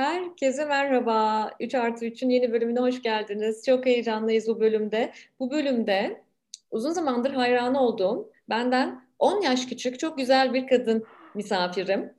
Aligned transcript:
Herkese 0.00 0.64
merhaba. 0.64 1.50
3 1.60 1.74
artı 1.74 2.04
3'ün 2.04 2.30
yeni 2.30 2.52
bölümüne 2.52 2.80
hoş 2.80 3.02
geldiniz. 3.02 3.66
Çok 3.66 3.86
heyecanlıyız 3.86 4.48
bu 4.48 4.60
bölümde. 4.60 5.12
Bu 5.40 5.50
bölümde 5.50 6.24
uzun 6.70 6.90
zamandır 6.90 7.30
hayran 7.30 7.74
olduğum, 7.74 8.32
benden 8.48 9.04
10 9.18 9.42
yaş 9.42 9.66
küçük 9.66 9.98
çok 9.98 10.18
güzel 10.18 10.54
bir 10.54 10.66
kadın 10.66 11.06
misafirim. 11.34 12.14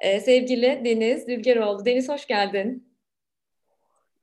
Ee, 0.00 0.20
sevgili 0.20 0.84
Deniz 0.84 1.28
Dülgeroğlu. 1.28 1.84
Deniz 1.84 2.08
hoş 2.08 2.26
geldin. 2.26 2.92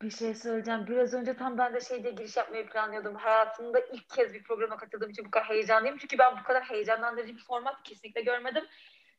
Bir 0.01 0.09
şey 0.09 0.33
söyleyeceğim. 0.33 0.85
Biraz 0.87 1.13
önce 1.13 1.33
tam 1.33 1.57
ben 1.57 1.73
de 1.73 1.81
şeyde 1.81 2.11
giriş 2.11 2.37
yapmayı 2.37 2.69
planlıyordum. 2.69 3.15
Hayatımda 3.15 3.79
ilk 3.79 4.09
kez 4.09 4.33
bir 4.33 4.43
programa 4.43 4.77
katıldığım 4.77 5.09
için 5.09 5.25
bu 5.25 5.31
kadar 5.31 5.49
heyecanlıyım. 5.49 5.97
Çünkü 5.97 6.17
ben 6.17 6.37
bu 6.39 6.43
kadar 6.43 6.63
heyecanlandırıcı 6.63 7.35
bir 7.35 7.43
format 7.43 7.83
kesinlikle 7.83 8.21
görmedim. 8.21 8.63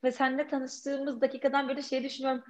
Ve 0.05 0.13
seninle 0.13 0.49
tanıştığımız 0.49 1.21
dakikadan 1.21 1.69
beri 1.69 1.83
şey 1.83 2.05
düşünüyorum. 2.05 2.45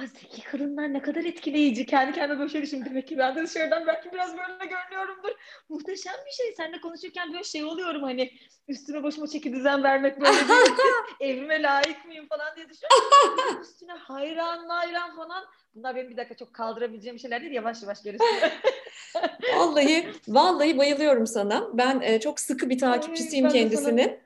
Ay 0.00 0.06
zeki 0.06 0.42
kadınlar 0.42 0.92
ne 0.92 1.02
kadar 1.02 1.24
etkileyici. 1.24 1.86
Kendi 1.86 2.12
kendime 2.12 2.38
böyle 2.38 2.50
şey 2.50 2.62
düşündüm. 2.62 2.86
Demek 2.90 3.08
ki 3.08 3.18
ben 3.18 3.36
de 3.36 3.42
dışarıdan 3.42 3.86
belki 3.86 4.12
biraz 4.12 4.32
böyle 4.32 4.70
görünüyorumdur. 4.70 5.30
Muhteşem 5.68 6.14
bir 6.26 6.32
şey. 6.32 6.54
Seninle 6.56 6.80
konuşurken 6.80 7.32
böyle 7.32 7.44
şey 7.44 7.64
oluyorum 7.64 8.02
hani 8.02 8.30
üstüme 8.68 9.02
başıma 9.02 9.26
çeki 9.26 9.52
düzen 9.52 9.82
vermek 9.82 10.20
böyle 10.20 10.36
Evime 11.20 11.62
layık 11.62 12.04
mıyım 12.04 12.26
falan 12.28 12.56
diye 12.56 12.68
düşünüyorum. 12.68 13.62
üstüne 13.62 13.92
hayran 13.92 14.68
hayran 14.68 15.16
falan. 15.16 15.44
Bunlar 15.74 15.96
benim 15.96 16.10
bir 16.10 16.16
dakika 16.16 16.36
çok 16.36 16.54
kaldırabileceğim 16.54 17.18
şeyler 17.18 17.40
değil. 17.40 17.52
Yavaş 17.52 17.82
yavaş 17.82 18.02
gerisi. 18.02 18.24
vallahi, 19.56 20.06
vallahi 20.28 20.78
bayılıyorum 20.78 21.26
sana. 21.26 21.68
Ben 21.72 22.00
e, 22.00 22.20
çok 22.20 22.40
sıkı 22.40 22.70
bir 22.70 22.78
takipçisiyim 22.78 23.46
Ay, 23.46 23.52
kendisini. 23.52 24.20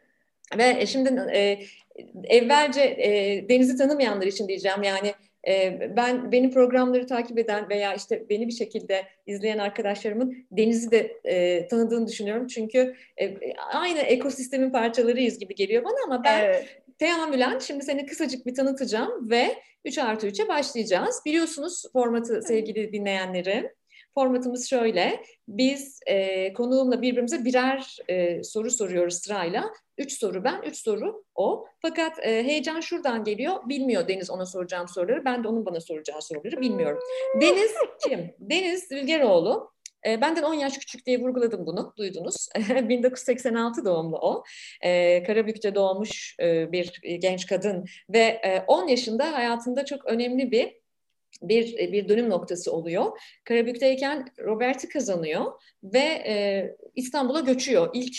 Ve 0.58 0.86
şimdi 0.86 1.30
e, 1.32 1.58
evvelce 2.24 2.80
e, 2.82 3.48
Deniz'i 3.48 3.76
tanımayanlar 3.76 4.26
için 4.26 4.48
diyeceğim 4.48 4.82
yani 4.82 5.14
ben 5.96 6.32
benim 6.32 6.50
programları 6.50 7.06
takip 7.06 7.38
eden 7.38 7.68
veya 7.68 7.94
işte 7.94 8.28
beni 8.30 8.46
bir 8.46 8.52
şekilde 8.52 9.06
izleyen 9.26 9.58
arkadaşlarımın 9.58 10.46
Deniz'i 10.50 10.90
de 10.90 11.20
e, 11.24 11.66
tanıdığını 11.66 12.06
düşünüyorum. 12.06 12.46
Çünkü 12.46 12.94
e, 13.20 13.36
aynı 13.72 13.98
ekosistemin 13.98 14.70
parçalarıyız 14.70 15.38
gibi 15.38 15.54
geliyor 15.54 15.84
bana 15.84 15.96
ama 16.06 16.24
ben 16.24 16.44
evet. 16.44 16.82
teamülen 16.98 17.58
şimdi 17.58 17.84
seni 17.84 18.06
kısacık 18.06 18.46
bir 18.46 18.54
tanıtacağım 18.54 19.30
ve 19.30 19.56
3 19.84 19.98
artı 19.98 20.28
3'e 20.28 20.48
başlayacağız. 20.48 21.22
Biliyorsunuz 21.26 21.82
formatı 21.92 22.42
sevgili 22.42 22.92
dinleyenlerim. 22.92 23.77
Formatımız 24.18 24.70
şöyle. 24.70 25.22
Biz 25.48 26.00
e, 26.06 26.52
konuğumla 26.52 27.02
birbirimize 27.02 27.44
birer 27.44 27.96
e, 28.08 28.42
soru 28.44 28.70
soruyoruz 28.70 29.14
sırayla. 29.14 29.64
Üç 29.98 30.18
soru 30.18 30.44
ben, 30.44 30.62
üç 30.62 30.76
soru 30.76 31.24
o. 31.34 31.66
Fakat 31.82 32.12
e, 32.26 32.44
heyecan 32.44 32.80
şuradan 32.80 33.24
geliyor. 33.24 33.54
Bilmiyor 33.68 34.08
Deniz 34.08 34.30
ona 34.30 34.46
soracağım 34.46 34.88
soruları. 34.88 35.24
Ben 35.24 35.44
de 35.44 35.48
onun 35.48 35.66
bana 35.66 35.80
soracağı 35.80 36.22
soruları 36.22 36.60
bilmiyorum. 36.60 36.98
Deniz 37.40 37.72
kim? 38.08 38.34
Deniz 38.38 38.92
Ülgeroğlu. 38.92 39.70
E, 40.06 40.20
benden 40.20 40.42
10 40.42 40.54
yaş 40.54 40.78
küçük 40.78 41.06
diye 41.06 41.20
vurguladım 41.20 41.66
bunu, 41.66 41.92
duydunuz. 41.98 42.48
1986 42.70 43.84
doğumlu 43.84 44.16
o. 44.16 44.44
E, 44.82 45.22
Karabük'te 45.22 45.74
doğmuş 45.74 46.36
e, 46.40 46.72
bir 46.72 47.00
genç 47.02 47.46
kadın 47.46 47.84
ve 48.10 48.18
e, 48.18 48.64
10 48.66 48.88
yaşında 48.88 49.32
hayatında 49.32 49.84
çok 49.84 50.06
önemli 50.06 50.50
bir 50.50 50.87
bir 51.42 51.78
e, 51.78 51.92
bir 51.92 52.08
dönüm 52.08 52.30
noktası 52.30 52.72
oluyor. 52.72 53.20
Karabük'teyken 53.44 54.26
Robert'i 54.38 54.88
kazanıyor 54.88 55.52
ve 55.82 55.98
e, 55.98 56.66
İstanbul'a 56.96 57.40
göçüyor. 57.40 57.90
İlk 57.94 58.16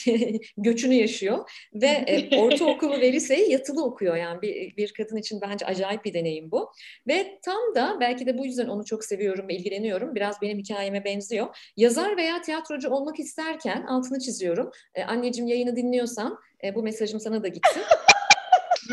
göçünü 0.58 0.94
yaşıyor 0.94 1.50
ve 1.74 1.88
e, 1.88 2.40
ortaokulu 2.40 2.92
ve 2.92 3.14
liseyi 3.14 3.52
yatılı 3.52 3.86
okuyor. 3.86 4.16
Yani 4.16 4.42
bir, 4.42 4.78
bir 4.78 4.94
kadın 4.94 5.18
için 5.18 5.42
bence 5.42 5.66
acayip 5.66 6.06
bir 6.06 6.14
deneyim 6.14 6.52
bu. 6.52 6.72
Ve 7.08 7.40
tam 7.46 7.76
da 7.76 7.98
belki 8.00 8.26
de 8.26 8.38
bu 8.38 8.46
yüzden 8.46 8.68
onu 8.68 8.86
çok 8.86 9.06
seviyorum 9.06 9.48
ve 9.48 9.56
ilgileniyorum. 9.56 10.16
Biraz 10.16 10.42
benim 10.42 10.58
hikayeme 10.58 11.06
benziyor. 11.06 11.72
Yazar 11.78 12.18
veya 12.18 12.42
tiyatrocu 12.42 12.90
olmak 12.90 13.20
isterken 13.20 13.82
altını 13.82 14.20
çiziyorum. 14.20 14.72
E, 14.96 15.04
anneciğim 15.04 15.48
yayını 15.48 15.76
dinliyorsan 15.76 16.40
e, 16.64 16.76
bu 16.76 16.84
mesajım 16.84 17.20
sana 17.20 17.44
da 17.44 17.48
gitsin 17.48 17.82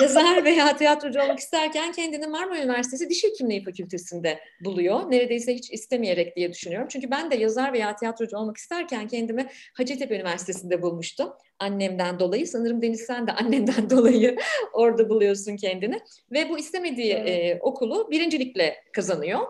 yazar 0.01 0.45
veya 0.45 0.77
tiyatrocu 0.77 1.23
olmak 1.23 1.39
isterken 1.39 1.93
kendini 1.93 2.27
Marmara 2.27 2.63
Üniversitesi 2.63 3.11
Diş 3.11 3.25
Hekimliği 3.25 3.65
Fakültesi'nde 3.65 4.41
buluyor. 4.65 5.11
Neredeyse 5.11 5.55
hiç 5.55 5.71
istemeyerek 5.71 6.37
diye 6.37 6.53
düşünüyorum. 6.53 6.89
Çünkü 6.91 7.11
ben 7.11 7.31
de 7.31 7.37
yazar 7.37 7.73
veya 7.73 7.97
tiyatrocu 7.97 8.37
olmak 8.37 8.57
isterken 8.57 9.09
kendimi 9.09 9.47
Hacettepe 9.75 10.15
Üniversitesi'nde 10.15 10.83
bulmuştum. 10.83 11.33
Annemden 11.59 12.19
dolayı. 12.19 12.47
Sanırım 12.47 12.83
Deniz 12.83 13.01
sen 13.01 13.27
de 13.27 13.33
annenden 13.33 13.91
dolayı 13.91 14.37
orada 14.73 15.09
buluyorsun 15.09 15.57
kendini. 15.57 16.01
Ve 16.33 16.51
bu 16.51 16.59
istemediği 16.59 17.13
evet. 17.13 17.29
e, 17.29 17.59
okulu 17.61 18.11
birincilikle 18.11 18.77
kazanıyor. 18.93 19.41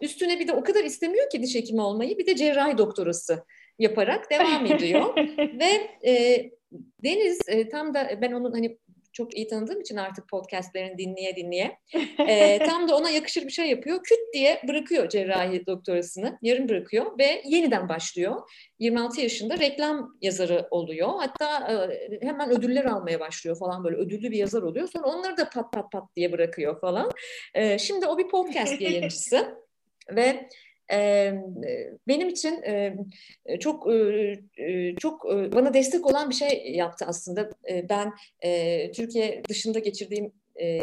Üstüne 0.00 0.40
bir 0.40 0.48
de 0.48 0.52
o 0.52 0.62
kadar 0.62 0.84
istemiyor 0.84 1.30
ki 1.30 1.42
diş 1.42 1.54
hekimi 1.54 1.80
olmayı 1.80 2.18
bir 2.18 2.26
de 2.26 2.36
cerrahi 2.36 2.78
doktorası 2.78 3.44
yaparak 3.78 4.30
devam 4.30 4.66
ediyor. 4.66 5.16
Ve 5.38 5.90
e, 6.10 6.44
Deniz 7.04 7.38
e, 7.48 7.68
tam 7.68 7.94
da 7.94 8.18
ben 8.22 8.32
onun 8.32 8.52
hani 8.52 8.78
çok 9.18 9.36
iyi 9.36 9.48
tanıdığım 9.48 9.80
için 9.80 9.96
artık 9.96 10.28
podcastlerini 10.28 10.98
dinleye 10.98 11.36
dinleye. 11.36 11.78
E, 12.28 12.58
tam 12.58 12.88
da 12.88 12.96
ona 12.96 13.10
yakışır 13.10 13.46
bir 13.46 13.50
şey 13.50 13.66
yapıyor. 13.66 14.02
Küt 14.02 14.18
diye 14.34 14.62
bırakıyor 14.68 15.08
cerrahi 15.08 15.66
doktorasını. 15.66 16.38
Yarım 16.42 16.68
bırakıyor 16.68 17.18
ve 17.18 17.42
yeniden 17.44 17.88
başlıyor. 17.88 18.50
26 18.78 19.20
yaşında 19.20 19.58
reklam 19.58 20.16
yazarı 20.22 20.68
oluyor. 20.70 21.08
Hatta 21.18 21.72
e, 21.72 22.26
hemen 22.26 22.50
ödüller 22.50 22.84
almaya 22.84 23.20
başlıyor 23.20 23.58
falan 23.58 23.84
böyle 23.84 23.96
ödüllü 23.96 24.30
bir 24.30 24.36
yazar 24.36 24.62
oluyor. 24.62 24.88
Sonra 24.88 25.06
onları 25.06 25.36
da 25.36 25.50
pat 25.50 25.72
pat 25.72 25.92
pat 25.92 26.16
diye 26.16 26.32
bırakıyor 26.32 26.80
falan. 26.80 27.10
E, 27.54 27.78
şimdi 27.78 28.06
o 28.06 28.18
bir 28.18 28.28
podcast 28.28 28.80
yayıncısı. 28.80 29.58
ve 30.16 30.48
benim 32.08 32.28
için 32.28 32.62
çok 33.60 33.88
çok 35.00 35.24
bana 35.24 35.74
destek 35.74 36.06
olan 36.06 36.30
bir 36.30 36.34
şey 36.34 36.72
yaptı 36.72 37.04
aslında. 37.08 37.50
Ben 37.88 38.12
Türkiye 38.92 39.42
dışında 39.48 39.78
geçirdiğim 39.78 40.32
e, 40.60 40.80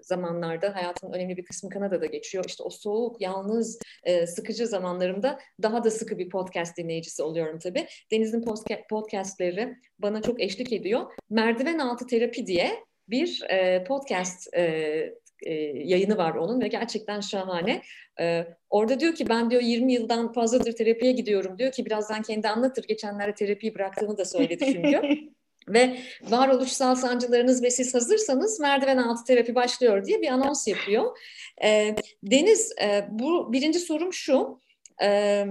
zamanlarda 0.00 0.74
hayatımın 0.74 1.12
önemli 1.12 1.36
bir 1.36 1.44
kısmı 1.44 1.70
Kanada'da 1.70 2.06
geçiyor. 2.06 2.44
İşte 2.48 2.62
o 2.62 2.70
soğuk, 2.70 3.20
yalnız, 3.20 3.78
e, 4.04 4.26
sıkıcı 4.26 4.66
zamanlarımda 4.66 5.38
daha 5.62 5.84
da 5.84 5.90
sıkı 5.90 6.18
bir 6.18 6.28
podcast 6.28 6.76
dinleyicisi 6.76 7.22
oluyorum 7.22 7.58
tabii. 7.58 7.86
Deniz'in 8.12 8.44
podcastleri 8.90 9.76
bana 9.98 10.22
çok 10.22 10.42
eşlik 10.42 10.72
ediyor. 10.72 11.12
Merdiven 11.30 11.78
Altı 11.78 12.06
Terapi 12.06 12.46
diye 12.46 12.84
bir 13.08 13.42
e, 13.50 13.84
podcast 13.84 14.54
e, 14.56 15.14
e, 15.46 15.54
yayını 15.84 16.16
var 16.16 16.34
onun 16.34 16.60
ve 16.60 16.68
gerçekten 16.68 17.20
şahane. 17.20 17.82
E, 18.20 18.46
orada 18.70 19.00
diyor 19.00 19.14
ki 19.14 19.28
ben 19.28 19.50
diyor 19.50 19.62
20 19.62 19.92
yıldan 19.92 20.32
fazladır 20.32 20.72
terapiye 20.72 21.12
gidiyorum 21.12 21.58
diyor 21.58 21.72
ki 21.72 21.86
birazdan 21.86 22.22
kendi 22.22 22.48
anlatır. 22.48 22.84
Geçenlerde 22.84 23.34
terapiyi 23.34 23.74
bıraktığını 23.74 24.18
da 24.18 24.24
söyledi 24.24 24.64
çünkü. 24.72 25.00
ve 25.68 25.98
varoluşsal 26.22 26.94
sancılarınız 26.94 27.62
ve 27.62 27.70
siz 27.70 27.94
hazırsanız 27.94 28.60
merdiven 28.60 28.96
altı 28.96 29.24
terapi 29.24 29.54
başlıyor 29.54 30.04
diye 30.04 30.22
bir 30.22 30.28
anons 30.28 30.68
yapıyor. 30.68 31.18
E, 31.64 31.96
Deniz 32.22 32.72
e, 32.82 33.06
bu 33.10 33.52
birinci 33.52 33.78
sorum 33.78 34.12
şu. 34.12 34.60
E, 35.02 35.44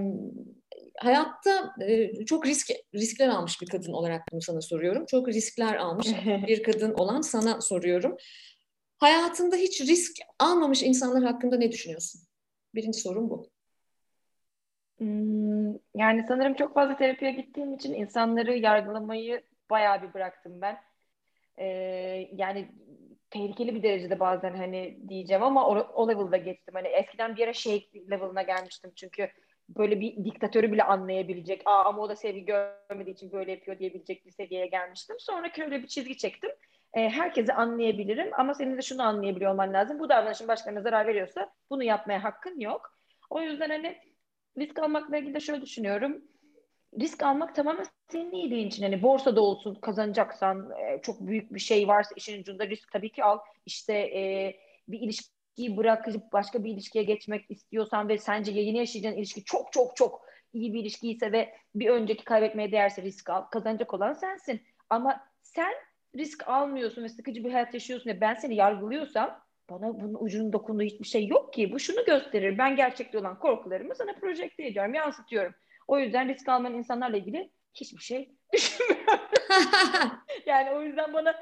hayatta 0.98 1.74
e, 1.88 2.24
çok 2.24 2.46
risk 2.46 2.70
riskler 2.94 3.28
almış 3.28 3.62
bir 3.62 3.66
kadın 3.66 3.92
olarak 3.92 4.22
bunu 4.32 4.42
sana 4.42 4.60
soruyorum. 4.60 5.06
Çok 5.06 5.28
riskler 5.28 5.74
almış 5.74 6.08
bir 6.48 6.62
kadın 6.62 6.94
olan 6.94 7.20
sana 7.20 7.60
soruyorum. 7.60 8.16
Hayatında 8.98 9.56
hiç 9.56 9.80
risk 9.80 10.16
almamış 10.38 10.82
insanlar 10.82 11.24
hakkında 11.32 11.56
ne 11.56 11.72
düşünüyorsun? 11.72 12.20
Birinci 12.74 13.00
sorum 13.00 13.30
bu. 13.30 13.50
Hmm, 14.98 15.72
yani 15.94 16.24
sanırım 16.28 16.54
çok 16.54 16.74
fazla 16.74 16.96
terapiye 16.96 17.32
gittiğim 17.32 17.74
için 17.74 17.94
insanları 17.94 18.58
yargılamayı 18.58 19.42
bayağı 19.70 20.02
bir 20.02 20.14
bıraktım 20.14 20.60
ben. 20.60 20.78
Ee, 21.58 21.66
yani 22.32 22.68
tehlikeli 23.30 23.74
bir 23.74 23.82
derecede 23.82 24.20
bazen 24.20 24.54
hani 24.54 24.98
diyeceğim 25.08 25.42
ama 25.42 25.68
o, 25.68 25.78
o 25.78 26.08
level'da 26.08 26.36
geçtim. 26.36 26.74
Hani 26.74 26.88
eskiden 26.88 27.36
bir 27.36 27.44
ara 27.44 27.52
şey 27.52 27.90
level'ına 28.10 28.42
gelmiştim 28.42 28.92
çünkü 28.96 29.28
böyle 29.68 30.00
bir 30.00 30.24
diktatörü 30.24 30.72
bile 30.72 30.82
anlayabilecek, 30.82 31.62
Aa, 31.64 31.84
ama 31.84 32.02
o 32.02 32.08
da 32.08 32.16
sevgi 32.16 32.44
görmediği 32.44 33.14
için 33.14 33.32
böyle 33.32 33.50
yapıyor 33.50 33.78
diyebilecek 33.78 34.26
bir 34.26 34.32
seviyeye 34.32 34.66
gelmiştim. 34.66 35.16
Sonra 35.18 35.50
öyle 35.58 35.82
bir 35.82 35.86
çizgi 35.86 36.16
çektim 36.16 36.50
e, 36.96 37.08
herkesi 37.08 37.52
anlayabilirim 37.52 38.30
ama 38.38 38.54
senin 38.54 38.76
de 38.76 38.82
şunu 38.82 39.02
anlayabiliyor 39.02 39.52
olman 39.52 39.72
lazım. 39.72 39.98
Bu 39.98 40.08
davranışın 40.08 40.48
başkalarına 40.48 40.82
zarar 40.82 41.06
veriyorsa 41.06 41.52
bunu 41.70 41.82
yapmaya 41.82 42.24
hakkın 42.24 42.60
yok. 42.60 42.98
O 43.30 43.40
yüzden 43.40 43.70
hani 43.70 43.98
risk 44.58 44.78
almakla 44.78 45.16
ilgili 45.16 45.34
de 45.34 45.40
şöyle 45.40 45.62
düşünüyorum. 45.62 46.22
Risk 47.00 47.22
almak 47.22 47.54
tamamen 47.54 47.86
senin 48.08 48.32
iyiliğin 48.32 48.68
için. 48.68 48.82
Hani 48.82 49.02
borsada 49.02 49.40
olsun 49.40 49.74
kazanacaksan 49.74 50.70
e, 50.70 51.02
çok 51.02 51.20
büyük 51.20 51.54
bir 51.54 51.60
şey 51.60 51.88
varsa 51.88 52.10
işin 52.16 52.40
ucunda 52.40 52.68
risk 52.68 52.92
tabii 52.92 53.12
ki 53.12 53.24
al. 53.24 53.38
İşte 53.66 53.94
e, 53.94 54.54
bir 54.88 55.00
ilişkiyi 55.00 55.76
bırakıp 55.76 56.32
başka 56.32 56.64
bir 56.64 56.70
ilişkiye 56.70 57.04
geçmek 57.04 57.50
istiyorsan 57.50 58.08
ve 58.08 58.18
sence 58.18 58.52
yeni 58.52 58.78
yaşayacağın 58.78 59.14
ilişki 59.14 59.44
çok 59.44 59.72
çok 59.72 59.96
çok 59.96 60.22
iyi 60.52 60.74
bir 60.74 60.80
ilişkiyse 60.80 61.32
ve 61.32 61.54
bir 61.74 61.90
önceki 61.90 62.24
kaybetmeye 62.24 62.72
değerse 62.72 63.02
risk 63.02 63.30
al. 63.30 63.42
Kazanacak 63.42 63.94
olan 63.94 64.12
sensin. 64.12 64.62
Ama 64.90 65.20
sen 65.42 65.72
risk 66.18 66.48
almıyorsun 66.48 67.02
ve 67.02 67.08
sıkıcı 67.08 67.44
bir 67.44 67.52
hayat 67.52 67.74
yaşıyorsun 67.74 68.10
ve 68.10 68.20
ben 68.20 68.34
seni 68.34 68.54
yargılıyorsam 68.54 69.40
bana 69.70 70.00
bunun 70.00 70.16
ucunun 70.20 70.52
dokunduğu 70.52 70.82
hiçbir 70.82 71.06
şey 71.06 71.26
yok 71.26 71.52
ki. 71.52 71.72
Bu 71.72 71.78
şunu 71.78 72.04
gösterir. 72.04 72.58
Ben 72.58 72.76
gerçekte 72.76 73.18
olan 73.18 73.38
korkularımı 73.38 73.94
sana 73.94 74.12
projekte 74.12 74.66
ediyorum, 74.66 74.94
yansıtıyorum. 74.94 75.54
O 75.88 75.98
yüzden 75.98 76.28
risk 76.28 76.48
almayan 76.48 76.78
insanlarla 76.78 77.16
ilgili 77.16 77.50
hiçbir 77.74 78.02
şey 78.02 78.34
düşünmüyorum. 78.52 79.20
yani 80.46 80.70
o 80.70 80.82
yüzden 80.82 81.12
bana 81.12 81.34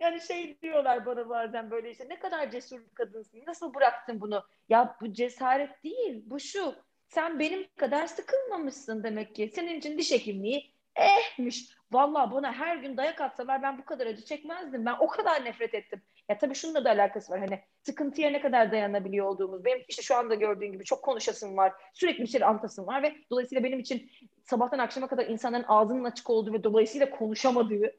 yani 0.00 0.20
şey 0.20 0.60
diyorlar 0.62 1.06
bana 1.06 1.28
bazen 1.28 1.70
böyle 1.70 1.90
işte 1.90 2.08
ne 2.08 2.18
kadar 2.18 2.50
cesur 2.50 2.80
bir 2.80 2.94
kadınsın. 2.94 3.42
Nasıl 3.46 3.74
bıraktın 3.74 4.20
bunu? 4.20 4.44
Ya 4.68 4.96
bu 5.00 5.12
cesaret 5.12 5.84
değil. 5.84 6.22
Bu 6.26 6.40
şu. 6.40 6.74
Sen 7.08 7.38
benim 7.38 7.66
kadar 7.76 8.06
sıkılmamışsın 8.06 9.02
demek 9.04 9.34
ki. 9.34 9.50
Senin 9.54 9.78
için 9.78 9.98
diş 9.98 10.12
hekimliği 10.12 10.74
ehmiş. 10.96 11.79
Vallahi 11.92 12.30
bana 12.30 12.52
her 12.52 12.76
gün 12.76 12.96
dayak 12.96 13.20
atsalar 13.20 13.62
ben 13.62 13.78
bu 13.78 13.84
kadar 13.84 14.06
acı 14.06 14.24
çekmezdim. 14.24 14.86
Ben 14.86 14.96
o 15.00 15.06
kadar 15.06 15.44
nefret 15.44 15.74
ettim. 15.74 16.02
Ya 16.28 16.38
tabii 16.38 16.54
şununla 16.54 16.84
da 16.84 16.90
alakası 16.90 17.32
var. 17.32 17.38
Hani 17.38 17.60
sıkıntıya 17.82 18.30
ne 18.30 18.40
kadar 18.40 18.72
dayanabiliyor 18.72 19.26
olduğumuz. 19.26 19.64
Benim 19.64 19.84
işte 19.88 20.02
şu 20.02 20.16
anda 20.16 20.34
gördüğün 20.34 20.72
gibi 20.72 20.84
çok 20.84 21.02
konuşasım 21.02 21.56
var. 21.56 21.72
Sürekli 21.94 22.22
bir 22.22 22.28
şey 22.28 22.44
anlatasım 22.44 22.86
var 22.86 23.02
ve 23.02 23.16
dolayısıyla 23.30 23.64
benim 23.64 23.78
için 23.78 24.10
sabahtan 24.44 24.78
akşama 24.78 25.06
kadar 25.06 25.26
insanların 25.26 25.64
ağzının 25.68 26.04
açık 26.04 26.30
olduğu 26.30 26.52
ve 26.52 26.64
dolayısıyla 26.64 27.10
konuşamadığı 27.10 27.92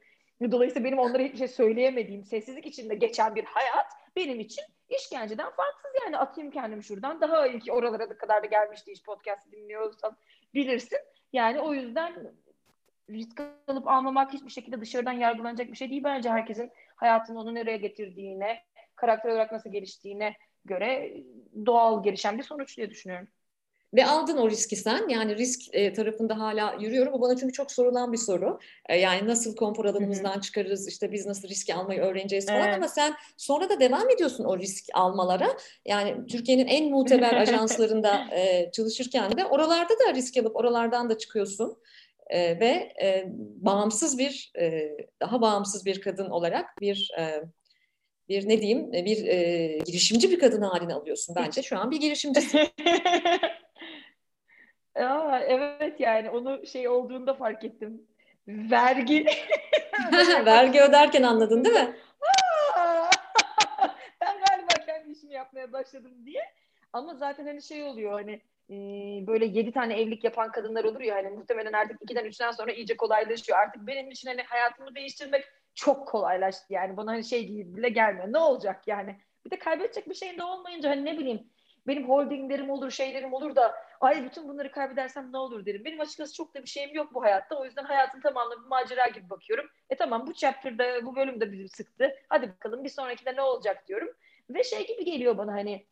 dolayısıyla 0.50 0.84
benim 0.84 0.98
onlara 0.98 1.22
hiçbir 1.22 1.38
şey 1.38 1.48
söyleyemediğim, 1.48 2.24
sessizlik 2.24 2.66
içinde 2.66 2.94
geçen 2.94 3.34
bir 3.34 3.44
hayat 3.44 3.86
benim 4.16 4.40
için 4.40 4.64
işkenceden 4.88 5.50
farksız 5.50 5.90
yani 6.04 6.18
atayım 6.18 6.50
kendimi 6.50 6.84
şuradan. 6.84 7.20
Daha 7.20 7.46
iyi 7.46 7.60
ki 7.60 7.72
oralara 7.72 8.10
da 8.10 8.18
kadar 8.18 8.42
da 8.42 8.46
gelmişti 8.46 8.92
hiç 8.92 9.02
podcast 9.02 9.52
dinliyorsan 9.52 10.16
bilirsin. 10.54 10.98
Yani 11.32 11.60
o 11.60 11.74
yüzden 11.74 12.12
risk 13.12 13.42
alıp 13.66 13.88
almamak 13.88 14.32
hiçbir 14.32 14.50
şekilde 14.50 14.80
dışarıdan 14.80 15.12
yargılanacak 15.12 15.68
bir 15.68 15.76
şey 15.76 15.90
değil. 15.90 16.04
Bence 16.04 16.30
herkesin 16.30 16.70
hayatını 16.96 17.40
onu 17.40 17.54
nereye 17.54 17.76
getirdiğine, 17.76 18.62
karakter 18.96 19.30
olarak 19.30 19.52
nasıl 19.52 19.72
geliştiğine 19.72 20.36
göre 20.64 21.14
doğal 21.66 22.02
gelişen 22.02 22.38
bir 22.38 22.42
sonuç 22.42 22.76
diye 22.76 22.90
düşünüyorum. 22.90 23.28
Ve 23.94 24.06
aldın 24.06 24.36
o 24.36 24.50
riski 24.50 24.76
sen. 24.76 25.08
Yani 25.08 25.36
risk 25.36 25.74
e, 25.74 25.92
tarafında 25.92 26.38
hala 26.38 26.76
yürüyorum. 26.80 27.12
Bu 27.12 27.20
bana 27.20 27.36
çünkü 27.36 27.52
çok 27.52 27.72
sorulan 27.72 28.12
bir 28.12 28.18
soru. 28.18 28.58
E, 28.88 28.98
yani 28.98 29.28
nasıl 29.28 29.56
konfor 29.56 29.84
alanımızdan 29.84 30.40
çıkarırız, 30.40 30.88
işte 30.88 31.12
biz 31.12 31.26
nasıl 31.26 31.48
riski 31.48 31.74
almayı 31.74 32.00
öğreneceğiz 32.00 32.46
falan 32.46 32.60
evet. 32.60 32.76
ama 32.76 32.88
sen 32.88 33.14
sonra 33.36 33.68
da 33.68 33.80
devam 33.80 34.10
ediyorsun 34.10 34.44
o 34.44 34.58
risk 34.58 34.84
almalara. 34.94 35.48
Yani 35.86 36.26
Türkiye'nin 36.26 36.66
en 36.66 36.90
muteber 36.90 37.34
ajanslarında 37.40 38.26
e, 38.32 38.70
çalışırken 38.72 39.36
de 39.36 39.44
oralarda 39.44 39.94
da 40.06 40.14
risk 40.14 40.36
alıp 40.36 40.56
oralardan 40.56 41.10
da 41.10 41.18
çıkıyorsun. 41.18 41.76
E, 42.26 42.60
ve 42.60 42.92
e, 43.02 43.24
bağımsız 43.36 44.18
bir, 44.18 44.52
e, 44.58 44.96
daha 45.20 45.40
bağımsız 45.40 45.86
bir 45.86 46.00
kadın 46.00 46.30
olarak 46.30 46.80
bir 46.80 47.10
e, 47.18 47.42
bir 48.28 48.48
ne 48.48 48.60
diyeyim 48.60 48.92
bir 48.92 49.26
e, 49.26 49.78
girişimci 49.86 50.30
bir 50.30 50.38
kadın 50.38 50.62
haline 50.62 50.94
alıyorsun 50.94 51.36
bence. 51.36 51.62
Şu 51.62 51.78
an 51.78 51.90
bir 51.90 52.00
girişimcisin. 52.00 52.60
Aa, 54.94 55.40
evet 55.40 56.00
yani 56.00 56.30
onu 56.30 56.66
şey 56.66 56.88
olduğunda 56.88 57.34
fark 57.34 57.64
ettim. 57.64 58.06
Vergi. 58.48 59.26
Vergi 60.46 60.80
öderken 60.80 61.22
anladın 61.22 61.64
değil 61.64 61.74
mi? 61.74 61.96
ben 64.20 64.38
galiba 64.48 64.86
kendi 64.86 65.12
işimi 65.12 65.34
yapmaya 65.34 65.72
başladım 65.72 66.12
diye. 66.26 66.42
Ama 66.92 67.14
zaten 67.14 67.46
hani 67.46 67.62
şey 67.62 67.82
oluyor 67.82 68.12
hani 68.12 68.40
e, 68.70 68.74
böyle 69.26 69.44
yedi 69.44 69.72
tane 69.72 70.00
evlilik 70.00 70.24
yapan 70.24 70.52
kadınlar 70.52 70.84
olur 70.84 71.00
ya 71.00 71.14
hani 71.14 71.28
muhtemelen 71.28 71.72
artık 71.72 72.02
ikiden 72.02 72.24
üçten 72.24 72.50
sonra 72.50 72.72
iyice 72.72 72.96
kolaylaşıyor. 72.96 73.58
Artık 73.58 73.86
benim 73.86 74.10
için 74.10 74.28
hani 74.28 74.42
hayatımı 74.42 74.94
değiştirmek 74.94 75.44
çok 75.74 76.08
kolaylaştı 76.08 76.66
yani. 76.72 76.96
Bana 76.96 77.12
hani 77.12 77.24
şey 77.24 77.46
gibi 77.46 77.76
bile 77.76 77.88
gelmiyor. 77.88 78.32
Ne 78.32 78.38
olacak 78.38 78.82
yani? 78.86 79.16
Bir 79.44 79.50
de 79.50 79.58
kaybedecek 79.58 80.08
bir 80.08 80.14
şeyin 80.14 80.38
de 80.38 80.44
olmayınca 80.44 80.90
hani 80.90 81.04
ne 81.04 81.18
bileyim 81.18 81.50
benim 81.86 82.08
holdinglerim 82.08 82.70
olur, 82.70 82.90
şeylerim 82.90 83.32
olur 83.32 83.56
da 83.56 83.74
ay 84.00 84.24
bütün 84.24 84.48
bunları 84.48 84.72
kaybedersem 84.72 85.32
ne 85.32 85.38
olur 85.38 85.66
derim. 85.66 85.84
Benim 85.84 86.00
açıkçası 86.00 86.34
çok 86.34 86.54
da 86.54 86.62
bir 86.62 86.68
şeyim 86.68 86.94
yok 86.94 87.14
bu 87.14 87.22
hayatta. 87.22 87.58
O 87.58 87.64
yüzden 87.64 87.84
hayatın 87.84 88.20
tamamına 88.20 88.64
bir 88.64 88.68
macera 88.68 89.08
gibi 89.08 89.30
bakıyorum. 89.30 89.66
E 89.90 89.96
tamam 89.96 90.26
bu 90.26 90.34
chapter'da, 90.34 91.06
bu 91.06 91.16
bölümde 91.16 91.52
bizi 91.52 91.68
sıktı. 91.68 92.14
Hadi 92.28 92.48
bakalım 92.48 92.84
bir 92.84 92.88
sonrakinde 92.88 93.36
ne 93.36 93.42
olacak 93.42 93.88
diyorum. 93.88 94.08
Ve 94.50 94.64
şey 94.64 94.86
gibi 94.86 95.04
geliyor 95.04 95.38
bana 95.38 95.52
hani 95.52 95.86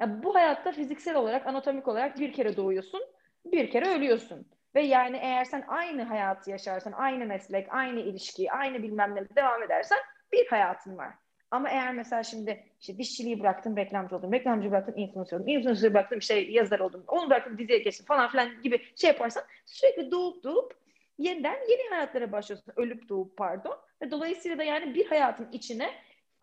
ya 0.00 0.22
bu 0.22 0.34
hayatta 0.34 0.72
fiziksel 0.72 1.16
olarak, 1.16 1.46
anatomik 1.46 1.88
olarak 1.88 2.18
bir 2.20 2.32
kere 2.32 2.56
doğuyorsun, 2.56 3.00
bir 3.44 3.70
kere 3.70 3.88
ölüyorsun. 3.88 4.46
Ve 4.74 4.82
yani 4.82 5.16
eğer 5.16 5.44
sen 5.44 5.64
aynı 5.68 6.02
hayatı 6.02 6.50
yaşarsan, 6.50 6.92
aynı 6.92 7.26
meslek, 7.26 7.66
aynı 7.70 8.00
ilişki, 8.00 8.52
aynı 8.52 8.82
bilmem 8.82 9.14
ne 9.14 9.36
devam 9.36 9.62
edersen 9.62 9.98
bir 10.32 10.46
hayatın 10.46 10.96
var. 10.96 11.14
Ama 11.50 11.70
eğer 11.70 11.94
mesela 11.94 12.22
şimdi 12.22 12.64
işte 12.80 12.98
dişçiliği 12.98 13.40
bıraktım, 13.40 13.76
reklamcı 13.76 14.16
oldum, 14.16 14.32
reklamcı 14.32 14.70
bıraktım, 14.70 14.94
influencer 14.98 15.36
oldum, 15.36 15.48
influencer 15.48 15.94
bıraktım, 15.94 16.22
şey 16.22 16.50
yazar 16.50 16.80
oldum, 16.80 17.04
onu 17.06 17.30
bıraktım, 17.30 17.58
diziye 17.58 17.78
geçtim 17.78 18.06
falan 18.06 18.30
filan 18.30 18.62
gibi 18.62 18.80
şey 18.96 19.08
yaparsan 19.08 19.42
sürekli 19.66 20.10
doğup 20.10 20.44
doğup 20.44 20.74
yeniden 21.18 21.56
yeni 21.70 21.90
hayatlara 21.90 22.32
başlıyorsun. 22.32 22.72
Ölüp 22.76 23.08
doğup 23.08 23.36
pardon. 23.36 23.76
Ve 24.02 24.10
dolayısıyla 24.10 24.58
da 24.58 24.62
yani 24.62 24.94
bir 24.94 25.06
hayatın 25.06 25.48
içine 25.52 25.90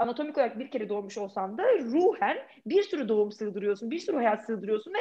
anatomik 0.02 0.38
olarak 0.38 0.60
bir 0.60 0.72
kere 0.72 0.90
doğmuş 0.90 1.18
olsan 1.18 1.58
da 1.58 1.64
ruhen 1.80 2.38
bir 2.66 2.84
sürü 2.84 3.08
doğum 3.08 3.32
sığdırıyorsun, 3.32 3.92
bir 3.92 4.00
sürü 4.00 4.18
hayat 4.18 4.46
sığdırıyorsun 4.46 4.94
ve 4.94 4.98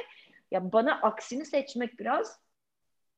ya 0.50 0.73
bana 0.73 1.00
aksini 1.00 1.44
seçmek 1.44 1.99
biraz 1.99 2.41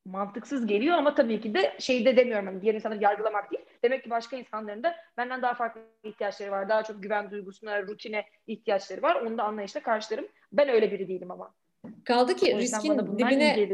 mantıksız 0.05 0.67
geliyor 0.67 0.94
ama 0.94 1.14
tabii 1.14 1.40
ki 1.40 1.55
de 1.55 1.73
şey 1.79 2.05
de 2.05 2.17
demiyorum 2.17 2.46
hani 2.46 2.62
diğer 2.62 2.75
insanları 2.75 3.02
yargılamak 3.02 3.52
değil. 3.52 3.64
Demek 3.84 4.05
ki 4.05 4.11
başka 4.11 4.37
insanların 4.37 4.82
da 4.82 4.94
benden 5.17 5.43
daha 5.43 5.55
farklı 5.55 5.81
ihtiyaçları 6.05 6.50
var. 6.50 6.69
Daha 6.69 6.82
çok 6.82 7.02
güven 7.02 7.31
duygusuna, 7.31 7.82
rutine 7.82 8.25
ihtiyaçları 8.46 9.02
var. 9.02 9.14
Onu 9.14 9.38
da 9.38 9.43
anlayışla 9.43 9.82
karşılarım. 9.82 10.28
Ben 10.52 10.69
öyle 10.69 10.93
biri 10.93 11.08
değilim 11.08 11.31
ama. 11.31 11.55
Kaldı 12.05 12.37
ki 12.37 12.56
riskin 12.56 12.99
dibine 13.19 13.69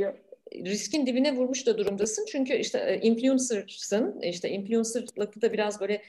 riskin 0.54 1.06
dibine 1.06 1.36
vurmuş 1.36 1.66
da 1.66 1.78
durumdasın. 1.78 2.26
Çünkü 2.32 2.54
işte 2.54 2.78
e, 2.78 3.00
influencer'sın. 3.00 4.20
İşte 4.20 4.50
influencer'lıkta 4.50 5.40
da 5.42 5.52
biraz 5.52 5.80
böyle 5.80 6.02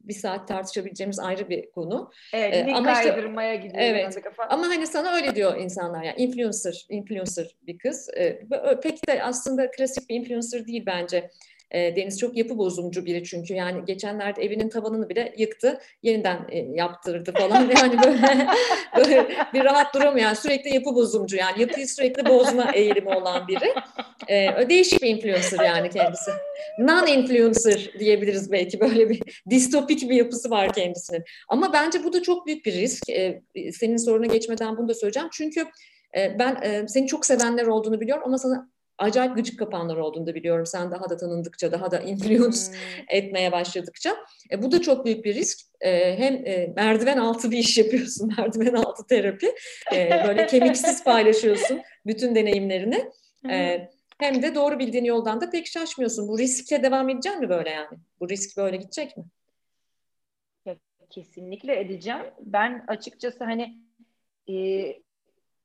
bir 0.00 0.14
saat 0.14 0.48
tartışabileceğimiz 0.48 1.18
ayrı 1.18 1.48
bir 1.48 1.70
konu. 1.70 2.10
Evet, 2.32 2.68
ee, 2.68 2.74
ama 2.74 2.92
işte, 2.92 3.56
gidiyor. 3.56 3.82
Evet. 3.82 4.18
Ama 4.48 4.66
hani 4.66 4.86
sana 4.86 5.12
öyle 5.14 5.34
diyor 5.34 5.56
insanlar 5.56 6.02
yani 6.02 6.16
influencer, 6.16 6.86
influencer 6.88 7.56
bir 7.66 7.78
kız. 7.78 8.10
Ee, 8.16 8.40
pek 8.82 9.08
de 9.08 9.22
aslında 9.22 9.70
klasik 9.70 10.08
bir 10.08 10.14
influencer 10.14 10.66
değil 10.66 10.82
bence. 10.86 11.30
E, 11.70 11.96
Deniz 11.96 12.18
çok 12.18 12.36
yapı 12.36 12.58
bozumcu 12.58 13.06
biri 13.06 13.24
çünkü 13.24 13.54
yani 13.54 13.84
geçenlerde 13.84 14.42
evinin 14.42 14.68
tavanını 14.68 15.08
bile 15.08 15.34
yıktı, 15.38 15.80
yeniden 16.02 16.46
e, 16.48 16.58
yaptırdı 16.58 17.32
falan. 17.32 17.68
Yani 17.78 17.98
böyle, 18.06 18.46
böyle 18.96 19.28
bir 19.54 19.64
rahat 19.64 19.94
duramıyor. 19.94 20.26
Yani 20.26 20.36
sürekli 20.36 20.74
yapı 20.74 20.94
bozumcu 20.94 21.36
yani 21.36 21.60
yapıyı 21.60 21.88
sürekli 21.88 22.26
bozma 22.26 22.70
eğilimi 22.74 23.08
olan 23.08 23.48
biri. 23.48 23.74
E, 24.28 24.68
değişik 24.68 25.02
bir 25.02 25.08
influencer 25.08 25.64
yani 25.64 25.90
kendisi. 25.90 26.30
Non-influencer 26.78 27.98
diyebiliriz 27.98 28.52
belki 28.52 28.80
böyle 28.80 29.10
bir 29.10 29.22
distopik 29.50 30.10
bir 30.10 30.16
yapısı 30.16 30.50
var 30.50 30.72
kendisinin. 30.72 31.24
Ama 31.48 31.72
bence 31.72 32.04
bu 32.04 32.12
da 32.12 32.22
çok 32.22 32.46
büyük 32.46 32.66
bir 32.66 32.72
risk. 32.72 33.10
E, 33.10 33.42
senin 33.72 33.96
soruna 33.96 34.26
geçmeden 34.26 34.76
bunu 34.76 34.88
da 34.88 34.94
söyleyeceğim. 34.94 35.28
Çünkü 35.32 35.66
ben 36.14 36.86
seni 36.86 37.06
çok 37.06 37.26
sevenler 37.26 37.66
olduğunu 37.66 38.00
biliyorum 38.00 38.22
ama 38.26 38.38
sana 38.38 38.68
acayip 38.98 39.36
gıcık 39.36 39.58
kapanlar 39.58 39.96
olduğunu 39.96 40.26
da 40.26 40.34
biliyorum. 40.34 40.66
Sen 40.66 40.90
daha 40.90 41.10
da 41.10 41.16
tanındıkça, 41.16 41.72
daha 41.72 41.90
da 41.90 42.00
influence 42.00 42.58
hmm. 42.66 43.04
etmeye 43.08 43.52
başladıkça. 43.52 44.16
E, 44.52 44.62
bu 44.62 44.72
da 44.72 44.82
çok 44.82 45.04
büyük 45.04 45.24
bir 45.24 45.34
risk. 45.34 45.58
E, 45.80 46.18
hem 46.18 46.46
e, 46.46 46.72
merdiven 46.76 47.18
altı 47.18 47.50
bir 47.50 47.58
iş 47.58 47.78
yapıyorsun, 47.78 48.32
merdiven 48.38 48.74
altı 48.74 49.06
terapi. 49.06 49.54
E, 49.94 50.24
böyle 50.26 50.46
kemiksiz 50.46 51.04
paylaşıyorsun 51.04 51.80
bütün 52.06 52.34
deneyimlerini. 52.34 53.10
E, 53.50 53.88
hem 54.18 54.42
de 54.42 54.54
doğru 54.54 54.78
bildiğin 54.78 55.04
yoldan 55.04 55.40
da 55.40 55.50
pek 55.50 55.66
şaşmıyorsun. 55.66 56.28
Bu 56.28 56.38
riske 56.38 56.82
devam 56.82 57.08
edecek 57.08 57.40
mi 57.40 57.48
böyle 57.48 57.70
yani? 57.70 57.98
Bu 58.20 58.28
risk 58.28 58.56
böyle 58.56 58.76
gidecek 58.76 59.16
mi? 59.16 59.24
Ya, 60.66 60.76
kesinlikle 61.10 61.80
edeceğim. 61.80 62.22
Ben 62.40 62.84
açıkçası 62.88 63.44
hani 63.44 63.78
e, 64.48 64.54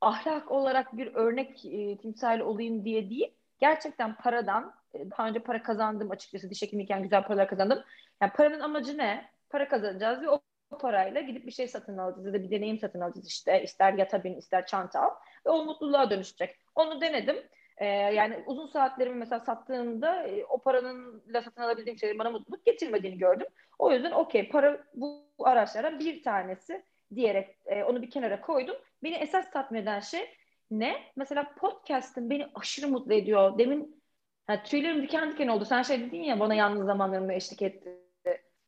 ahlak 0.08 0.52
olarak 0.52 0.98
bir 0.98 1.14
örnek 1.14 1.66
e, 1.66 1.98
timsali 1.98 2.44
olayım 2.44 2.86
diye 2.86 3.10
değil. 3.10 3.34
Gerçekten 3.60 4.16
paradan, 4.16 4.76
e, 4.94 5.12
daha 5.12 5.28
önce 5.28 5.40
para 5.40 5.64
kazandım 5.64 6.12
açıkçası 6.12 6.50
diş 6.50 6.62
hekimiyken 6.62 7.04
güzel 7.04 7.24
paralar 7.24 7.48
kazandım. 7.48 7.84
Yani 8.22 8.32
paranın 8.32 8.60
amacı 8.60 8.98
ne? 8.98 9.30
Para 9.50 9.68
kazanacağız 9.68 10.22
ve 10.22 10.30
o, 10.30 10.42
parayla 10.80 11.22
gidip 11.22 11.46
bir 11.46 11.52
şey 11.52 11.68
satın 11.68 11.98
alacağız 11.98 12.26
ya 12.26 12.34
da 12.34 12.44
bir 12.44 12.52
deneyim 12.52 12.80
satın 12.80 13.00
alacağız 13.00 13.28
işte. 13.28 13.64
İster 13.64 13.94
yata 13.94 14.24
bin, 14.24 14.36
ister 14.36 14.66
çanta 14.66 15.02
al 15.02 15.10
ve 15.46 15.50
o 15.50 15.66
mutluluğa 15.66 16.10
dönüşecek. 16.10 16.58
Onu 16.76 17.02
denedim. 17.02 17.36
Ee, 17.78 17.86
yani 17.86 18.44
uzun 18.46 18.68
saatlerimi 18.68 19.16
mesela 19.16 19.40
sattığımda 19.40 20.28
e, 20.28 20.46
o 20.46 20.58
paranın 20.62 21.24
la 21.28 21.42
satın 21.42 21.62
alabildiğim 21.62 22.00
şeylerin 22.00 22.20
bana 22.20 22.30
mutluluk 22.30 22.66
getirmediğini 22.66 23.18
gördüm. 23.18 23.48
O 23.80 23.92
yüzden 23.92 24.12
okey 24.12 24.50
para 24.50 24.84
bu 24.94 25.26
araçlara 25.40 26.00
bir 26.00 26.24
tanesi 26.24 26.84
diyerek 27.16 27.58
e, 27.66 27.84
onu 27.84 28.02
bir 28.02 28.10
kenara 28.10 28.42
koydum. 28.42 28.76
Beni 29.04 29.16
esas 29.16 29.52
tatmin 29.52 29.80
eden 29.80 30.00
şey 30.00 30.30
ne? 30.72 31.04
Mesela 31.16 31.56
podcast'ın 31.56 32.30
beni 32.30 32.48
aşırı 32.56 32.88
mutlu 32.88 33.14
ediyor. 33.14 33.58
Demin 33.58 34.04
yani 34.50 34.64
tüylerim 34.64 35.04
diken 35.04 35.32
diken 35.32 35.48
oldu. 35.48 35.66
Sen 35.66 35.82
şey 35.82 36.02
dedin 36.02 36.24
ya 36.24 36.40
bana 36.40 36.54
yalnız 36.54 36.86
zamanlarımda 36.86 37.34
eşlik 37.34 37.62
etti. 37.62 38.00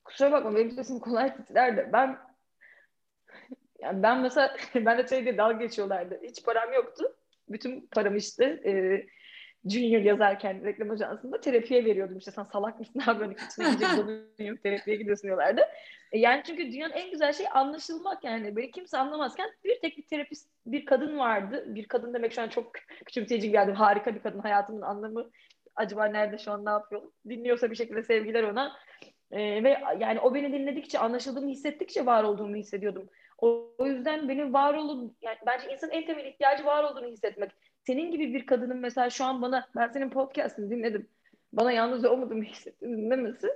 Kusura 0.03 0.31
bakma 0.31 0.55
benim 0.55 0.71
sesim 0.71 0.99
kolay 0.99 1.35
titrer 1.35 1.93
ben 1.93 2.17
Yani 3.79 4.03
ben 4.03 4.21
mesela 4.21 4.55
ben 4.75 4.97
de 4.97 5.07
şeyde 5.07 5.37
dalga 5.37 5.57
geçiyorlardı. 5.57 6.19
Hiç 6.23 6.43
param 6.45 6.73
yoktu. 6.73 7.15
Bütün 7.49 7.87
param 7.87 8.15
işte 8.15 8.45
e, 8.45 9.05
junior 9.65 10.01
yazarken 10.01 10.65
reklam 10.65 10.91
ajansında 10.91 11.41
terapiye 11.41 11.85
veriyordum. 11.85 12.17
İşte 12.17 12.31
sen 12.31 12.43
salak 12.43 12.79
mısın 12.79 13.01
abi 13.07 13.19
böyle 13.19 13.35
içine 13.51 14.57
terapiye 14.57 14.97
gidiyorsun 14.97 15.23
diyorlardı. 15.23 15.61
E 16.11 16.19
yani 16.19 16.41
çünkü 16.45 16.71
dünyanın 16.71 16.93
en 16.93 17.11
güzel 17.11 17.33
şey 17.33 17.45
anlaşılmak 17.53 18.23
yani. 18.23 18.55
Böyle 18.55 18.71
kimse 18.71 18.97
anlamazken 18.97 19.49
bir 19.63 19.79
tek 19.81 19.97
bir 19.97 20.03
terapist 20.03 20.49
bir 20.65 20.85
kadın 20.85 21.17
vardı. 21.17 21.63
Bir 21.67 21.85
kadın 21.87 22.13
demek 22.13 22.33
şu 22.33 22.41
an 22.41 22.47
çok 22.47 22.71
küçümseyici 23.05 23.51
geldi. 23.51 23.71
Harika 23.71 24.15
bir 24.15 24.21
kadın 24.21 24.39
hayatımın 24.39 24.81
anlamı. 24.81 25.29
Acaba 25.75 26.05
nerede 26.05 26.37
şu 26.37 26.51
an 26.51 26.65
ne 26.65 26.69
yapıyor? 26.69 27.01
Dinliyorsa 27.29 27.71
bir 27.71 27.75
şekilde 27.75 28.03
sevgiler 28.03 28.43
ona. 28.43 28.71
E, 29.31 29.63
ve 29.63 29.77
yani 29.99 30.19
o 30.19 30.33
beni 30.33 30.53
dinledikçe, 30.53 30.99
anlaşıldığımı 30.99 31.49
hissettikçe 31.49 32.05
var 32.05 32.23
olduğumu 32.23 32.55
hissediyordum. 32.55 33.09
O, 33.41 33.69
o 33.77 33.85
yüzden 33.85 34.29
benim 34.29 34.53
var 34.53 34.73
olun, 34.73 35.17
yani 35.21 35.37
bence 35.45 35.73
insanın 35.73 35.91
en 35.91 36.05
temel 36.05 36.25
ihtiyacı 36.25 36.65
var 36.65 36.83
olduğunu 36.83 37.07
hissetmek. 37.07 37.51
Senin 37.87 38.11
gibi 38.11 38.33
bir 38.33 38.45
kadının 38.45 38.77
mesela 38.77 39.09
şu 39.09 39.25
an 39.25 39.41
bana, 39.41 39.67
ben 39.75 39.87
senin 39.87 40.09
podcastını 40.09 40.69
dinledim. 40.69 41.09
Bana 41.53 41.71
yalnız 41.71 42.05
olmadığımı 42.05 42.43
hissettim 42.43 42.97
dinlemesi. 42.97 43.47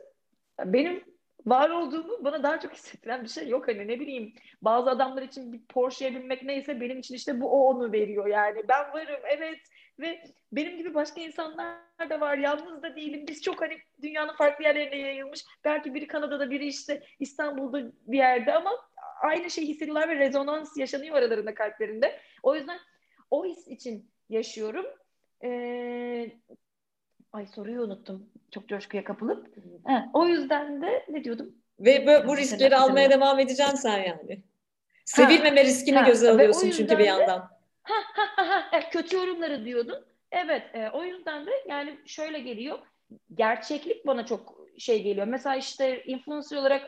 Benim 0.66 1.04
var 1.46 1.70
olduğumu 1.70 2.24
bana 2.24 2.44
daha 2.44 2.60
çok 2.60 2.74
hissettiren 2.74 3.24
bir 3.24 3.30
şey 3.30 3.48
yok. 3.48 3.68
Hani 3.68 3.88
ne 3.88 4.00
bileyim 4.00 4.34
bazı 4.62 4.90
adamlar 4.90 5.22
için 5.22 5.54
bir 5.54 5.62
Porsche'ye 5.70 6.16
binmek 6.16 6.44
neyse 6.44 6.82
benim 6.82 7.00
için 7.00 7.16
işte 7.16 7.42
bu 7.42 7.50
o 7.52 7.70
onu 7.70 7.92
veriyor 7.92 8.28
yani. 8.28 8.68
Ben 8.68 8.94
varım 8.94 9.22
evet 9.24 9.60
ve 10.00 10.24
benim 10.52 10.78
gibi 10.78 10.94
başka 10.94 11.22
insanlar 11.22 11.78
da 12.10 12.20
var. 12.20 12.38
Yalnız 12.38 12.84
da 12.84 12.96
değilim. 12.96 13.26
Biz 13.28 13.42
çok 13.42 13.62
hani 13.62 13.78
dünyanın 14.02 14.34
farklı 14.34 14.64
yerlerine 14.64 14.98
yayılmış. 14.98 15.46
Belki 15.64 15.94
biri 15.94 16.08
Kanada'da 16.08 16.52
biri 16.52 16.68
işte 16.68 17.04
İstanbul'da 17.20 17.92
bir 18.08 18.18
yerde 18.18 18.54
ama 18.54 18.72
aynı 19.22 19.50
şeyi 19.50 19.68
hissediyorlar 19.68 20.10
ve 20.10 20.16
rezonans 20.16 20.78
yaşanıyor 20.78 21.16
aralarında 21.16 21.54
kalplerinde. 21.54 22.20
O 22.44 22.56
yüzden 22.56 22.80
o 23.32 23.46
his 23.46 23.68
için 23.68 24.12
yaşıyorum. 24.30 24.86
Ee, 25.44 26.32
ay 27.34 27.48
soruyu 27.48 27.82
unuttum. 27.82 28.30
Çok 28.52 28.70
coşkuya 28.70 29.04
kapılıp. 29.04 29.48
He, 29.88 30.04
o 30.14 30.26
yüzden 30.26 30.82
de 30.82 31.06
ne 31.10 31.24
diyordum? 31.24 31.56
Ve 31.80 32.08
bu, 32.08 32.28
bu 32.28 32.38
riskleri 32.38 32.78
almaya 32.78 33.10
devam 33.10 33.40
edeceksin 33.40 33.76
sen 33.76 33.98
yani. 33.98 34.44
Sevilmeme 35.06 35.62
ha, 35.62 35.66
riskini 35.66 35.98
ha, 35.98 36.08
göze 36.08 36.32
alıyorsun 36.32 36.70
çünkü 36.70 36.98
bir 36.98 37.06
yandan. 37.06 37.40
Ha, 37.84 37.96
ha, 38.14 38.46
ha, 38.46 38.68
ha, 38.72 38.90
kötü 38.90 39.16
yorumları 39.16 39.66
diyordun. 39.66 40.06
Evet, 40.32 40.64
e, 40.74 40.90
o 40.90 41.04
yüzden 41.04 41.46
de 41.46 41.52
yani 41.68 42.00
şöyle 42.06 42.40
geliyor. 42.40 42.80
Gerçeklik 43.34 44.08
bana 44.08 44.26
çok 44.26 44.68
şey 44.78 45.04
geliyor. 45.04 45.28
Mesela 45.28 45.56
işte 45.56 46.04
influencer 46.04 46.58
olarak 46.58 46.82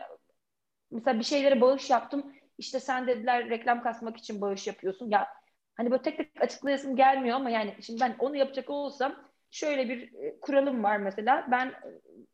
mesela 0.92 1.20
bir 1.20 1.24
şeylere 1.24 1.62
bağış 1.62 1.90
yaptım. 1.90 2.34
İşte 2.58 2.80
sen 2.80 3.08
dediler 3.08 3.50
reklam 3.50 3.84
kasmak 3.84 4.18
için 4.18 4.42
bağış 4.42 4.68
yapıyorsun. 4.68 5.10
Ya 5.10 5.28
hani 5.78 5.92
böyle 5.92 6.02
tek 6.02 6.18
tek 6.18 6.42
açıklayasım 6.42 6.96
gelmiyor 6.96 7.36
ama 7.36 7.50
yani 7.50 7.76
şimdi 7.82 8.02
ben 8.02 8.16
onu 8.20 8.36
yapacak 8.36 8.70
olsam 8.70 9.16
şöyle 9.52 9.90
bir 9.90 10.14
e, 10.14 10.40
kuralım 10.40 10.84
var 10.84 10.98
mesela. 10.98 11.48
Ben 11.52 11.68
e, 11.68 11.74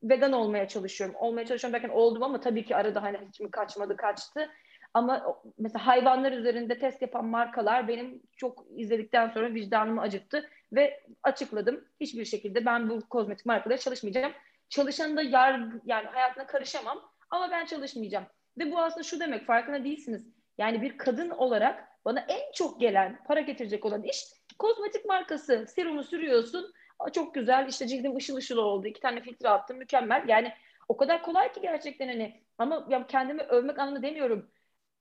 vegan 0.03 0.31
olmaya 0.31 0.67
çalışıyorum. 0.67 1.15
Olmaya 1.19 1.45
çalışıyorum 1.45 1.73
derken 1.73 1.95
oldum 1.95 2.23
ama 2.23 2.39
tabii 2.39 2.65
ki 2.65 2.75
arada 2.75 3.03
hani 3.03 3.17
hiç 3.27 3.39
mi 3.39 3.51
kaçmadı 3.51 3.97
kaçtı. 3.97 4.49
Ama 4.93 5.41
mesela 5.57 5.87
hayvanlar 5.87 6.31
üzerinde 6.31 6.79
test 6.79 7.01
yapan 7.01 7.25
markalar 7.25 7.87
benim 7.87 8.21
çok 8.37 8.65
izledikten 8.75 9.29
sonra 9.29 9.53
vicdanımı 9.53 10.01
acıttı 10.01 10.49
ve 10.73 11.03
açıkladım. 11.23 11.85
Hiçbir 11.99 12.25
şekilde 12.25 12.65
ben 12.65 12.89
bu 12.89 13.09
kozmetik 13.09 13.45
markalara 13.45 13.77
çalışmayacağım. 13.77 14.33
Çalışan 14.69 15.17
da 15.17 15.21
yargı 15.21 15.81
yani 15.85 16.07
hayatına 16.07 16.47
karışamam 16.47 17.01
ama 17.29 17.51
ben 17.51 17.65
çalışmayacağım. 17.65 18.25
Ve 18.57 18.71
bu 18.71 18.79
aslında 18.79 19.03
şu 19.03 19.19
demek 19.19 19.45
farkına 19.45 19.83
değilsiniz. 19.83 20.36
Yani 20.57 20.81
bir 20.81 20.97
kadın 20.97 21.29
olarak 21.29 21.87
bana 22.05 22.19
en 22.19 22.51
çok 22.53 22.79
gelen 22.79 23.23
para 23.27 23.39
getirecek 23.39 23.85
olan 23.85 24.03
iş 24.03 24.23
kozmetik 24.59 25.05
markası. 25.05 25.65
Serumu 25.67 26.03
sürüyorsun. 26.03 26.73
Çok 27.13 27.35
güzel 27.35 27.67
işte 27.67 27.87
cildim 27.87 28.15
ışıl 28.15 28.35
ışıl 28.35 28.57
oldu. 28.57 28.87
iki 28.87 28.99
tane 28.99 29.21
filtre 29.21 29.49
attım 29.49 29.77
mükemmel. 29.77 30.23
Yani 30.27 30.53
o 30.87 30.97
kadar 30.97 31.23
kolay 31.23 31.51
ki 31.51 31.61
gerçekten 31.61 32.07
hani 32.07 32.41
ama 32.57 32.87
ya 32.89 33.07
kendimi 33.07 33.41
övmek 33.41 33.79
anlamında 33.79 34.01
demiyorum. 34.03 34.51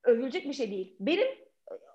Övülecek 0.05 0.45
bir 0.45 0.53
şey 0.53 0.71
değil. 0.71 0.97
Benim 1.01 1.27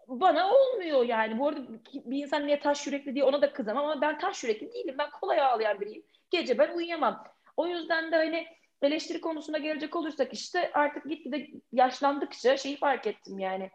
bana 0.08 0.53
olmuyor 0.53 1.06
yani. 1.06 1.39
Bu 1.39 1.48
arada 1.48 1.62
bir 1.94 2.24
insan 2.24 2.48
niye 2.48 2.60
taş 2.60 2.88
yürekli 2.88 3.15
diye 3.15 3.24
ona 3.24 3.41
da 3.41 3.53
kızamam 3.53 3.86
ama 3.86 4.01
ben 4.01 4.20
taş 4.20 4.44
yürekli 4.44 4.74
değilim. 4.74 4.96
Ben 5.00 5.10
kolay 5.12 5.41
ağlayan 5.41 5.80
biriyim. 5.82 6.03
Gece 6.30 6.58
ben 6.58 6.74
uyuyamam. 6.75 7.24
O 7.58 7.68
yüzden 7.68 8.12
de 8.12 8.15
hani 8.15 8.48
eleştiri 8.82 9.22
konusuna 9.22 9.58
gelecek 9.58 9.96
olursak 9.96 10.34
işte 10.34 10.72
artık 10.74 11.10
gitgide 11.10 11.48
yaşlandıkça 11.72 12.58
şeyi 12.58 12.78
fark 12.78 13.08
ettim 13.08 13.40
yani. 13.40 13.72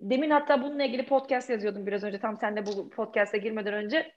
Demin 0.00 0.30
hatta 0.30 0.62
bununla 0.62 0.84
ilgili 0.84 1.06
podcast 1.06 1.50
yazıyordum 1.50 1.86
biraz 1.86 2.04
önce. 2.04 2.20
Tam 2.20 2.36
sen 2.36 2.56
de 2.56 2.66
bu 2.66 2.90
podcast'a 2.90 3.36
girmeden 3.36 3.74
önce. 3.74 4.12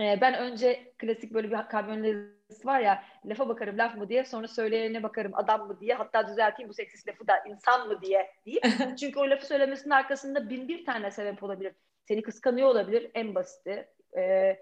Ee, 0.00 0.18
ben 0.20 0.34
önce 0.34 0.94
klasik 0.98 1.34
böyle 1.34 1.50
bir 1.50 1.68
kamyonlarist 1.68 2.66
var 2.66 2.80
ya 2.80 3.04
lafa 3.24 3.48
bakarım 3.48 3.78
laf 3.78 3.96
mı 3.96 4.08
diye 4.08 4.24
sonra 4.24 4.48
söyleyene 4.48 5.02
bakarım 5.02 5.32
adam 5.34 5.66
mı 5.66 5.80
diye 5.80 5.94
hatta 5.94 6.28
düzelteyim 6.28 6.68
bu 6.68 6.74
seksist 6.74 7.08
lafı 7.08 7.26
da 7.26 7.32
insan 7.48 7.88
mı 7.88 8.02
diye 8.02 8.30
deyip 8.46 8.64
çünkü 8.98 9.18
o 9.18 9.30
lafı 9.30 9.46
söylemesinin 9.46 9.90
arkasında 9.90 10.50
bin 10.50 10.68
bir 10.68 10.84
tane 10.84 11.10
sebep 11.10 11.42
olabilir. 11.42 11.74
Seni 12.08 12.22
kıskanıyor 12.22 12.68
olabilir 12.68 13.10
en 13.14 13.34
basiti. 13.34 13.88
Ee, 14.16 14.58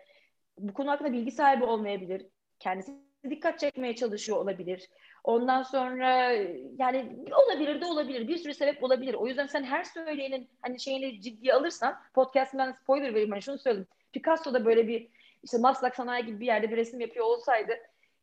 bu 0.58 0.74
konu 0.74 0.90
hakkında 0.90 1.12
bilgi 1.12 1.30
sahibi 1.30 1.64
olmayabilir. 1.64 2.26
Kendisi 2.58 3.09
dikkat 3.30 3.58
çekmeye 3.60 3.96
çalışıyor 3.96 4.38
olabilir. 4.38 4.88
Ondan 5.24 5.62
sonra 5.62 6.32
yani 6.78 7.16
olabilir 7.46 7.80
de 7.80 7.86
olabilir. 7.86 8.28
Bir 8.28 8.36
sürü 8.36 8.54
sebep 8.54 8.84
olabilir. 8.84 9.14
O 9.14 9.26
yüzden 9.26 9.46
sen 9.46 9.64
her 9.64 9.84
söyleyenin 9.84 10.48
hani 10.62 10.80
şeyini 10.80 11.20
ciddiye 11.20 11.54
alırsan 11.54 11.96
podcast'ından 12.14 12.72
spoiler 12.72 13.10
vereyim. 13.10 13.30
Hani 13.30 13.42
şunu 13.42 13.58
söyleyeyim. 13.58 13.88
Picasso 14.12 14.54
da 14.54 14.64
böyle 14.64 14.88
bir 14.88 15.08
işte 15.42 15.58
Maslak 15.58 15.96
Sanayi 15.96 16.26
gibi 16.26 16.40
bir 16.40 16.46
yerde 16.46 16.70
bir 16.70 16.76
resim 16.76 17.00
yapıyor 17.00 17.26
olsaydı 17.26 17.72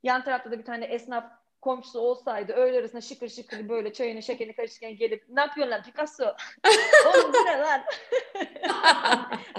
yan 0.04 0.24
tarafta 0.24 0.52
da 0.52 0.60
bir 0.60 0.66
tane 0.66 0.86
esnaf 0.86 1.32
komşusu 1.68 2.00
olsaydı 2.00 2.54
öğle 2.54 2.80
arasında 2.80 3.02
şıkır 3.02 3.30
şıkır 3.30 3.70
böyle 3.70 3.94
çayını 3.94 4.24
şekerini 4.24 4.56
karışırken 4.56 4.98
gelip 4.98 5.24
ne 5.30 5.42
yapıyorsun 5.42 5.72
lan 5.72 5.84
Picasso? 5.84 6.24
Oğlum 7.08 7.34
bu 7.34 7.46
ne 7.46 7.58
lan? 7.58 7.82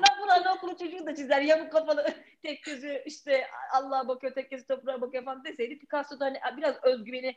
lan 0.00 0.18
bu 0.22 0.32
anaokulu 0.32 0.76
çocuğu 0.76 1.06
da 1.06 1.14
çizer 1.14 1.40
yamuk 1.40 1.72
kafalı 1.72 2.06
tek 2.42 2.62
gözü 2.62 3.02
işte 3.06 3.46
Allah'a 3.72 4.08
bakıyor 4.08 4.34
tek 4.34 4.50
gözü 4.50 4.66
toprağa 4.66 5.00
bakıyor 5.00 5.24
falan 5.24 5.44
deseydi 5.44 5.78
Picasso 5.78 6.20
da 6.20 6.24
hani 6.24 6.56
biraz 6.56 6.84
özgüveni 6.84 7.36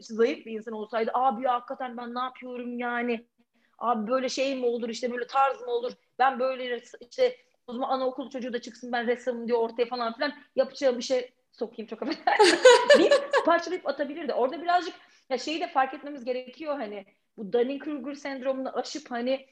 zayıf 0.00 0.46
bir 0.46 0.52
insan 0.52 0.74
olsaydı 0.74 1.10
abi 1.14 1.44
ya 1.44 1.54
hakikaten 1.54 1.96
ben 1.96 2.14
ne 2.14 2.20
yapıyorum 2.20 2.78
yani 2.78 3.26
abi 3.78 4.10
böyle 4.10 4.28
şey 4.28 4.56
mi 4.56 4.66
olur 4.66 4.88
işte 4.88 5.12
böyle 5.12 5.26
tarz 5.26 5.60
mı 5.60 5.70
olur 5.70 5.92
ben 6.18 6.40
böyle 6.40 6.82
işte 7.10 7.36
o 7.66 7.72
zaman 7.72 7.88
anaokulu 7.88 8.30
çocuğu 8.30 8.52
da 8.52 8.60
çıksın 8.60 8.92
ben 8.92 9.06
ressamım 9.06 9.48
diye 9.48 9.56
ortaya 9.56 9.86
falan 9.86 10.14
filan 10.14 10.32
yapacağım 10.56 10.98
bir 10.98 11.02
şey 11.02 11.32
sokayım 11.58 11.86
çok 11.88 12.02
affedersin 12.02 12.58
deyip 12.98 13.12
parçalayıp 13.44 13.88
atabilirdi. 13.88 14.32
Orada 14.32 14.62
birazcık 14.62 14.94
ya 15.30 15.38
şeyi 15.38 15.60
de 15.60 15.68
fark 15.68 15.94
etmemiz 15.94 16.24
gerekiyor 16.24 16.76
hani 16.76 17.04
bu 17.36 17.42
Dunning-Kruger 17.52 18.14
sendromunu 18.14 18.78
aşıp 18.78 19.10
hani 19.10 19.46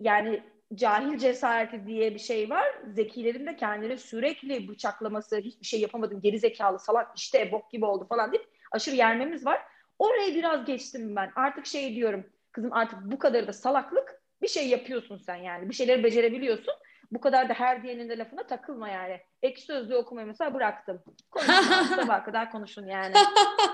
yani 0.00 0.42
cahil 0.74 1.18
cesareti 1.18 1.86
diye 1.86 2.14
bir 2.14 2.18
şey 2.18 2.50
var. 2.50 2.66
Zekilerin 2.86 3.46
de 3.46 3.56
kendini 3.56 3.98
sürekli 3.98 4.68
bıçaklaması, 4.68 5.36
hiçbir 5.36 5.66
şey 5.66 5.80
yapamadım, 5.80 6.20
geri 6.20 6.38
zekalı, 6.38 6.78
salak, 6.78 7.18
işte 7.18 7.52
bok 7.52 7.70
gibi 7.70 7.84
oldu 7.84 8.06
falan 8.08 8.32
deyip 8.32 8.46
aşırı 8.72 8.96
yermemiz 8.96 9.46
var. 9.46 9.62
Orayı 9.98 10.34
biraz 10.34 10.64
geçtim 10.64 11.16
ben. 11.16 11.32
Artık 11.36 11.66
şey 11.66 11.94
diyorum, 11.94 12.26
kızım 12.52 12.72
artık 12.72 12.98
bu 13.02 13.18
kadar 13.18 13.46
da 13.46 13.52
salaklık 13.52 14.22
bir 14.42 14.48
şey 14.48 14.68
yapıyorsun 14.68 15.16
sen 15.16 15.36
yani. 15.36 15.68
Bir 15.68 15.74
şeyleri 15.74 16.04
becerebiliyorsun 16.04 16.74
bu 17.12 17.20
kadar 17.20 17.48
da 17.48 17.54
her 17.54 17.82
diyenin 17.82 18.08
de 18.08 18.18
lafına 18.18 18.46
takılma 18.46 18.88
yani. 18.88 19.20
Ek 19.42 19.60
sözlüğü 19.60 19.96
okumayı 19.96 20.26
mesela 20.26 20.54
bıraktım. 20.54 21.02
Konuşun 21.30 21.96
sabah 21.96 22.24
kadar 22.24 22.50
konuşun 22.50 22.86
yani. 22.86 23.14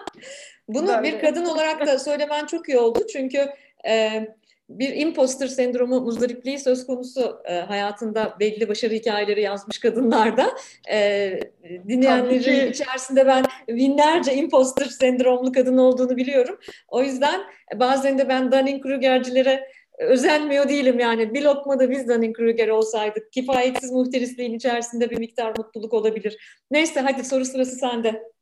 Bunu 0.68 0.88
Böyle. 0.88 1.02
bir 1.02 1.20
kadın 1.20 1.44
olarak 1.44 1.86
da 1.86 1.98
söylemen 1.98 2.46
çok 2.46 2.68
iyi 2.68 2.78
oldu. 2.78 3.06
Çünkü 3.12 3.48
e, 3.88 4.26
bir 4.68 4.96
imposter 4.96 5.46
sendromu 5.46 6.00
muzdaripliği 6.00 6.58
söz 6.58 6.86
konusu 6.86 7.42
e, 7.44 7.54
hayatında 7.54 8.36
belli 8.40 8.68
başarı 8.68 8.94
hikayeleri 8.94 9.42
yazmış 9.42 9.78
kadınlarda. 9.78 10.50
E, 10.90 11.40
dinleyenlerin 11.88 12.70
içerisinde 12.70 13.26
ben 13.26 13.44
binlerce 13.68 14.34
imposter 14.34 14.84
sendromlu 14.84 15.52
kadın 15.52 15.78
olduğunu 15.78 16.16
biliyorum. 16.16 16.58
O 16.88 17.02
yüzden 17.02 17.40
bazen 17.74 18.18
de 18.18 18.28
ben 18.28 18.50
Dunning-Kruger'cilere 18.50 19.75
özenmiyor 19.98 20.68
değilim 20.68 20.98
yani. 20.98 21.34
Bir 21.34 21.42
lokma 21.42 21.78
da 21.78 21.90
biz 21.90 22.08
Dunning-Kruger 22.08 22.70
olsaydık. 22.70 23.32
Kifayetsiz 23.32 23.92
muhterisliğin 23.92 24.54
içerisinde 24.54 25.10
bir 25.10 25.18
miktar 25.18 25.58
mutluluk 25.58 25.94
olabilir. 25.94 26.62
Neyse 26.70 27.00
hadi 27.00 27.24
soru 27.24 27.44
sırası 27.44 27.76
sende. 27.76 28.32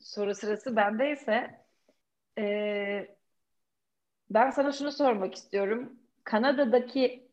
Soru 0.00 0.34
sırası 0.34 0.76
bendeyse 0.76 1.50
ee, 2.38 3.16
ben 4.30 4.50
sana 4.50 4.72
şunu 4.72 4.92
sormak 4.92 5.34
istiyorum. 5.34 5.92
Kanada'daki 6.24 7.28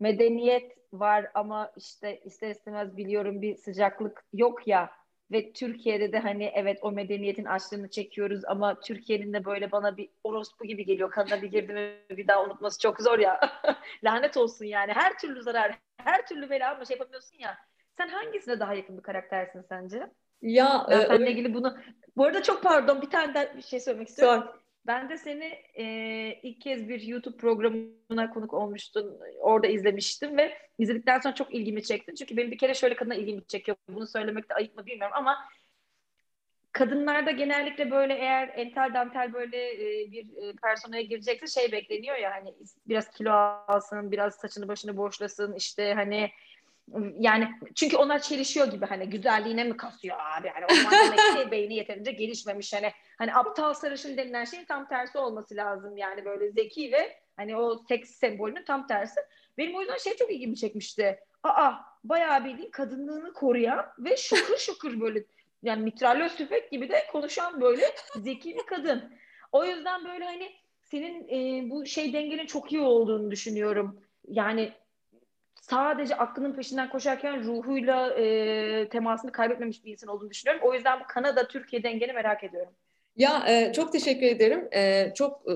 medeniyet 0.00 0.76
var 0.92 1.30
ama 1.34 1.72
işte 1.76 2.20
ister 2.24 2.50
istemez 2.50 2.96
biliyorum 2.96 3.42
bir 3.42 3.56
sıcaklık 3.56 4.24
yok 4.32 4.68
ya. 4.68 4.99
Ve 5.32 5.52
Türkiye'de 5.52 6.12
de 6.12 6.18
hani 6.18 6.44
evet 6.54 6.78
o 6.82 6.92
medeniyetin 6.92 7.44
açlığını 7.44 7.90
çekiyoruz 7.90 8.44
ama 8.44 8.80
Türkiye'nin 8.80 9.32
de 9.32 9.44
böyle 9.44 9.72
bana 9.72 9.96
bir 9.96 10.08
orospu 10.24 10.64
gibi 10.64 10.84
geliyor. 10.84 11.10
Kanına 11.10 11.42
bir 11.42 11.50
girdi 11.50 11.72
mi 11.72 12.16
bir 12.16 12.28
daha 12.28 12.44
unutması 12.44 12.80
çok 12.80 13.00
zor 13.00 13.18
ya. 13.18 13.40
Lanet 14.04 14.36
olsun 14.36 14.64
yani. 14.64 14.92
Her 14.92 15.18
türlü 15.18 15.42
zarar, 15.42 15.78
her 15.96 16.26
türlü 16.26 16.50
bela 16.50 16.74
ama 16.74 16.84
şey 16.84 16.96
yapamıyorsun 16.96 17.38
ya. 17.38 17.58
Sen 17.96 18.08
hangisine 18.08 18.60
daha 18.60 18.74
yakın 18.74 18.98
bir 18.98 19.02
karaktersin 19.02 19.62
sence? 19.68 20.10
Ya 20.42 20.86
ben 20.90 21.00
e, 21.00 21.06
seninle 21.06 21.30
ilgili 21.30 21.54
bunu 21.54 21.76
bu 22.16 22.24
arada 22.24 22.42
çok 22.42 22.62
pardon 22.62 23.02
bir 23.02 23.10
tane 23.10 23.34
daha 23.34 23.56
bir 23.56 23.62
şey 23.62 23.80
söylemek 23.80 24.08
istiyorum. 24.08 24.44
Sor. 24.46 24.59
Ben 24.86 25.08
de 25.08 25.18
seni 25.18 25.44
e, 25.74 25.84
ilk 26.42 26.60
kez 26.60 26.88
bir 26.88 27.00
YouTube 27.00 27.36
programına 27.36 28.30
konuk 28.30 28.54
olmuştun. 28.54 29.20
Orada 29.40 29.66
izlemiştim 29.66 30.36
ve 30.36 30.58
izledikten 30.78 31.20
sonra 31.20 31.34
çok 31.34 31.54
ilgimi 31.54 31.82
çekti. 31.82 32.14
Çünkü 32.14 32.36
benim 32.36 32.50
bir 32.50 32.58
kere 32.58 32.74
şöyle 32.74 32.96
kadına 32.96 33.14
ilgimi 33.14 33.46
çekiyor. 33.46 33.76
Bunu 33.88 34.06
söylemek 34.06 34.50
de 34.50 34.54
ayıp 34.54 34.76
mı 34.76 34.86
bilmiyorum 34.86 35.16
ama 35.16 35.38
kadınlarda 36.72 37.30
genellikle 37.30 37.90
böyle 37.90 38.14
eğer 38.14 38.48
entel 38.48 38.94
dantel 38.94 39.32
böyle 39.32 39.56
e, 39.72 40.12
bir 40.12 40.24
e, 40.24 40.52
personaya 40.62 41.02
girecekse 41.02 41.60
şey 41.60 41.72
bekleniyor 41.72 42.16
ya 42.16 42.30
hani 42.30 42.54
biraz 42.88 43.10
kilo 43.10 43.30
alsın, 43.32 44.12
biraz 44.12 44.34
saçını 44.34 44.68
başını 44.68 44.96
boşlasın 44.96 45.54
işte 45.54 45.94
hani 45.94 46.30
yani 47.18 47.48
çünkü 47.74 47.96
onlar 47.96 48.22
çelişiyor 48.22 48.66
gibi 48.66 48.86
hani 48.86 49.10
güzelliğine 49.10 49.64
mi 49.64 49.76
kasıyor 49.76 50.16
abi 50.20 50.48
hani 50.48 50.64
o 50.64 50.68
ki 51.38 51.50
beyni 51.50 51.74
yeterince 51.74 52.12
gelişmemiş 52.12 52.72
hani 52.72 52.92
hani 53.18 53.34
aptal 53.34 53.74
sarışın 53.74 54.16
denilen 54.16 54.44
şeyin 54.44 54.64
tam 54.64 54.88
tersi 54.88 55.18
olması 55.18 55.56
lazım 55.56 55.96
yani 55.96 56.24
böyle 56.24 56.50
zeki 56.50 56.92
ve 56.92 57.16
hani 57.36 57.56
o 57.56 57.78
seks 57.88 58.10
sembolünün 58.10 58.64
tam 58.64 58.86
tersi. 58.86 59.20
Benim 59.58 59.74
o 59.74 59.80
yüzden 59.80 59.96
şey 59.96 60.16
çok 60.16 60.30
ilgimi 60.30 60.56
çekmişti. 60.56 61.18
Aa 61.42 61.72
bayağı 62.04 62.44
bildiğin 62.44 62.70
kadınlığını 62.70 63.32
koruyan 63.32 63.86
ve 63.98 64.16
şukur 64.16 64.56
şukur 64.58 65.00
böyle 65.00 65.24
yani 65.62 65.82
mitralyöz 65.82 66.36
tüfek 66.36 66.70
gibi 66.70 66.88
de 66.88 67.06
konuşan 67.12 67.60
böyle 67.60 67.82
zeki 68.16 68.54
bir 68.56 68.66
kadın. 68.66 69.12
O 69.52 69.64
yüzden 69.64 70.04
böyle 70.04 70.24
hani 70.24 70.52
senin 70.82 71.28
e, 71.28 71.70
bu 71.70 71.86
şey 71.86 72.12
dengenin 72.12 72.46
çok 72.46 72.72
iyi 72.72 72.80
olduğunu 72.80 73.30
düşünüyorum. 73.30 74.00
Yani 74.28 74.72
sadece 75.70 76.16
aklının 76.16 76.52
peşinden 76.52 76.90
koşarken 76.90 77.44
ruhuyla 77.44 78.10
e, 78.10 78.88
temasını 78.88 79.32
kaybetmemiş 79.32 79.84
bir 79.84 79.92
insan 79.92 80.10
olduğunu 80.10 80.30
düşünüyorum. 80.30 80.68
O 80.68 80.74
yüzden 80.74 81.00
bu 81.00 81.04
Kanada-Türkiye 81.08 81.82
dengeni 81.82 82.12
merak 82.12 82.44
ediyorum. 82.44 82.72
Ya 83.16 83.44
e, 83.48 83.72
çok 83.72 83.92
teşekkür 83.92 84.26
ederim. 84.26 84.68
E, 84.72 85.12
çok 85.14 85.42
e, 85.50 85.52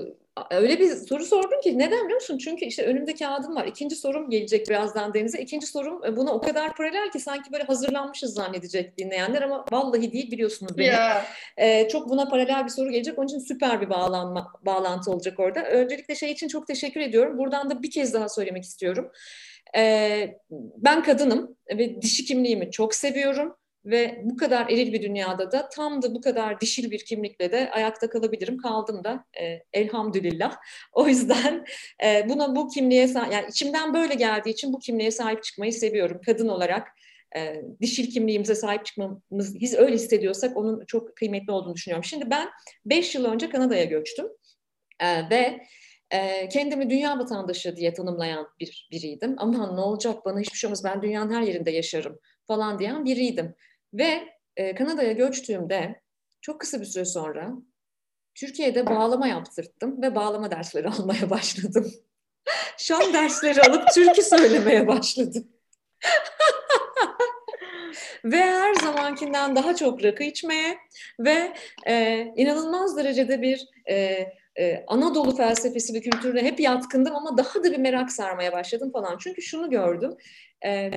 öyle 0.51 0.79
bir 0.79 0.89
soru 0.89 1.25
sordun 1.25 1.61
ki 1.61 1.77
neden 1.77 2.03
biliyor 2.03 2.21
musun? 2.21 2.37
Çünkü 2.37 2.65
işte 2.65 2.85
önümde 2.85 3.15
kağıdım 3.15 3.55
var. 3.55 3.65
İkinci 3.65 3.95
sorum 3.95 4.29
gelecek 4.29 4.69
birazdan 4.69 5.13
Deniz'e. 5.13 5.41
İkinci 5.41 5.67
sorum 5.67 6.05
e, 6.05 6.17
buna 6.17 6.31
o 6.31 6.41
kadar 6.41 6.75
paralel 6.75 7.11
ki 7.11 7.19
sanki 7.19 7.51
böyle 7.51 7.63
hazırlanmışız 7.63 8.33
zannedecek 8.33 8.97
dinleyenler 8.97 9.41
ama 9.41 9.65
vallahi 9.71 10.11
değil 10.11 10.31
biliyorsunuz 10.31 10.77
beni. 10.77 10.87
Yeah. 10.87 11.25
E, 11.57 11.87
çok 11.89 12.09
buna 12.09 12.29
paralel 12.29 12.65
bir 12.65 12.69
soru 12.69 12.91
gelecek. 12.91 13.19
Onun 13.19 13.27
için 13.27 13.39
süper 13.39 13.81
bir 13.81 13.89
bağlanma 13.89 14.51
bağlantı 14.65 15.11
olacak 15.11 15.39
orada. 15.39 15.63
Öncelikle 15.63 16.15
şey 16.15 16.31
için 16.31 16.47
çok 16.47 16.67
teşekkür 16.67 17.01
ediyorum. 17.01 17.37
Buradan 17.37 17.69
da 17.69 17.83
bir 17.83 17.91
kez 17.91 18.13
daha 18.13 18.29
söylemek 18.29 18.63
istiyorum. 18.63 19.11
E, 19.77 20.37
ben 20.77 21.03
kadınım 21.03 21.57
ve 21.77 22.01
dişi 22.01 22.25
kimliğimi 22.25 22.71
çok 22.71 22.95
seviyorum 22.95 23.55
ve 23.85 24.21
bu 24.23 24.37
kadar 24.37 24.69
eril 24.69 24.93
bir 24.93 25.01
dünyada 25.01 25.51
da 25.51 25.69
tam 25.69 26.01
da 26.01 26.15
bu 26.15 26.21
kadar 26.21 26.61
dişil 26.61 26.91
bir 26.91 27.05
kimlikle 27.05 27.51
de 27.51 27.71
ayakta 27.71 28.09
kalabilirim. 28.09 28.57
Kaldım 28.57 29.03
da 29.03 29.25
e, 29.41 29.59
elhamdülillah. 29.73 30.55
O 30.93 31.07
yüzden 31.07 31.65
e, 32.03 32.29
buna 32.29 32.55
bu 32.55 32.69
kimliğe 32.69 33.07
yani 33.15 33.45
içimden 33.49 33.93
böyle 33.93 34.13
geldiği 34.13 34.49
için 34.49 34.73
bu 34.73 34.79
kimliğe 34.79 35.11
sahip 35.11 35.43
çıkmayı 35.43 35.73
seviyorum. 35.73 36.21
Kadın 36.25 36.47
olarak 36.47 36.87
e, 37.35 37.61
dişil 37.81 38.11
kimliğimize 38.11 38.55
sahip 38.55 38.85
çıkmamız, 38.85 39.59
biz 39.59 39.75
öyle 39.75 39.95
hissediyorsak 39.95 40.57
onun 40.57 40.85
çok 40.85 41.15
kıymetli 41.15 41.51
olduğunu 41.51 41.75
düşünüyorum. 41.75 42.03
Şimdi 42.03 42.29
ben 42.29 42.49
5 42.85 43.15
yıl 43.15 43.25
önce 43.25 43.49
Kanada'ya 43.49 43.83
göçtüm 43.83 44.27
e, 44.99 45.29
ve 45.29 45.61
kendimi 46.49 46.89
dünya 46.89 47.19
vatandaşı 47.19 47.75
diye 47.75 47.93
tanımlayan 47.93 48.47
bir 48.59 48.87
biriydim. 48.91 49.35
Aman 49.37 49.75
ne 49.75 49.81
olacak 49.81 50.25
bana 50.25 50.39
hiçbir 50.39 50.57
şey 50.57 50.67
olmaz 50.67 50.83
ben 50.83 51.01
dünyanın 51.01 51.33
her 51.33 51.41
yerinde 51.41 51.71
yaşarım 51.71 52.19
falan 52.47 52.79
diyen 52.79 53.05
biriydim. 53.05 53.55
Ve 53.93 54.35
e, 54.57 54.75
Kanada'ya 54.75 55.11
göçtüğümde 55.11 56.01
çok 56.41 56.59
kısa 56.59 56.81
bir 56.81 56.85
süre 56.85 57.05
sonra 57.05 57.53
Türkiye'de 58.35 58.85
bağlama 58.85 59.27
yaptırttım 59.27 60.01
ve 60.01 60.15
bağlama 60.15 60.51
dersleri 60.51 60.87
almaya 60.89 61.29
başladım. 61.29 61.91
Şan 62.77 63.13
dersleri 63.13 63.61
alıp 63.61 63.87
türkü 63.93 64.21
söylemeye 64.21 64.87
başladım. 64.87 65.47
ve 68.25 68.41
her 68.41 68.73
zamankinden 68.73 69.55
daha 69.55 69.75
çok 69.75 70.03
rakı 70.03 70.23
içmeye 70.23 70.77
ve 71.19 71.53
e, 71.87 72.23
inanılmaz 72.35 72.97
derecede 72.97 73.41
bir 73.41 73.67
e, 73.89 74.27
e, 74.59 74.83
Anadolu 74.87 75.35
felsefesi 75.35 75.93
ve 75.93 76.01
kültürüne 76.01 76.43
hep 76.43 76.59
yatkındım 76.59 77.15
ama 77.15 77.37
daha 77.37 77.63
da 77.63 77.71
bir 77.71 77.77
merak 77.77 78.11
sarmaya 78.11 78.51
başladım 78.51 78.91
falan. 78.91 79.17
Çünkü 79.17 79.41
şunu 79.41 79.69
gördüm. 79.69 80.11
E, 80.65 80.91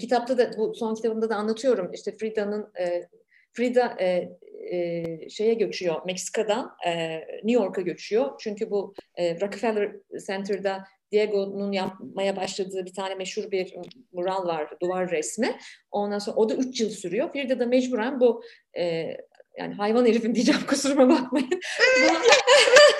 kitapta 0.00 0.38
da 0.38 0.50
bu 0.58 0.74
son 0.74 0.94
kitabımda 0.94 1.30
da 1.30 1.36
anlatıyorum. 1.36 1.92
İşte 1.92 2.16
Frida'nın 2.16 2.72
e, 2.80 3.08
Frida 3.52 3.96
e, 4.00 4.28
e, 4.70 5.28
şeye 5.28 5.54
göçüyor 5.54 6.00
Meksika'dan 6.06 6.76
e, 6.86 7.18
New 7.18 7.64
York'a 7.64 7.80
göçüyor. 7.80 8.30
Çünkü 8.38 8.70
bu 8.70 8.94
e, 9.16 9.40
Rockefeller 9.40 9.92
Center'da 10.26 10.84
Diego'nun 11.12 11.72
yapmaya 11.72 12.36
başladığı 12.36 12.86
bir 12.86 12.94
tane 12.94 13.14
meşhur 13.14 13.50
bir 13.50 13.74
mural 14.12 14.46
var, 14.46 14.74
duvar 14.82 15.10
resmi. 15.10 15.56
Ondan 15.90 16.18
sonra 16.18 16.36
o 16.36 16.48
da 16.48 16.54
üç 16.54 16.80
yıl 16.80 16.90
sürüyor. 16.90 17.32
Frida 17.32 17.58
da 17.58 17.66
mecburen 17.66 18.20
bu 18.20 18.42
e, 18.78 19.16
yani 19.60 19.74
hayvan 19.74 20.06
herifin 20.06 20.34
diyeceğim 20.34 20.60
kusuruma 20.66 21.08
bakmayın. 21.08 21.60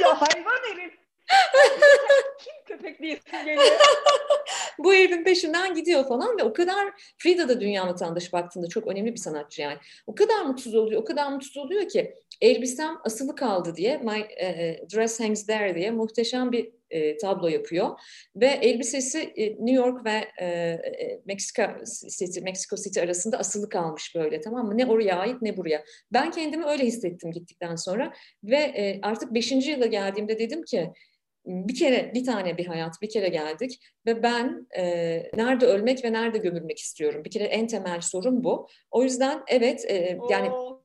ya 0.01 0.21
hayvan 0.21 0.61
herif. 0.73 0.95
Kim 2.39 2.55
köpek 2.67 3.03
diyesin 3.03 3.31
geliyor. 3.45 3.81
Bu 4.79 4.95
herifin 4.95 5.25
peşinden 5.25 5.75
gidiyor 5.75 6.09
falan 6.09 6.39
ve 6.39 6.43
o 6.43 6.53
kadar 6.53 6.93
Frida 7.19 7.49
da 7.49 7.61
dünya 7.61 7.87
vatandaşı 7.87 8.33
baktığında 8.33 8.69
çok 8.69 8.87
önemli 8.87 9.13
bir 9.13 9.19
sanatçı 9.19 9.63
yani. 9.63 9.79
O 10.07 10.15
kadar 10.15 10.43
mutsuz 10.43 10.75
oluyor, 10.75 11.03
o 11.03 11.05
kadar 11.05 11.33
mutsuz 11.33 11.57
oluyor 11.57 11.89
ki 11.89 12.15
elbisem 12.41 12.99
asılı 13.05 13.37
kaldı 13.37 13.77
diye 13.77 13.97
My 13.99 14.21
uh, 14.21 14.89
Dress 14.95 15.21
Hangs 15.21 15.47
There 15.47 15.75
diye 15.75 15.91
muhteşem 15.91 16.53
bir 16.53 16.80
e, 16.91 17.17
tablo 17.17 17.49
yapıyor 17.49 18.01
ve 18.37 18.47
elbisesi 18.47 19.19
e, 19.19 19.51
New 19.51 19.73
York 19.73 20.05
ve 20.05 20.45
e, 20.47 20.79
Mexico 21.25 21.63
City, 22.19 22.41
Mexico 22.41 22.77
City 22.77 23.01
arasında 23.01 23.39
asılı 23.39 23.69
kalmış 23.69 24.15
böyle 24.15 24.41
tamam 24.41 24.67
mı? 24.67 24.79
Ne 24.79 24.87
oraya 24.87 25.17
ait 25.17 25.43
ne 25.43 25.57
buraya. 25.57 25.85
Ben 26.13 26.31
kendimi 26.31 26.65
öyle 26.65 26.85
hissettim 26.85 27.31
gittikten 27.33 27.77
sonra 27.77 28.13
ve 28.45 28.57
e, 28.57 28.99
artık 29.03 29.35
beşinci 29.35 29.71
yıla 29.71 29.87
geldiğimde 29.87 30.39
dedim 30.39 30.63
ki 30.63 30.91
bir 31.47 31.75
kere 31.75 32.15
bir 32.15 32.25
tane 32.25 32.59
bir 32.59 32.67
hayat 32.67 33.03
bir 33.03 33.09
kere 33.09 33.29
geldik 33.29 33.81
ve 34.07 34.23
ben 34.23 34.67
e, 34.77 34.83
nerede 35.37 35.67
ölmek 35.67 36.05
ve 36.05 36.13
nerede 36.13 36.39
gömülmek 36.39 36.79
istiyorum. 36.79 37.25
Bir 37.25 37.31
kere 37.31 37.45
en 37.45 37.67
temel 37.67 38.01
sorun 38.01 38.45
bu. 38.45 38.69
O 38.91 39.03
yüzden 39.03 39.43
evet 39.49 39.85
e, 39.85 40.19
yani 40.31 40.51
Oo. 40.51 40.80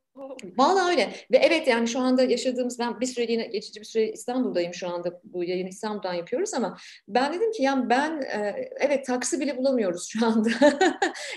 Valla 0.57 0.89
öyle. 0.89 1.13
Ve 1.31 1.37
evet 1.37 1.67
yani 1.67 1.87
şu 1.87 1.99
anda 1.99 2.23
yaşadığımız 2.23 2.79
ben 2.79 2.99
bir 2.99 3.05
süre 3.05 3.31
yine 3.31 3.45
geçici 3.45 3.79
bir 3.79 3.85
süre 3.85 4.11
İstanbul'dayım 4.11 4.73
şu 4.73 4.89
anda. 4.89 5.21
Bu 5.23 5.43
yayını 5.43 5.69
İstanbul'dan 5.69 6.13
yapıyoruz 6.13 6.53
ama 6.53 6.77
ben 7.07 7.33
dedim 7.33 7.51
ki 7.51 7.63
yani 7.63 7.89
ben 7.89 8.21
e, 8.21 8.69
evet 8.79 9.05
taksi 9.05 9.39
bile 9.39 9.57
bulamıyoruz 9.57 10.07
şu 10.09 10.25
anda. 10.25 10.49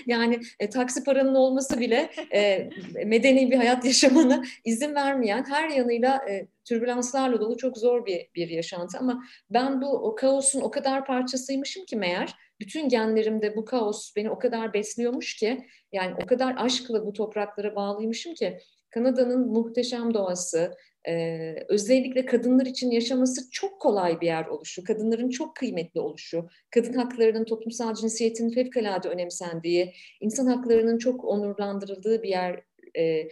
Yani 0.05 0.39
e, 0.59 0.69
taksi 0.69 1.03
paranın 1.03 1.35
olması 1.35 1.79
bile 1.79 2.11
e, 2.33 2.69
medeni 3.05 3.51
bir 3.51 3.57
hayat 3.57 3.85
yaşamanı 3.85 4.43
izin 4.65 4.95
vermeyen 4.95 5.45
her 5.49 5.69
yanıyla 5.69 6.29
e, 6.29 6.47
türbülanslarla 6.65 7.39
dolu 7.39 7.57
çok 7.57 7.77
zor 7.77 8.05
bir, 8.05 8.27
bir 8.35 8.49
yaşantı. 8.49 8.97
Ama 8.97 9.23
ben 9.49 9.81
bu 9.81 9.87
o 9.87 10.15
kaosun 10.15 10.61
o 10.61 10.71
kadar 10.71 11.05
parçasıymışım 11.05 11.85
ki 11.85 11.95
meğer 11.95 12.35
bütün 12.59 12.89
genlerimde 12.89 13.55
bu 13.55 13.65
kaos 13.65 14.15
beni 14.15 14.29
o 14.29 14.39
kadar 14.39 14.73
besliyormuş 14.73 15.35
ki 15.35 15.67
yani 15.91 16.15
o 16.23 16.25
kadar 16.25 16.55
aşkla 16.57 17.05
bu 17.05 17.13
topraklara 17.13 17.75
bağlıymışım 17.75 18.33
ki 18.33 18.57
Kanada'nın 18.89 19.47
muhteşem 19.47 20.13
doğası, 20.13 20.75
e, 21.07 21.55
özellikle 21.67 22.25
kadınlar 22.25 22.65
için 22.65 22.91
yaşaması 22.91 23.51
çok 23.51 23.81
kolay 23.81 24.21
bir 24.21 24.25
yer 24.25 24.45
oluşu, 24.45 24.83
kadınların 24.83 25.29
çok 25.29 25.55
kıymetli 25.55 25.99
oluşu, 25.99 26.47
kadın 26.71 26.93
haklarının 26.93 27.45
toplumsal 27.45 27.95
cinsiyetin 27.95 28.49
fevkalade 28.49 29.09
önemsendiği, 29.09 29.93
insan 30.21 30.45
haklarının 30.45 30.97
çok 30.97 31.25
onurlandırıldığı 31.25 32.23
bir 32.23 32.29
yer 32.29 32.63
e, 32.97 33.29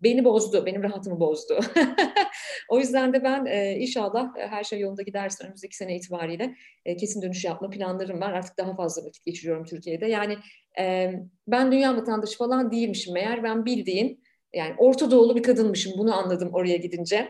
beni 0.00 0.24
bozdu, 0.24 0.66
benim 0.66 0.82
rahatımı 0.82 1.20
bozdu. 1.20 1.60
o 2.68 2.78
yüzden 2.78 3.12
de 3.12 3.24
ben 3.24 3.46
e, 3.46 3.76
inşallah 3.76 4.28
her 4.36 4.64
şey 4.64 4.80
yolunda 4.80 5.02
giderse 5.02 5.44
önümüzdeki 5.44 5.76
sene 5.76 5.96
itibariyle 5.96 6.54
e, 6.84 6.96
kesin 6.96 7.22
dönüş 7.22 7.44
yapma 7.44 7.70
planlarım 7.70 8.20
var. 8.20 8.32
Artık 8.32 8.58
daha 8.58 8.76
fazla 8.76 9.04
vakit 9.04 9.24
geçiriyorum 9.24 9.64
Türkiye'de. 9.64 10.06
Yani 10.06 10.36
e, 10.78 11.12
ben 11.46 11.72
dünya 11.72 11.96
vatandaşı 11.96 12.38
falan 12.38 12.70
değilmişim 12.70 13.14
meğer. 13.14 13.42
Ben 13.42 13.64
bildiğin 13.64 14.22
yani 14.54 14.74
Orta 14.78 15.10
Doğulu 15.10 15.36
bir 15.36 15.42
kadınmışım. 15.42 15.92
Bunu 15.98 16.18
anladım 16.18 16.50
oraya 16.52 16.76
gidince. 16.76 17.28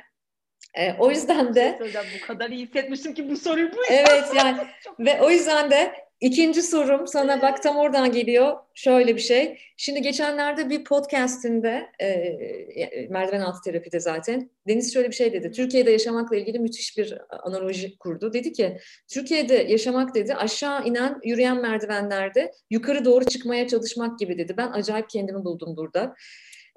E, 0.75 0.93
o 0.99 1.11
yüzden 1.11 1.55
de 1.55 1.79
bu 2.23 2.27
kadar 2.27 2.51
iyi 2.51 2.67
hissetmiştim 2.67 3.15
ki 3.15 3.31
bu 3.31 3.37
soruyu 3.37 3.73
bu 3.73 3.77
Evet 3.91 4.25
yani 4.37 4.59
ve 4.99 5.23
o 5.23 5.31
yüzden 5.31 5.71
de 5.71 5.93
İkinci 6.21 6.63
sorum 6.63 7.07
sana 7.07 7.43
bak 7.43 7.63
tam 7.63 7.77
oradan 7.77 8.13
geliyor. 8.13 8.57
Şöyle 8.75 9.17
bir 9.17 9.21
şey. 9.21 9.59
Şimdi 9.77 10.03
geçenlerde 10.03 10.71
bir 10.71 10.85
podcastinde 10.85 11.87
e, 12.01 13.07
merdiven 13.09 13.41
altı 13.41 13.61
terapide 13.65 14.01
zaten 14.01 14.51
Deniz 14.69 14.95
şöyle 14.95 15.09
bir 15.09 15.15
şey 15.15 15.33
dedi. 15.33 15.51
Türkiye'de 15.51 15.91
yaşamakla 15.91 16.37
ilgili 16.37 16.59
müthiş 16.59 16.99
bir 16.99 17.19
analoji 17.43 17.99
kurdu. 17.99 18.33
Dedi 18.33 18.53
ki 18.53 18.79
Türkiye'de 19.09 19.55
yaşamak 19.55 20.15
dedi 20.15 20.35
aşağı 20.35 20.85
inen 20.85 21.21
yürüyen 21.25 21.61
merdivenlerde 21.61 22.53
yukarı 22.71 23.05
doğru 23.05 23.25
çıkmaya 23.25 23.69
çalışmak 23.69 24.19
gibi 24.19 24.39
dedi. 24.39 24.55
Ben 24.57 24.69
acayip 24.69 25.11
kendimi 25.11 25.45
buldum 25.45 25.77
burada 25.77 26.15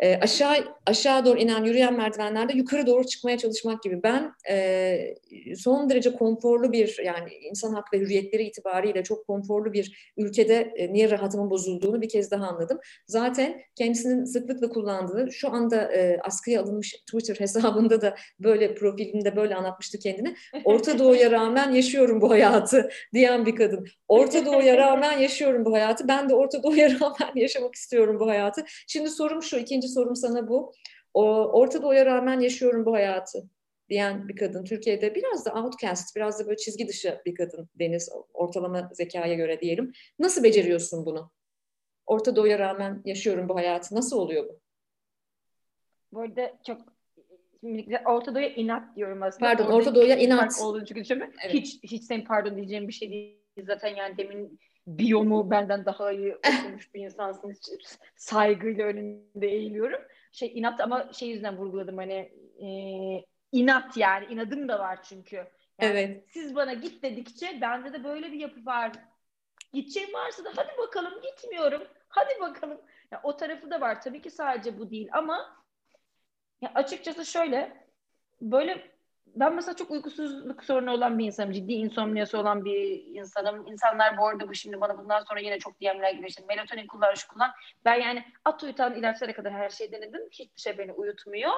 e, 0.04 0.20
aşağı 0.22 0.56
aşağı 0.86 1.26
doğru 1.26 1.40
inen 1.40 1.64
yürüyen 1.64 1.98
merdivenlerde 1.98 2.54
yukarı 2.54 2.88
doğru 2.88 3.04
çıkmaya 3.04 3.38
çalışmak 3.38 3.84
gibi. 3.84 4.04
Ben 4.04 4.32
e, 4.50 5.16
son 5.58 5.90
derece 5.90 6.14
konforlu 6.14 6.72
bir 6.72 7.00
yani 7.06 7.30
insan 7.50 7.74
hak 7.74 7.94
ve 7.94 8.00
hürriyetleri 8.00 8.44
itibariyle 8.44 9.04
çok 9.04 9.28
konforlu 9.28 9.74
bir 9.74 10.14
ülkede 10.18 10.74
e, 10.76 10.94
niye 10.94 11.10
rahatımın 11.10 11.50
bozulduğunu 11.50 12.02
bir 12.02 12.10
kez 12.10 12.32
daha 12.32 12.48
anladım. 12.48 12.80
Zaten 13.08 13.62
kendisinin 13.76 14.26
sıklıkla 14.26 14.70
kullandığı 14.70 15.32
şu 15.32 15.50
anda 15.50 15.94
e, 15.94 16.20
askıya 16.24 16.62
alınmış 16.62 16.94
Twitter 16.94 17.36
hesabında 17.36 18.02
da 18.02 18.16
böyle 18.40 18.76
profilinde 18.76 19.36
böyle 19.36 19.56
anlatmıştı 19.56 20.00
kendini. 20.00 20.36
Orta 20.64 21.00
Doğu'ya 21.00 21.32
rağmen 21.32 21.72
yaşıyorum 21.72 22.22
bu 22.22 22.30
hayatı 22.30 22.90
diyen 23.14 23.46
bir 23.46 23.56
kadın. 23.56 23.88
Orta 24.08 24.46
Doğu'ya 24.46 24.78
rağmen 24.78 25.20
yaşıyorum 25.20 25.66
bu 25.66 25.74
hayatı. 25.74 26.08
Ben 26.08 26.30
de 26.30 26.36
Orta 26.36 26.64
Doğu'ya 26.64 26.90
rağmen 27.02 27.32
yaşamak 27.36 27.76
istiyorum 27.76 28.20
bu 28.20 28.28
hayatı. 28.28 28.66
Şimdi 28.88 29.10
sorum 29.10 29.44
şu 29.44 29.58
ikinci 29.58 29.93
sorum 29.94 30.16
sana 30.16 30.48
bu. 30.48 30.74
O, 31.14 31.24
Orta 31.60 31.82
Doğu'ya 31.82 32.06
rağmen 32.06 32.40
yaşıyorum 32.40 32.86
bu 32.86 32.94
hayatı 32.94 33.50
diyen 33.90 34.28
bir 34.28 34.36
kadın. 34.36 34.64
Türkiye'de 34.64 35.16
biraz 35.16 35.46
da 35.46 35.54
outcast, 35.54 36.16
biraz 36.16 36.40
da 36.40 36.46
böyle 36.46 36.58
çizgi 36.58 36.88
dışı 36.88 37.22
bir 37.26 37.36
kadın 37.36 37.70
Deniz, 37.80 38.10
ortalama 38.34 38.90
zekaya 38.94 39.34
göre 39.34 39.62
diyelim. 39.62 39.94
Nasıl 40.20 40.44
beceriyorsun 40.44 41.06
bunu? 41.06 41.32
Orta 42.06 42.36
Doğu'ya 42.36 42.60
rağmen 42.60 43.02
yaşıyorum 43.06 43.50
bu 43.50 43.56
hayatı. 43.56 43.96
Nasıl 43.96 44.18
oluyor 44.18 44.50
bu? 44.50 44.60
Bu 46.14 46.20
arada 46.20 46.60
çok 46.68 46.82
Orta 48.06 48.36
Doğu'ya 48.36 48.50
inat 48.50 48.96
diyorum 48.96 49.24
aslında. 49.24 49.46
Pardon, 49.46 49.72
Orta 49.72 49.96
Doğu'ya 49.96 50.16
inat. 50.16 50.62
Olduğunu 50.62 50.86
çünkü. 50.86 51.14
Evet. 51.14 51.54
Hiç, 51.54 51.84
hiç 51.84 52.04
senin 52.04 52.26
pardon 52.26 52.56
diyeceğim 52.56 52.88
bir 52.88 52.94
şey 52.94 53.12
değil. 53.12 53.40
Zaten 53.68 53.96
yani 53.96 54.18
demin 54.18 54.60
biyomu 54.88 55.52
benden 55.52 55.86
daha 55.86 56.12
iyi 56.12 56.36
okumuş 56.60 56.94
bir 56.94 57.06
insansın. 57.06 57.54
Saygıyla 58.16 58.86
önünde 58.86 59.48
eğiliyorum. 59.48 60.02
Şey 60.32 60.52
inat 60.56 60.82
ama 60.82 61.14
şey 61.14 61.30
yüzünden 61.30 61.58
vurguladım 61.58 61.98
hani 61.98 62.32
e, 62.60 62.68
inat 63.52 63.98
yani 63.98 64.26
inadım 64.26 64.68
da 64.68 64.80
var 64.80 65.04
çünkü. 65.04 65.36
Yani 65.36 65.48
evet. 65.80 66.24
Siz 66.30 66.56
bana 66.56 66.74
git 66.74 67.04
dedikçe 67.04 67.62
bende 67.62 67.94
de 67.94 68.04
böyle 68.04 68.32
bir 68.32 68.40
yapı 68.40 68.66
var. 68.66 68.92
Gideceğim 69.74 70.14
varsa 70.14 70.46
da 70.46 70.50
hadi 70.56 70.78
bakalım 70.78 71.14
gitmiyorum. 71.22 71.84
Hadi 72.08 72.40
bakalım. 72.42 72.82
Ya, 73.12 73.22
o 73.24 73.38
tarafı 73.38 73.72
da 73.72 73.82
var. 73.82 74.02
Tabii 74.02 74.22
ki 74.22 74.32
sadece 74.32 74.80
bu 74.80 74.90
değil 74.90 75.10
ama 75.12 75.64
ya 76.62 76.72
açıkçası 76.76 77.26
şöyle 77.26 77.88
böyle 78.42 78.93
ben 79.36 79.56
mesela 79.56 79.76
çok 79.76 79.92
uykusuzluk 79.92 80.64
sorunu 80.64 80.92
olan 80.92 81.20
bir 81.20 81.26
insanım. 81.26 81.52
Ciddi 81.52 81.74
insomniyası 81.74 82.40
olan 82.40 82.66
bir 82.66 83.06
insanım. 83.06 83.68
İnsanlar 83.68 84.18
bu 84.18 84.28
arada 84.28 84.50
bu 84.50 84.56
şimdi 84.56 84.82
bana 84.82 84.98
bundan 84.98 85.24
sonra 85.24 85.40
yine 85.40 85.60
çok 85.60 85.82
DM'ler 85.82 86.12
gibi 86.12 86.28
işte 86.28 86.44
melatonin 86.48 86.88
kullan, 86.88 87.14
şu 87.14 87.28
kullan. 87.28 87.52
Ben 87.86 87.96
yani 87.96 88.24
at 88.46 88.64
uyutan 88.64 88.96
ilaçlara 88.96 89.34
kadar 89.34 89.54
her 89.54 89.70
şeyi 89.70 89.92
denedim. 89.92 90.22
Hiçbir 90.32 90.62
şey 90.62 90.78
beni 90.78 90.92
uyutmuyor. 90.92 91.52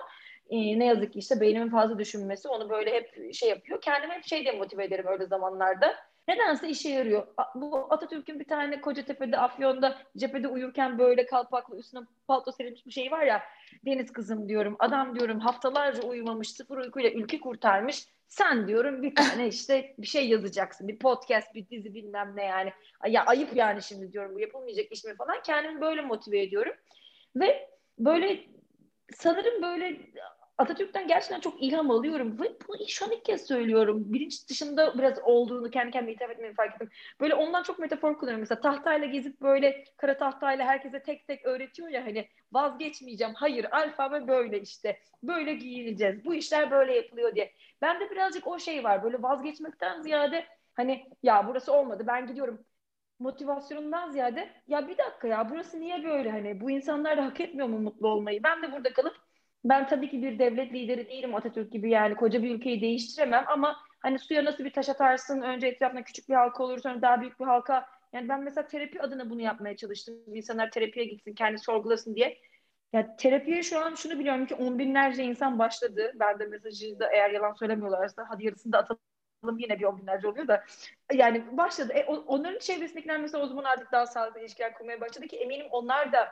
Ee, 0.49 0.79
ne 0.79 0.85
yazık 0.85 1.13
ki 1.13 1.19
işte 1.19 1.41
beynimin 1.41 1.69
fazla 1.69 1.99
düşünmesi 1.99 2.47
onu 2.47 2.69
böyle 2.69 2.93
hep 2.93 3.33
şey 3.33 3.49
yapıyor. 3.49 3.81
Kendimi 3.81 4.13
hep 4.13 4.23
şey 4.23 4.43
diye 4.43 4.57
motive 4.57 4.83
ederim 4.83 5.07
öyle 5.07 5.25
zamanlarda. 5.25 5.95
Nedense 6.27 6.69
işe 6.69 6.89
yarıyor. 6.89 7.27
Bu 7.55 7.87
Atatürk'ün 7.89 8.39
bir 8.39 8.47
tane 8.47 8.81
Kocatepe'de, 8.81 9.37
Afyon'da 9.37 9.97
cephede 10.17 10.47
uyurken 10.47 10.99
böyle 10.99 11.25
kalpaklı 11.25 11.77
üstüne 11.77 12.01
palto 12.27 12.51
serilmiş 12.51 12.85
bir 12.85 12.91
şey 12.91 13.11
var 13.11 13.25
ya. 13.25 13.43
Deniz 13.85 14.13
kızım 14.13 14.49
diyorum. 14.49 14.75
Adam 14.79 15.19
diyorum 15.19 15.39
haftalarca 15.39 16.03
uyumamış, 16.03 16.51
sıfır 16.51 16.77
uykuyla 16.77 17.09
ülke 17.09 17.39
kurtarmış. 17.39 18.07
Sen 18.27 18.67
diyorum 18.67 19.03
bir 19.03 19.15
tane 19.15 19.47
işte 19.47 19.95
bir 19.97 20.07
şey 20.07 20.29
yazacaksın. 20.29 20.87
Bir 20.87 20.99
podcast, 20.99 21.55
bir 21.55 21.69
dizi 21.69 21.93
bilmem 21.93 22.33
ne 22.35 22.43
yani. 22.45 22.73
Ya 23.07 23.25
ayıp 23.25 23.55
yani 23.55 23.81
şimdi 23.81 24.13
diyorum 24.13 24.35
bu 24.35 24.39
yapılmayacak 24.39 24.91
iş 24.91 25.03
mi 25.03 25.15
falan. 25.15 25.41
Kendimi 25.45 25.81
böyle 25.81 26.01
motive 26.01 26.41
ediyorum. 26.41 26.73
Ve 27.35 27.69
böyle 27.99 28.39
sanırım 29.13 29.61
böyle 29.61 29.99
Atatürk'ten 30.57 31.07
gerçekten 31.07 31.39
çok 31.39 31.63
ilham 31.63 31.91
alıyorum 31.91 32.39
ve 32.39 32.47
bunu 32.67 32.77
şu 32.87 33.05
an 33.05 33.11
ilk 33.11 33.25
kez 33.25 33.47
söylüyorum. 33.47 34.03
Bilinç 34.13 34.49
dışında 34.49 34.97
biraz 34.97 35.19
olduğunu 35.23 35.69
kendi 35.71 35.91
kendime 35.91 36.11
hitap 36.13 36.31
etmeyi 36.31 36.53
fark 36.53 36.75
ettim. 36.75 36.89
Böyle 37.21 37.35
ondan 37.35 37.63
çok 37.63 37.79
metafor 37.79 38.13
kullanıyorum. 38.17 38.39
Mesela 38.39 38.61
tahtayla 38.61 39.07
gezip 39.07 39.41
böyle 39.41 39.83
kara 39.97 40.17
tahtayla 40.17 40.65
herkese 40.65 41.03
tek 41.03 41.27
tek 41.27 41.45
öğretiyor 41.45 41.89
ya 41.89 42.05
hani 42.05 42.27
vazgeçmeyeceğim. 42.51 43.33
Hayır 43.33 43.65
alfabe 43.71 44.27
böyle 44.27 44.61
işte. 44.61 44.99
Böyle 45.23 45.53
giyineceğiz. 45.53 46.25
Bu 46.25 46.33
işler 46.33 46.71
böyle 46.71 46.95
yapılıyor 46.95 47.35
diye. 47.35 47.51
Ben 47.81 47.99
de 47.99 48.11
birazcık 48.11 48.47
o 48.47 48.59
şey 48.59 48.83
var. 48.83 49.03
Böyle 49.03 49.21
vazgeçmekten 49.21 50.01
ziyade 50.01 50.45
hani 50.73 51.09
ya 51.23 51.47
burası 51.47 51.73
olmadı 51.73 52.03
ben 52.07 52.27
gidiyorum 52.27 52.65
motivasyonundan 53.19 54.11
ziyade 54.11 54.49
ya 54.67 54.87
bir 54.87 54.97
dakika 54.97 55.27
ya 55.27 55.49
burası 55.49 55.79
niye 55.79 56.03
böyle 56.03 56.31
hani 56.31 56.61
bu 56.61 56.71
insanlar 56.71 57.17
da 57.17 57.25
hak 57.25 57.41
etmiyor 57.41 57.67
mu 57.67 57.79
mutlu 57.79 58.07
olmayı? 58.07 58.43
Ben 58.43 58.61
de 58.63 58.71
burada 58.71 58.93
kalıp 58.93 59.24
ben 59.65 59.87
tabii 59.87 60.09
ki 60.09 60.21
bir 60.21 60.39
devlet 60.39 60.73
lideri 60.73 61.09
değilim 61.09 61.35
Atatürk 61.35 61.71
gibi 61.71 61.89
yani 61.89 62.15
koca 62.15 62.43
bir 62.43 62.55
ülkeyi 62.55 62.81
değiştiremem 62.81 63.45
ama 63.47 63.77
hani 63.99 64.19
suya 64.19 64.45
nasıl 64.45 64.63
bir 64.63 64.73
taş 64.73 64.89
atarsın 64.89 65.41
önce 65.41 65.67
etrafında 65.67 66.03
küçük 66.03 66.29
bir 66.29 66.33
halka 66.33 66.63
olur 66.63 66.79
sonra 66.79 67.01
daha 67.01 67.21
büyük 67.21 67.39
bir 67.39 67.45
halka 67.45 67.85
yani 68.13 68.29
ben 68.29 68.43
mesela 68.43 68.67
terapi 68.67 69.01
adına 69.01 69.29
bunu 69.29 69.41
yapmaya 69.41 69.77
çalıştım. 69.77 70.15
İnsanlar 70.35 70.71
terapiye 70.71 71.05
gitsin 71.05 71.33
kendi 71.33 71.57
sorgulasın 71.57 72.15
diye. 72.15 72.37
Ya 72.93 73.15
terapiye 73.15 73.63
şu 73.63 73.79
an 73.79 73.95
şunu 73.95 74.19
biliyorum 74.19 74.45
ki 74.45 74.55
on 74.55 74.79
binlerce 74.79 75.23
insan 75.23 75.59
başladı. 75.59 76.11
Ben 76.15 76.39
de 76.39 76.45
mesajı 76.45 76.99
da 76.99 77.09
eğer 77.11 77.29
yalan 77.29 77.53
söylemiyorlarsa 77.53 78.25
hadi 78.29 78.45
yarısını 78.45 78.73
da 78.73 78.77
atalım 78.77 79.59
yine 79.59 79.79
bir 79.79 79.83
on 79.85 79.97
binlerce 79.97 80.27
oluyor 80.27 80.47
da 80.47 80.63
yani 81.13 81.57
başladı. 81.57 81.93
E, 81.93 82.05
onların 82.05 82.59
çevresindekiler 82.59 83.19
mesela 83.19 83.43
o 83.43 83.47
zaman 83.47 83.63
artık 83.63 83.91
daha 83.91 84.05
sağlıklı 84.05 84.39
ilişkiler 84.39 84.73
kurmaya 84.73 85.01
başladı 85.01 85.27
ki 85.27 85.37
eminim 85.37 85.67
onlar 85.71 86.11
da 86.11 86.31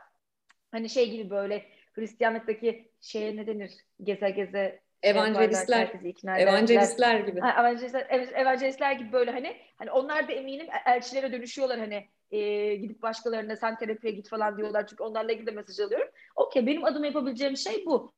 hani 0.72 0.90
şey 0.90 1.10
gibi 1.10 1.30
böyle 1.30 1.66
Hristiyanlıktaki 1.94 2.92
şeye 3.02 3.36
ne 3.36 3.48
denir? 3.48 3.72
Geze 4.04 4.30
geze 4.30 4.82
şey 5.04 5.12
evangelistler 5.12 5.92
evangelistler 6.38 7.20
gibi. 7.20 7.40
Ha, 7.40 7.62
evangelistler, 7.62 8.06
evangelistler 8.36 8.92
gibi 8.92 9.12
böyle 9.12 9.32
hani 9.32 9.58
hani 9.76 9.92
onlar 9.92 10.28
da 10.28 10.32
eminim 10.32 10.68
elçilere 10.86 11.32
dönüşüyorlar 11.32 11.80
hani 11.80 12.08
e, 12.32 12.76
gidip 12.76 13.02
başkalarına 13.02 13.56
sen 13.56 13.78
terapiye 13.78 14.14
git 14.14 14.30
falan 14.30 14.58
diyorlar 14.58 14.88
çünkü 14.88 15.04
onlarla 15.04 15.32
ilgili 15.32 15.48
de 15.48 15.52
mesaj 15.52 15.80
alıyorum. 15.80 16.08
Okey 16.36 16.68
benim 16.68 16.86
adıma 16.86 17.06
yapabileceğim 17.06 17.58
şey 17.58 17.86
bu. 17.86 18.14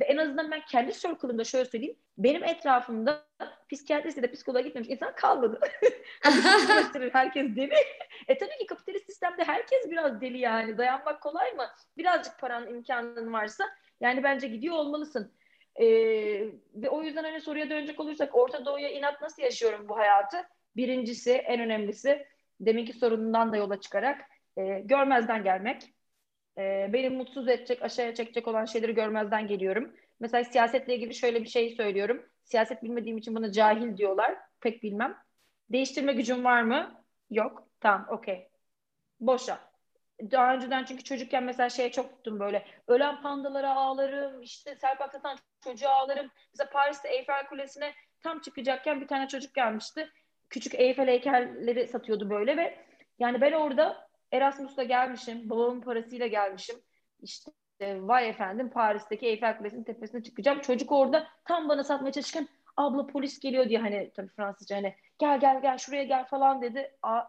Ve 0.00 0.04
en 0.04 0.16
azından 0.16 0.50
ben 0.50 0.60
kendi 0.60 0.92
circle'ımda 0.92 1.44
şöyle 1.44 1.64
söyleyeyim. 1.64 1.96
Benim 2.18 2.44
etrafımda 2.44 3.26
psikiyatrist 3.72 4.16
ya 4.16 4.22
da 4.22 4.30
psikoloğa 4.30 4.60
gitmemiş 4.60 4.88
insan 4.88 5.14
kalmadı. 5.14 5.60
herkes 7.12 7.56
deli. 7.56 7.74
E 8.28 8.38
tabii 8.38 8.58
ki 8.58 8.66
kapitalist 8.66 9.06
sistemde 9.06 9.44
herkes 9.44 9.90
biraz 9.90 10.20
deli 10.20 10.38
yani. 10.38 10.78
Dayanmak 10.78 11.20
kolay 11.22 11.52
mı? 11.52 11.66
Birazcık 11.96 12.38
paran 12.38 12.68
imkanın 12.68 13.32
varsa 13.32 13.64
yani 14.00 14.22
bence 14.22 14.48
gidiyor 14.48 14.74
olmalısın. 14.74 15.32
Ee, 15.76 15.86
ve 16.74 16.88
o 16.90 17.02
yüzden 17.02 17.24
hani 17.24 17.40
soruya 17.40 17.70
dönecek 17.70 18.00
olursak 18.00 18.34
Orta 18.34 18.64
Doğu'ya 18.64 18.88
inat 18.88 19.22
nasıl 19.22 19.42
yaşıyorum 19.42 19.88
bu 19.88 19.96
hayatı? 19.96 20.36
Birincisi 20.76 21.32
en 21.32 21.60
önemlisi 21.60 22.26
deminki 22.60 22.92
sorunundan 22.92 23.52
da 23.52 23.56
yola 23.56 23.80
çıkarak 23.80 24.20
e, 24.56 24.80
görmezden 24.80 25.44
gelmek 25.44 25.82
e, 26.60 26.90
beni 26.92 27.10
mutsuz 27.10 27.48
edecek, 27.48 27.82
aşağıya 27.82 28.14
çekecek 28.14 28.48
olan 28.48 28.64
şeyleri 28.64 28.94
görmezden 28.94 29.46
geliyorum. 29.46 29.92
Mesela 30.20 30.44
siyasetle 30.44 30.94
ilgili 30.96 31.14
şöyle 31.14 31.42
bir 31.42 31.48
şey 31.48 31.70
söylüyorum. 31.70 32.26
Siyaset 32.44 32.82
bilmediğim 32.82 33.18
için 33.18 33.34
bana 33.34 33.52
cahil 33.52 33.96
diyorlar. 33.96 34.38
Pek 34.60 34.82
bilmem. 34.82 35.16
Değiştirme 35.72 36.12
gücüm 36.12 36.44
var 36.44 36.62
mı? 36.62 37.04
Yok. 37.30 37.68
Tamam, 37.80 38.06
okey. 38.10 38.48
Boşa. 39.20 39.70
Daha 40.30 40.54
önceden 40.54 40.84
çünkü 40.84 41.04
çocukken 41.04 41.44
mesela 41.44 41.68
şeye 41.68 41.92
çok 41.92 42.10
tuttum 42.12 42.40
böyle. 42.40 42.66
Ölen 42.88 43.22
pandalara 43.22 43.74
ağlarım, 43.74 44.42
işte 44.42 44.76
Serpak 44.76 45.12
satan 45.12 45.38
çocuğa 45.64 45.92
ağlarım. 45.92 46.30
Mesela 46.52 46.70
Paris'te 46.70 47.08
Eiffel 47.08 47.46
Kulesi'ne 47.46 47.94
tam 48.22 48.40
çıkacakken 48.40 49.00
bir 49.00 49.08
tane 49.08 49.28
çocuk 49.28 49.54
gelmişti. 49.54 50.10
Küçük 50.50 50.74
Eiffel 50.74 51.08
heykelleri 51.08 51.88
satıyordu 51.88 52.30
böyle 52.30 52.56
ve 52.56 52.78
yani 53.18 53.40
ben 53.40 53.52
orada 53.52 54.09
Erasmus'la 54.32 54.82
gelmişim. 54.82 55.50
Babamın 55.50 55.80
parasıyla 55.80 56.26
gelmişim. 56.26 56.76
İşte 57.22 57.52
vay 57.80 58.28
efendim 58.28 58.70
Paris'teki 58.70 59.26
Eiffel 59.26 59.58
Kulesi'nin 59.58 59.84
tepesine 59.84 60.22
çıkacağım. 60.22 60.60
Çocuk 60.60 60.92
orada 60.92 61.28
tam 61.44 61.68
bana 61.68 61.84
satmaya 61.84 62.12
çalışırken 62.12 62.48
abla 62.76 63.06
polis 63.06 63.40
geliyor 63.40 63.68
diye 63.68 63.78
hani 63.78 64.10
tabii 64.16 64.28
Fransızca 64.28 64.76
hani 64.76 64.94
gel 65.18 65.40
gel 65.40 65.62
gel 65.62 65.78
şuraya 65.78 66.04
gel 66.04 66.24
falan 66.24 66.62
dedi. 66.62 66.96
Aa, 67.02 67.22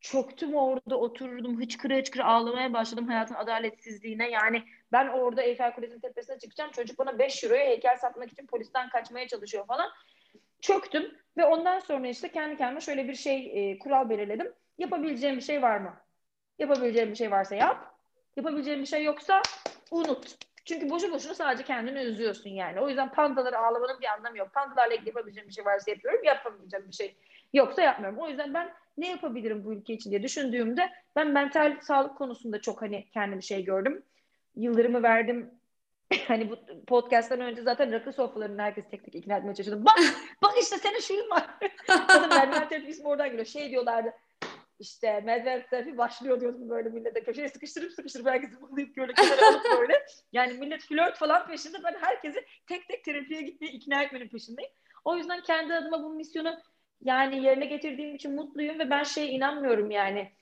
çöktüm 0.00 0.54
orada 0.54 0.96
oturdum 0.96 1.60
hıçkıra 1.60 1.96
hıçkıra 1.96 2.24
ağlamaya 2.24 2.72
başladım 2.72 3.08
hayatın 3.08 3.34
adaletsizliğine. 3.34 4.30
Yani 4.30 4.62
ben 4.92 5.08
orada 5.08 5.42
Eiffel 5.42 5.74
Kulesi'nin 5.74 6.00
tepesine 6.00 6.38
çıkacağım. 6.38 6.70
Çocuk 6.70 6.98
bana 6.98 7.18
5 7.18 7.44
euroya 7.44 7.66
heykel 7.66 7.96
satmak 7.96 8.32
için 8.32 8.46
polisten 8.46 8.88
kaçmaya 8.88 9.28
çalışıyor 9.28 9.66
falan. 9.66 9.90
Çöktüm 10.60 11.18
ve 11.36 11.44
ondan 11.44 11.80
sonra 11.80 12.08
işte 12.08 12.28
kendi 12.28 12.56
kendime 12.56 12.80
şöyle 12.80 13.08
bir 13.08 13.14
şey 13.14 13.70
e, 13.72 13.78
kural 13.78 14.10
belirledim 14.10 14.54
Yapabileceğim 14.78 15.36
bir 15.36 15.40
şey 15.42 15.62
var 15.62 15.78
mı? 15.78 16.03
Yapabileceğim 16.58 17.10
bir 17.10 17.16
şey 17.16 17.30
varsa 17.30 17.54
yap. 17.54 17.94
Yapabileceğim 18.36 18.80
bir 18.80 18.86
şey 18.86 19.04
yoksa 19.04 19.42
unut. 19.90 20.36
Çünkü 20.64 20.90
boşu 20.90 21.12
boşuna 21.12 21.34
sadece 21.34 21.64
kendini 21.64 21.98
üzüyorsun 21.98 22.50
yani. 22.50 22.80
O 22.80 22.88
yüzden 22.88 23.12
pandaları 23.12 23.58
ağlamanın 23.58 24.00
bir 24.00 24.06
anlamı 24.06 24.38
yok. 24.38 24.52
Pandalarla 24.54 24.94
ilgili 24.94 25.08
yapabileceğim 25.08 25.48
bir 25.48 25.54
şey 25.54 25.64
varsa 25.64 25.90
yapıyorum. 25.90 26.24
Yapabileceğim 26.24 26.88
bir 26.88 26.94
şey 26.94 27.14
yoksa 27.52 27.82
yapmıyorum. 27.82 28.18
O 28.18 28.28
yüzden 28.28 28.54
ben 28.54 28.72
ne 28.98 29.08
yapabilirim 29.10 29.64
bu 29.64 29.72
ülke 29.72 29.92
için 29.92 30.10
diye 30.10 30.22
düşündüğümde 30.22 30.90
ben 31.16 31.28
mental 31.28 31.80
sağlık 31.80 32.18
konusunda 32.18 32.60
çok 32.60 32.82
hani 32.82 33.06
kendim 33.10 33.42
şey 33.42 33.64
gördüm. 33.64 34.02
Yıllarımı 34.56 35.02
verdim. 35.02 35.50
hani 36.28 36.50
bu 36.50 36.56
podcast'tan 36.86 37.40
önce 37.40 37.62
zaten 37.62 37.92
rakı 37.92 38.12
sofralarını 38.12 38.62
herkes 38.62 38.84
tek 38.90 39.04
tek 39.04 39.14
ikna 39.14 39.36
etmeye 39.36 39.54
çalışıyordum. 39.54 39.84
Bak, 39.84 39.98
bak 40.42 40.52
işte 40.60 40.78
senin 40.78 41.00
şuyun 41.00 41.30
var. 41.30 41.46
Kadın 41.86 42.28
merdiven 42.28 42.68
terapismi 42.68 43.08
oradan 43.08 43.28
geliyor. 43.28 43.46
Şey 43.46 43.70
diyorlardı 43.70 44.12
işte 44.78 45.20
medvel 45.20 45.66
terapi 45.70 45.98
başlıyor 45.98 46.40
diyordum 46.40 46.68
böyle 46.68 46.88
millete 46.88 47.24
köşeye 47.24 47.48
sıkıştırıp 47.48 47.92
sıkıştırıp 47.92 48.26
herkesi 48.26 48.56
mıhlayıp 48.60 48.96
böyle 48.96 49.12
kenara 49.12 49.48
alıp 49.48 49.64
böyle. 49.80 50.06
Yani 50.32 50.52
millet 50.52 50.82
flört 50.82 51.18
falan 51.18 51.46
peşinde 51.46 51.76
ben 51.84 51.94
herkesi 52.00 52.44
tek 52.66 52.88
tek 52.88 53.04
terapiye 53.04 53.42
gitmeye 53.42 53.72
ikna 53.72 54.02
etmenin 54.02 54.28
peşindeyim. 54.28 54.70
O 55.04 55.16
yüzden 55.16 55.42
kendi 55.42 55.74
adıma 55.74 56.02
bu 56.02 56.10
misyonu 56.10 56.56
yani 57.02 57.44
yerine 57.44 57.66
getirdiğim 57.66 58.14
için 58.14 58.34
mutluyum 58.34 58.78
ve 58.78 58.90
ben 58.90 59.02
şeye 59.02 59.28
inanmıyorum 59.28 59.90
yani 59.90 60.32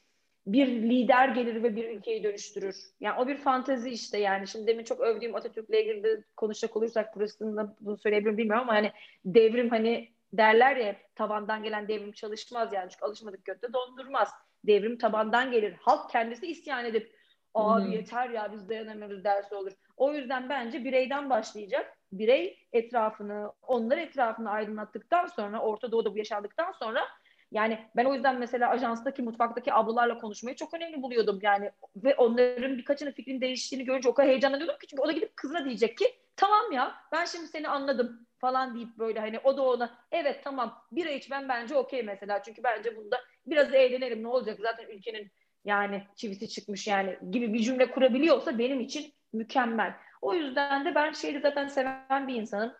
bir 0.47 0.66
lider 0.66 1.29
gelir 1.29 1.62
ve 1.62 1.77
bir 1.77 1.90
ülkeyi 1.90 2.25
dönüştürür. 2.25 2.77
Yani 3.01 3.21
o 3.21 3.29
bir 3.29 3.37
fantezi 3.37 3.90
işte 3.90 4.18
yani. 4.18 4.49
Şimdi 4.49 4.66
demin 4.66 4.85
çok 4.85 5.01
övdüğüm 5.01 5.35
Atatürk'le 5.35 5.75
ilgili 5.75 6.03
de 6.03 6.25
konuşacak 6.37 6.77
olursak 6.77 7.16
burasında 7.16 7.77
bunu 7.81 7.97
söyleyebilirim 7.97 8.38
bilmiyorum 8.38 8.62
ama 8.62 8.75
hani 8.75 8.92
devrim 9.25 9.71
hani 9.71 10.09
derler 10.33 10.77
ya 10.77 10.97
tabandan 11.14 11.62
gelen 11.62 11.88
devrim 11.88 12.12
çalışmaz 12.12 12.73
yani 12.73 12.90
çünkü 12.90 13.05
alışmadık 13.05 13.45
götte 13.45 13.73
dondurmaz. 13.73 14.29
Devrim 14.64 14.99
tabandan 14.99 15.51
gelir. 15.51 15.75
Halk 15.81 16.11
kendisi 16.11 16.47
isyan 16.47 16.85
edip 16.85 17.16
abi 17.55 17.85
hmm. 17.85 17.92
yeter 17.92 18.31
ya 18.31 18.53
biz 18.53 18.68
dayanamıyoruz 18.68 19.25
dersi 19.25 19.55
olur. 19.55 19.73
O 19.97 20.12
yüzden 20.12 20.49
bence 20.49 20.85
bireyden 20.85 21.31
başlayacak. 21.31 21.99
Birey 22.12 22.59
etrafını, 22.73 23.53
onlar 23.62 23.99
etrafını 23.99 24.51
aydınlattıktan 24.51 25.27
sonra, 25.27 25.61
Orta 25.61 25.92
Doğu'da 25.92 26.14
bu 26.14 26.18
yaşandıktan 26.18 26.73
sonra 26.73 27.09
yani 27.51 27.79
ben 27.97 28.05
o 28.05 28.14
yüzden 28.14 28.38
mesela 28.38 28.71
ajanstaki, 28.71 29.23
mutfaktaki 29.23 29.73
ablalarla 29.73 30.18
konuşmayı 30.18 30.57
çok 30.57 30.75
önemli 30.75 31.03
buluyordum 31.03 31.38
yani. 31.42 31.71
Ve 31.97 32.14
onların 32.14 32.79
birkaçının 32.79 33.12
fikrin 33.12 33.40
değiştiğini 33.40 33.85
görünce 33.85 34.09
o 34.09 34.14
kadar 34.14 34.31
heyecanlanıyordum 34.31 34.79
ki 34.79 34.87
çünkü 34.87 35.03
o 35.03 35.09
da 35.09 35.12
gidip 35.12 35.37
kızına 35.37 35.64
diyecek 35.64 35.99
ki 35.99 36.05
tamam 36.37 36.73
ya 36.73 36.95
ben 37.12 37.25
şimdi 37.25 37.47
seni 37.47 37.68
anladım 37.68 38.27
falan 38.42 38.74
deyip 38.74 38.98
böyle 38.98 39.20
hani 39.20 39.38
o 39.38 39.57
da 39.57 39.62
ona 39.62 39.98
evet 40.12 40.40
tamam 40.44 40.85
bira 40.92 41.11
içmem 41.11 41.48
bence 41.48 41.76
okey 41.76 42.02
mesela 42.02 42.42
çünkü 42.42 42.62
bence 42.62 42.96
bunda 42.96 43.20
biraz 43.46 43.74
eğlenelim 43.74 44.22
ne 44.22 44.28
olacak 44.28 44.59
zaten 44.62 44.88
ülkenin 44.88 45.31
yani 45.64 46.02
çivisi 46.16 46.48
çıkmış 46.48 46.87
yani 46.87 47.18
gibi 47.31 47.52
bir 47.52 47.59
cümle 47.59 47.90
kurabiliyorsa 47.90 48.59
benim 48.59 48.81
için 48.81 49.12
mükemmel. 49.33 49.94
O 50.22 50.35
yüzden 50.35 50.85
de 50.85 50.94
ben 50.94 51.12
şeyi 51.12 51.40
zaten 51.40 51.68
seven 51.68 52.28
bir 52.28 52.35
insanım. 52.35 52.72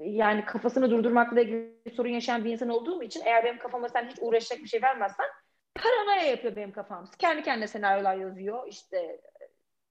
Yani 0.00 0.44
kafasını 0.44 0.90
durdurmakla 0.90 1.40
ilgili 1.40 1.94
sorun 1.96 2.08
yaşayan 2.08 2.44
bir 2.44 2.52
insan 2.52 2.68
olduğum 2.68 3.02
için 3.02 3.22
eğer 3.24 3.44
benim 3.44 3.58
kafama 3.58 3.88
sen 3.88 4.08
hiç 4.08 4.16
uğraşacak 4.20 4.58
bir 4.58 4.68
şey 4.68 4.82
vermezsen 4.82 5.26
paranoya 5.74 6.30
yapıyor 6.30 6.56
benim 6.56 6.72
kafam. 6.72 7.10
Kendi 7.18 7.42
kendine 7.42 7.66
senaryolar 7.66 8.16
yazıyor. 8.16 8.68
İşte 8.68 9.20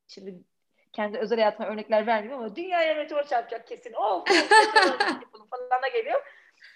şimdi 0.08 0.43
kendi 0.93 1.17
özel 1.17 1.39
hayatıma 1.39 1.69
örnekler 1.69 2.08
vermiyorum 2.08 2.43
ama 2.43 2.56
dünyaya 2.56 2.95
meteor 2.95 3.23
çarpacak 3.23 3.67
kesin. 3.67 3.93
Of 3.93 4.27
falan 5.49 5.93
geliyor. 5.93 6.21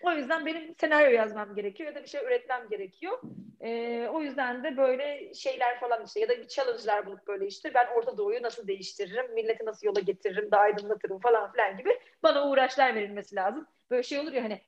O 0.01 0.12
yüzden 0.12 0.45
benim 0.45 0.75
senaryo 0.80 1.12
yazmam 1.12 1.56
gerekiyor 1.56 1.89
ya 1.89 1.95
da 1.95 2.03
bir 2.03 2.10
şey 2.10 2.21
üretmem 2.21 2.69
gerekiyor. 2.69 3.19
Ee, 3.62 4.08
o 4.13 4.21
yüzden 4.21 4.63
de 4.63 4.77
böyle 4.77 5.34
şeyler 5.34 5.80
falan 5.80 6.06
işte 6.06 6.19
ya 6.19 6.30
da 6.30 6.38
bir 6.38 6.47
challenge'lar 6.47 7.06
bulup 7.06 7.27
böyle 7.27 7.47
işte 7.47 7.73
ben 7.73 7.88
Orta 7.95 8.17
Doğu'yu 8.17 8.43
nasıl 8.43 8.67
değiştiririm, 8.67 9.34
milleti 9.34 9.65
nasıl 9.65 9.88
yola 9.88 9.99
getiririm, 9.99 10.51
daha 10.51 10.62
aydınlatırım 10.62 11.19
falan 11.19 11.51
filan 11.51 11.77
gibi 11.77 11.99
bana 12.23 12.49
uğraşlar 12.49 12.95
verilmesi 12.95 13.36
lazım. 13.36 13.67
Böyle 13.91 14.03
şey 14.03 14.19
olur 14.19 14.34
ya 14.34 14.43
hani 14.43 14.62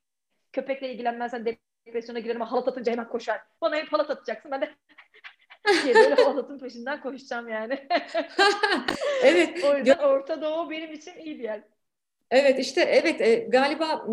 köpekle 0.53 0.91
ilgilenmezsen 0.91 1.57
depresyona 1.85 2.19
girerim 2.19 2.41
halat 2.41 2.67
atınca 2.67 2.91
hemen 2.91 3.09
koşar. 3.09 3.41
Bana 3.61 3.75
hep 3.75 3.93
halat 3.93 4.09
atacaksın. 4.09 4.51
Ben 4.51 4.61
de 4.61 4.75
diye 5.83 5.95
böyle 5.95 6.15
peşinden 6.61 7.01
koşacağım 7.01 7.49
yani. 7.49 7.73
evet. 9.23 9.63
o 9.63 9.77
yüzden 9.77 9.97
Orta 9.97 10.41
Doğu 10.41 10.69
benim 10.69 10.93
için 10.93 11.13
iyi 11.19 11.39
bir 11.39 11.43
yer. 11.43 11.61
Evet 12.31 12.59
işte 12.59 12.81
evet 12.81 13.21
e, 13.21 13.35
galiba 13.35 14.05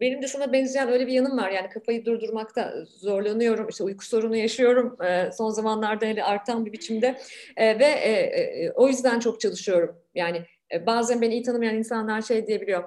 benim 0.00 0.22
de 0.22 0.28
sana 0.28 0.52
benzeyen 0.52 0.88
öyle 0.88 1.06
bir 1.06 1.12
yanım 1.12 1.38
var 1.38 1.50
yani 1.50 1.68
kafayı 1.68 2.04
durdurmakta 2.04 2.74
zorlanıyorum 2.86 3.68
işte 3.68 3.84
uyku 3.84 4.06
sorunu 4.06 4.36
yaşıyorum 4.36 5.02
e, 5.02 5.32
son 5.32 5.50
zamanlarda 5.50 6.06
hele 6.06 6.24
artan 6.24 6.66
bir 6.66 6.72
biçimde 6.72 7.18
e, 7.56 7.78
ve 7.78 7.84
e, 7.84 8.10
e, 8.12 8.70
o 8.70 8.88
yüzden 8.88 9.20
çok 9.20 9.40
çalışıyorum 9.40 9.96
yani 10.14 10.42
e, 10.72 10.86
bazen 10.86 11.20
beni 11.20 11.34
iyi 11.34 11.42
tanımayan 11.42 11.76
insanlar 11.76 12.22
şey 12.22 12.46
diyebiliyor 12.46 12.84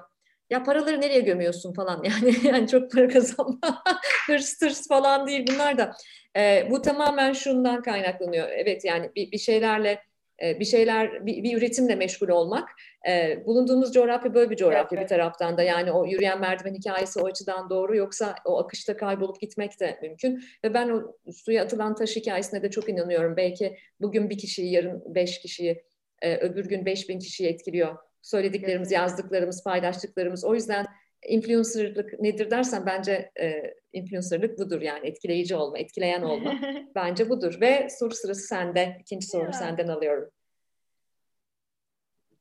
ya 0.50 0.64
paraları 0.64 1.02
nereye 1.02 1.20
gömüyorsun 1.20 1.74
falan 1.74 2.04
yani 2.24 2.36
yani 2.44 2.68
çok 2.68 2.92
para 2.92 3.08
kazanma 3.08 3.84
hırs 4.28 4.58
tırs 4.58 4.88
falan 4.88 5.28
değil 5.28 5.46
bunlar 5.54 5.78
da. 5.78 5.94
E, 6.38 6.68
bu 6.72 6.82
tamamen 6.82 7.34
şundan 7.34 7.82
kaynaklanıyor. 7.82 8.50
Evet 8.50 8.86
yani 8.86 9.12
bir, 9.16 9.32
bir 9.32 9.38
şeylerle 9.38 10.08
bir 10.42 10.66
şeyler 10.66 11.26
bir, 11.26 11.44
bir 11.44 11.58
üretimle 11.58 11.96
meşgul 11.96 12.30
olmak 12.30 12.70
e, 13.08 13.44
bulunduğumuz 13.46 13.94
coğrafya 13.94 14.34
böyle 14.34 14.50
bir 14.50 14.56
coğrafya 14.56 14.98
evet. 14.98 15.04
bir 15.04 15.08
taraftan 15.08 15.58
da. 15.58 15.64
Yani 15.64 15.92
o 15.92 16.06
yürüyen 16.06 16.40
merdiven 16.40 16.74
hikayesi 16.74 17.20
o 17.20 17.26
açıdan 17.26 17.70
doğru 17.70 17.96
yoksa 17.96 18.36
o 18.46 18.60
akışta 18.60 18.98
kaybolup 18.98 19.42
gitmek 19.42 19.80
de 19.80 20.00
mümkün. 20.02 20.44
Ve 20.64 20.74
ben 20.74 20.90
o 20.90 21.16
suya 21.32 21.64
atılan 21.64 21.96
taş 21.96 22.16
hikayesine 22.16 22.62
de 22.62 22.70
çok 22.70 22.90
inanıyorum. 22.90 23.38
Belki 23.38 23.78
bugün 24.02 24.30
bir 24.30 24.38
kişiyi 24.38 24.72
yarın 24.72 25.16
beş 25.16 25.40
kişiyi 25.40 25.84
e, 26.22 26.38
öbür 26.38 26.66
gün 26.66 26.86
beş 26.86 27.10
bin 27.10 27.20
kişiyi 27.20 27.50
etkiliyor 27.50 27.98
söylediklerimiz, 28.30 28.92
yazdıklarımız, 28.92 29.64
paylaştıklarımız. 29.64 30.46
O 30.46 30.56
yüzden 30.56 30.86
influencerlık 31.28 32.20
nedir 32.20 32.52
dersen 32.52 32.86
bence 32.86 33.32
e, 33.40 33.74
influencerlık 33.94 34.60
budur 34.60 34.82
yani 34.82 35.08
etkileyici 35.08 35.56
olma, 35.56 35.78
etkileyen 35.78 36.22
olma. 36.22 36.60
bence 36.96 37.30
budur 37.30 37.58
ve 37.62 37.88
soru 37.90 38.14
sırası 38.14 38.42
sende. 38.42 38.98
İkinci 39.02 39.28
sorumu 39.28 39.54
senden 39.54 39.88
alıyorum. 39.88 40.30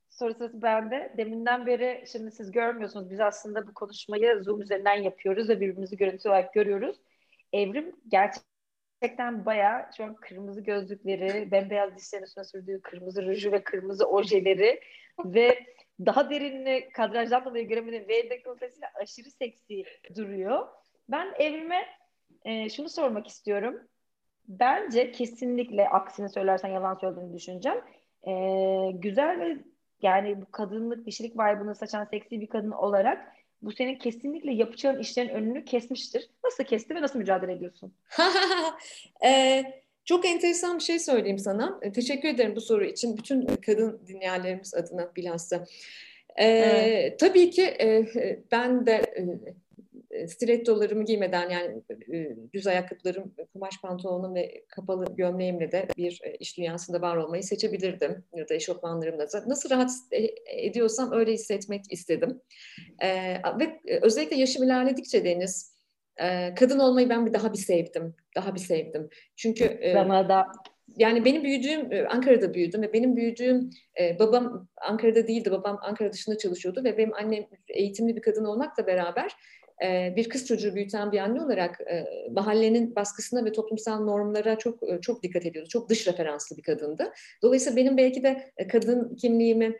Soru 0.09 0.33
sırası 0.33 0.61
bende. 0.61 1.13
Deminden 1.17 1.65
beri 1.65 2.03
şimdi 2.11 2.31
siz 2.31 2.51
görmüyorsunuz. 2.51 3.09
Biz 3.09 3.19
aslında 3.19 3.67
bu 3.67 3.73
konuşmayı 3.73 4.43
Zoom 4.43 4.61
üzerinden 4.61 4.95
yapıyoruz 4.95 5.49
ve 5.49 5.59
birbirimizi 5.59 5.97
görüntü 5.97 6.29
olarak 6.29 6.53
görüyoruz. 6.53 6.97
Evrim 7.53 7.95
gerçekten 8.07 9.45
bayağı 9.45 9.85
şu 9.97 10.03
an 10.03 10.15
kırmızı 10.15 10.61
gözlükleri, 10.61 11.51
bembeyaz 11.51 11.97
dişlerin 11.97 12.23
üstüne 12.23 12.43
sürdüğü 12.43 12.81
kırmızı 12.81 13.25
ruju 13.25 13.51
ve 13.51 13.63
kırmızı 13.63 14.05
ojeleri 14.05 14.79
ve 15.25 15.65
daha 16.05 16.29
derinli 16.29 16.89
kadrajdan 16.93 17.45
dolayı 17.45 17.67
göremedim. 17.67 18.07
V 18.07 18.29
dekoltesiyle 18.29 18.85
aşırı 19.01 19.31
seksi 19.31 19.83
duruyor. 20.15 20.67
Ben 21.09 21.33
evrime 21.39 21.85
e, 22.45 22.69
şunu 22.69 22.89
sormak 22.89 23.27
istiyorum. 23.27 23.81
Bence 24.47 25.11
kesinlikle 25.11 25.89
aksini 25.89 26.29
söylersen 26.29 26.69
yalan 26.69 26.95
söylediğini 26.95 27.33
düşüneceğim. 27.33 27.81
E, 28.27 28.31
güzel 28.93 29.39
ve 29.39 29.57
yani 30.01 30.41
bu 30.41 30.51
kadınlık, 30.51 31.05
dişilik 31.05 31.35
vibe'ını 31.35 31.75
saçan 31.75 32.05
seksi 32.05 32.41
bir 32.41 32.47
kadın 32.47 32.71
olarak 32.71 33.33
bu 33.61 33.71
senin 33.71 33.95
kesinlikle 33.95 34.53
yapacağın 34.53 34.99
işlerin 34.99 35.29
önünü 35.29 35.65
kesmiştir. 35.65 36.29
Nasıl 36.43 36.63
kesti 36.63 36.95
ve 36.95 37.01
nasıl 37.01 37.19
mücadele 37.19 37.51
ediyorsun? 37.51 37.93
e, 39.25 39.63
çok 40.07 40.25
enteresan 40.25 40.77
bir 40.77 40.83
şey 40.83 40.99
söyleyeyim 40.99 41.39
sana. 41.39 41.79
E, 41.81 41.91
teşekkür 41.91 42.29
ederim 42.29 42.55
bu 42.55 42.61
soru 42.61 42.85
için. 42.85 43.17
Bütün 43.17 43.45
kadın 43.45 44.01
dinleyenlerimiz 44.07 44.73
adına 44.73 45.15
bilhassa. 45.15 45.65
Ee, 46.35 46.45
evet. 46.45 47.19
Tabii 47.19 47.49
ki 47.49 47.63
e, 47.63 48.05
ben 48.51 48.85
de 48.85 49.01
e, 50.11 50.27
stilettolarımı 50.27 51.05
giymeden 51.05 51.49
yani 51.49 51.81
e, 52.13 52.35
düz 52.53 52.67
ayakkabılarım, 52.67 53.33
kumaş 53.53 53.81
pantolonum 53.81 54.35
ve 54.35 54.63
kapalı 54.67 55.05
gömleğimle 55.15 55.71
de 55.71 55.87
bir 55.97 56.21
e, 56.23 56.35
iş 56.35 56.57
dünyasında 56.57 57.01
var 57.01 57.17
olmayı 57.17 57.43
seçebilirdim. 57.43 58.23
Ya 58.35 58.49
da 58.49 58.53
eşofmanlarımla 58.53 59.31
da. 59.31 59.43
Nasıl 59.47 59.69
rahat 59.69 59.89
e, 60.11 60.27
ediyorsam 60.47 61.11
öyle 61.11 61.33
hissetmek 61.33 61.81
istedim. 61.89 62.41
E, 62.99 63.07
ve 63.59 63.79
özellikle 64.01 64.35
yaşım 64.35 64.63
ilerledikçe 64.63 65.25
Deniz, 65.25 65.76
e, 66.21 66.55
kadın 66.55 66.79
olmayı 66.79 67.09
ben 67.09 67.25
bir 67.25 67.33
daha 67.33 67.53
bir 67.53 67.57
sevdim. 67.57 68.15
Daha 68.35 68.55
bir 68.55 68.59
sevdim. 68.59 69.09
Çünkü 69.35 69.63
e, 69.63 69.93
Bana 69.95 70.29
da 70.29 70.47
yani 70.97 71.25
benim 71.25 71.43
büyüdüğüm 71.43 71.89
Ankara'da 72.09 72.53
büyüdüm 72.53 72.81
ve 72.81 72.93
benim 72.93 73.15
büyüdüğüm 73.15 73.69
e, 73.99 74.19
babam 74.19 74.67
Ankara'da 74.81 75.27
değildi. 75.27 75.51
Babam 75.51 75.79
Ankara 75.81 76.13
dışında 76.13 76.37
çalışıyordu 76.37 76.83
ve 76.83 76.97
benim 76.97 77.13
annem 77.13 77.45
eğitimli 77.67 78.15
bir 78.15 78.21
kadın 78.21 78.45
olmakla 78.45 78.87
beraber 78.87 79.31
e, 79.83 80.13
bir 80.15 80.29
kız 80.29 80.47
çocuğu 80.47 80.75
büyüten 80.75 81.11
bir 81.11 81.17
anne 81.17 81.41
olarak 81.41 81.81
e, 81.81 82.05
mahallenin 82.31 82.95
baskısına 82.95 83.45
ve 83.45 83.51
toplumsal 83.51 84.03
normlara 84.03 84.57
çok 84.57 84.89
e, 84.89 85.01
çok 85.01 85.23
dikkat 85.23 85.45
ediyordu. 85.45 85.69
Çok 85.69 85.89
dış 85.89 86.07
referanslı 86.07 86.57
bir 86.57 86.63
kadındı. 86.63 87.13
Dolayısıyla 87.41 87.77
benim 87.77 87.97
belki 87.97 88.23
de 88.23 88.51
e, 88.57 88.67
kadın 88.67 89.15
kimliğimi 89.15 89.77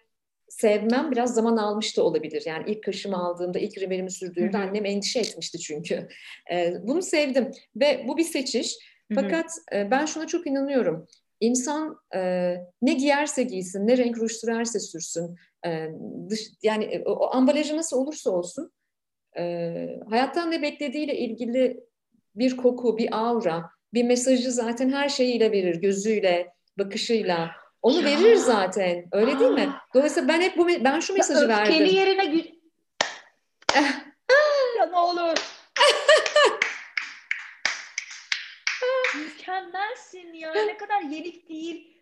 sevmem 0.50 1.12
biraz 1.12 1.34
zaman 1.34 1.58
almıştı 1.58 2.04
olabilir. 2.04 2.44
Yani 2.46 2.64
ilk 2.68 2.84
kaşımı 2.84 3.18
aldığımda, 3.18 3.60
ilk 3.60 3.78
rimelimi 3.78 4.12
sürdüğümde 4.12 4.58
annem 4.58 4.86
endişe 4.86 5.20
etmişti 5.20 5.60
çünkü. 5.60 6.08
E, 6.52 6.74
bunu 6.84 7.02
sevdim 7.02 7.52
ve 7.76 8.06
bu 8.08 8.18
bir 8.18 8.24
seçiş. 8.24 8.76
Fakat 9.16 9.52
e, 9.74 9.92
ben 9.92 10.06
şuna 10.06 10.28
çok 10.28 10.48
inanıyorum. 10.48 11.08
İnsan 11.40 12.00
e, 12.16 12.54
ne 12.82 12.94
giyerse 12.94 13.44
giysin, 13.44 13.88
ne 13.88 13.98
renk 13.98 14.18
ruj 14.18 14.32
sürerse 14.32 14.80
sürsün, 14.80 15.36
e, 15.66 15.88
dış, 16.30 16.42
yani 16.64 16.84
e, 16.84 17.04
o, 17.04 17.12
o 17.12 17.36
ambalajı 17.36 17.78
nasıl 17.78 17.98
olursa 17.98 18.32
olsun, 18.32 18.72
e, 19.38 20.00
hayattan 20.10 20.52
ne 20.52 20.62
beklediğiyle 20.62 21.18
ilgili 21.18 21.84
bir 22.36 22.58
koku, 22.58 22.98
bir 22.98 23.18
aura, 23.18 23.70
bir 23.94 24.04
mesajı 24.04 24.52
zaten 24.52 24.90
her 24.90 25.10
şeyiyle 25.10 25.52
verir, 25.52 25.76
gözüyle, 25.76 26.54
bakışıyla. 26.78 27.52
Onu 27.88 28.02
ya. 28.02 28.06
verir 28.06 28.36
zaten. 28.36 29.06
Öyle 29.12 29.40
değil 29.40 29.52
mi? 29.52 29.70
Dolayısıyla 29.94 30.28
ben 30.28 30.42
hep 30.42 30.58
bu 30.58 30.68
ben 30.68 31.00
şu 31.00 31.14
mesajı 31.14 31.40
Öfkeli 31.40 31.50
verdim. 31.50 31.74
Öfkeli 31.74 31.96
yerine 31.96 32.24
ya 34.78 34.86
ne 34.86 34.98
olur. 34.98 35.38
Mükemmelsin 39.16 40.34
ya. 40.34 40.54
Ne 40.54 40.78
kadar 40.78 41.02
yenik 41.02 41.50
değil 41.50 41.97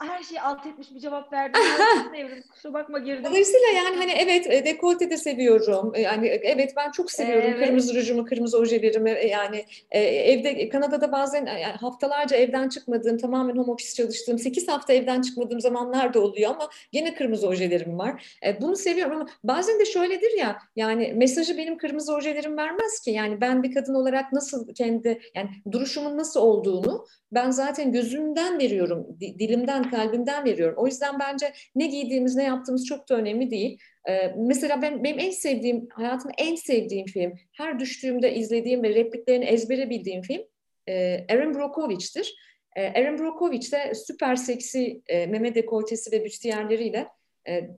her 0.00 0.22
şeyi 0.22 0.40
alt 0.40 0.66
etmiş 0.66 0.94
bir 0.94 1.00
cevap 1.00 1.32
verdim. 1.32 1.62
Evrim, 2.16 2.42
kusura 2.52 2.72
bakma 2.72 2.98
girdim. 2.98 3.24
Dolayısıyla 3.24 3.66
yani 3.76 3.96
hani 3.96 4.12
evet 4.12 4.46
e, 4.46 4.64
dekolte 4.64 5.10
de 5.10 5.16
seviyorum. 5.16 5.92
E, 5.94 6.00
yani 6.00 6.28
e, 6.28 6.34
evet 6.34 6.72
ben 6.76 6.90
çok 6.90 7.12
seviyorum 7.12 7.50
evet. 7.54 7.66
kırmızı 7.66 7.94
rujumu, 7.94 8.24
kırmızı 8.24 8.58
ojelerimi. 8.58 9.18
Yani 9.30 9.64
evde 9.90 10.68
Kanada'da 10.68 11.12
bazen 11.12 11.46
haftalarca 11.80 12.36
evden 12.36 12.68
çıkmadığım, 12.68 13.18
tamamen 13.18 13.56
home 13.56 13.72
office 13.72 13.94
çalıştığım, 13.94 14.38
8 14.38 14.68
hafta 14.68 14.92
evden 14.92 15.22
çıkmadığım 15.22 15.60
zamanlar 15.60 16.14
da 16.14 16.20
oluyor 16.20 16.50
ama 16.50 16.68
gene 16.92 17.14
kırmızı 17.14 17.48
ojelerim 17.48 17.98
var. 17.98 18.38
Bunu 18.60 18.76
seviyorum 18.76 19.16
ama 19.16 19.26
bazen 19.44 19.80
de 19.80 19.84
şöyledir 19.84 20.38
ya 20.38 20.58
yani 20.76 21.12
mesajı 21.16 21.56
benim 21.56 21.78
kırmızı 21.78 22.14
ojelerim 22.14 22.56
vermez 22.56 23.00
ki. 23.00 23.10
Yani 23.10 23.40
ben 23.40 23.62
bir 23.62 23.74
kadın 23.74 23.94
olarak 23.94 24.32
nasıl 24.32 24.74
kendi 24.74 25.20
yani 25.34 25.50
duruşumun 25.72 26.18
nasıl 26.18 26.40
olduğunu 26.40 27.06
ben 27.32 27.50
zaten 27.50 27.92
gözümden 27.92 28.58
veriyorum, 28.58 29.06
dilimden, 29.20 29.79
kalbimden 29.82 30.44
veriyorum. 30.44 30.74
O 30.78 30.86
yüzden 30.86 31.18
bence 31.18 31.52
ne 31.74 31.86
giydiğimiz, 31.86 32.36
ne 32.36 32.44
yaptığımız 32.44 32.86
çok 32.86 33.08
da 33.08 33.14
önemli 33.14 33.50
değil. 33.50 33.78
Ee, 34.08 34.34
mesela 34.36 34.82
ben, 34.82 35.04
benim 35.04 35.18
en 35.18 35.30
sevdiğim, 35.30 35.88
hayatımda 35.92 36.34
en 36.38 36.54
sevdiğim 36.54 37.06
film, 37.06 37.32
her 37.52 37.78
düştüğümde 37.78 38.34
izlediğim 38.34 38.82
ve 38.82 38.94
repliklerini 38.94 39.44
ezbere 39.44 39.90
bildiğim 39.90 40.22
film 40.22 40.42
e, 40.86 41.24
Erin 41.28 41.54
Brockovich'tir. 41.54 42.34
E, 42.76 42.82
Erin 42.82 43.18
Brockovich 43.18 43.72
de 43.72 43.94
süper 43.94 44.36
seksi 44.36 45.02
e, 45.06 45.26
meme 45.26 45.54
dekoltesi 45.54 46.12
ve 46.12 46.24
büstiyerleriyle 46.24 47.06
e, 47.48 47.70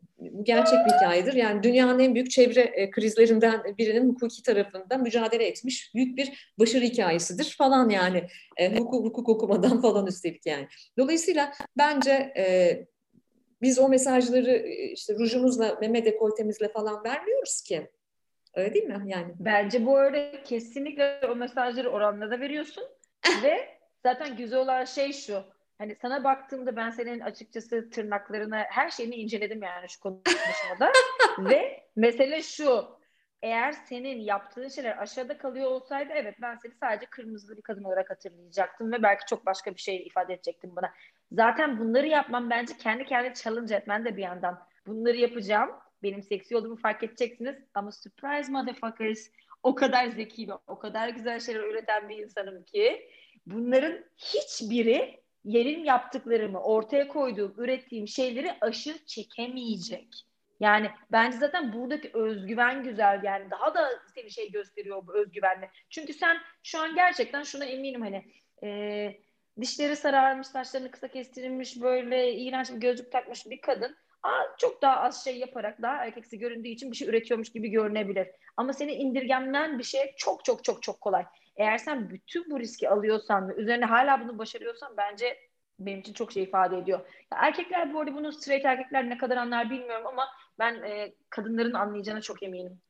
gerçek 0.43 0.79
bir 0.87 0.93
hikayedir. 0.95 1.33
Yani 1.33 1.63
dünyanın 1.63 1.99
en 1.99 2.15
büyük 2.15 2.31
çevre 2.31 2.61
e, 2.61 2.91
krizlerinden 2.91 3.63
birinin 3.79 4.09
hukuki 4.09 4.43
tarafında 4.43 4.97
mücadele 4.97 5.47
etmiş 5.47 5.95
büyük 5.95 6.19
bir 6.19 6.53
başarı 6.59 6.85
hikayesidir 6.85 7.55
falan 7.59 7.89
yani. 7.89 8.27
E, 8.57 8.77
hukuk, 8.77 9.05
hukuk 9.05 9.29
okumadan 9.29 9.81
falan 9.83 10.07
üstelik 10.07 10.47
yani. 10.47 10.69
Dolayısıyla 10.99 11.53
bence 11.79 12.33
biz 13.63 13.79
o 13.79 13.89
mesajları 13.89 14.67
işte 14.93 15.15
rujumuzla, 15.15 15.79
meme 15.81 16.05
dekoltemizle 16.05 16.69
falan 16.69 17.05
vermiyoruz 17.05 17.63
ki. 17.63 17.91
Öyle 18.55 18.75
değil 18.75 18.85
mi 18.85 19.03
yani? 19.07 19.33
Bence 19.39 19.87
bu 19.87 20.01
öyle 20.01 20.43
kesinlikle 20.45 21.21
o 21.31 21.37
mesajları 21.37 21.91
oranla 21.91 22.31
da 22.31 22.41
veriyorsun 22.41 22.85
ve 23.43 23.69
zaten 24.03 24.37
güzel 24.37 24.59
olan 24.59 24.85
şey 24.85 25.13
şu 25.13 25.45
Hani 25.83 25.97
sana 26.03 26.25
baktığımda 26.25 26.77
ben 26.77 26.91
senin 26.91 27.21
açıkçası 27.21 27.91
tırnaklarını 27.91 28.57
her 28.57 28.91
şeyini 28.91 29.15
inceledim 29.15 29.63
yani 29.63 29.89
şu 29.89 30.01
konuşmada. 30.01 30.93
Ve 31.39 31.87
mesele 31.97 32.43
şu. 32.43 32.85
Eğer 33.43 33.73
senin 33.73 34.21
yaptığın 34.21 34.69
şeyler 34.69 35.03
aşağıda 35.03 35.39
kalıyor 35.39 35.71
olsaydı 35.71 36.13
evet 36.15 36.35
ben 36.43 36.57
seni 36.57 36.73
sadece 36.75 37.07
kırmızılı 37.07 37.57
bir 37.57 37.63
kadın 37.63 37.85
olarak 37.85 38.11
hatırlayacaktım 38.11 38.93
ve 38.93 39.03
belki 39.03 39.27
çok 39.27 39.47
başka 39.47 39.75
bir 39.75 39.81
şey 39.81 39.97
ifade 40.07 40.35
edecektim 40.35 40.77
bana. 40.77 40.93
Zaten 41.33 41.79
bunları 41.79 42.07
yapmam 42.07 42.51
bence 42.51 42.77
kendi 42.77 43.05
kendine 43.05 43.35
challenge 43.35 43.75
etmen 43.75 44.05
de 44.05 44.17
bir 44.17 44.23
yandan. 44.23 44.59
Bunları 44.87 45.17
yapacağım. 45.17 45.71
Benim 46.03 46.23
seksi 46.23 46.57
olduğumu 46.57 46.77
fark 46.77 47.03
edeceksiniz. 47.03 47.57
Ama 47.75 47.93
surprise 47.93 48.53
motherfuckers 48.53 49.31
o 49.63 49.75
kadar 49.75 50.07
zeki 50.07 50.49
ve 50.49 50.53
o 50.67 50.79
kadar 50.79 51.09
güzel 51.09 51.41
şeyler 51.41 51.61
üreten 51.61 52.09
bir 52.09 52.19
insanım 52.19 52.65
ki 52.65 53.09
bunların 53.47 54.05
hiçbiri 54.17 55.22
yerin 55.45 55.85
yaptıklarımı, 55.85 56.63
ortaya 56.63 57.09
koyduğum, 57.09 57.55
ürettiğim 57.57 58.09
şeyleri 58.09 58.57
aşırı 58.61 58.99
çekemeyecek. 59.07 60.09
Yani 60.61 60.91
bence 61.13 61.37
zaten 61.37 61.73
buradaki 61.73 62.11
özgüven 62.15 62.83
güzel 62.85 63.21
yani 63.25 63.51
daha 63.51 63.75
da 63.75 63.89
seni 64.15 64.31
şey 64.31 64.51
gösteriyor 64.51 65.07
bu 65.07 65.15
özgüvenle. 65.15 65.71
Çünkü 65.91 66.13
sen 66.13 66.37
şu 66.63 66.79
an 66.79 66.95
gerçekten 66.95 67.43
şuna 67.43 67.65
eminim 67.65 68.03
hani 68.03 68.25
e, 68.65 69.21
dişleri 69.61 69.97
sararmış, 69.97 70.47
saçlarını 70.47 70.91
kısa 70.91 71.09
kestirilmiş 71.09 71.81
böyle 71.83 72.35
iğrenç 72.35 72.71
bir 72.71 72.81
gözlük 72.81 73.13
takmış 73.13 73.47
bir 73.47 73.61
kadın 73.61 73.97
Aa, 74.23 74.57
çok 74.59 74.83
daha 74.83 75.01
az 75.01 75.25
şey 75.25 75.39
yaparak 75.39 75.83
daha 75.83 76.05
erkeksi 76.05 76.39
göründüğü 76.39 76.69
için 76.69 76.91
bir 76.91 76.97
şey 76.97 77.09
üretiyormuş 77.09 77.53
gibi 77.53 77.69
görünebilir. 77.71 78.29
Ama 78.57 78.73
seni 78.73 78.93
indirgemden 78.93 79.79
bir 79.79 79.85
şey 79.85 80.15
çok 80.17 80.45
çok 80.45 80.65
çok 80.65 80.83
çok 80.83 81.01
kolay. 81.01 81.25
Eğer 81.57 81.79
sen 81.79 82.11
bütün 82.11 82.51
bu 82.51 82.61
riski 82.61 82.89
alıyorsan 82.89 83.49
ve 83.49 83.55
üzerine 83.55 83.85
hala 83.85 84.21
bunu 84.21 84.39
başarıyorsan 84.39 84.95
bence 84.97 85.37
benim 85.79 86.01
için 86.01 86.13
çok 86.13 86.33
şey 86.33 86.43
ifade 86.43 86.79
ediyor. 86.79 86.99
Ya 87.33 87.39
erkekler 87.39 87.95
bu 87.95 88.01
arada 88.01 88.15
bunu 88.15 88.33
straight 88.33 88.65
erkekler 88.65 89.11
ne 89.11 89.19
kadar 89.19 89.37
anlar 89.37 89.71
bilmiyorum 89.71 90.07
ama 90.07 90.29
ben 90.59 90.75
e, 90.75 91.13
kadınların 91.31 91.73
anlayacağına 91.73 92.21
çok 92.21 92.43
eminim. 92.43 92.81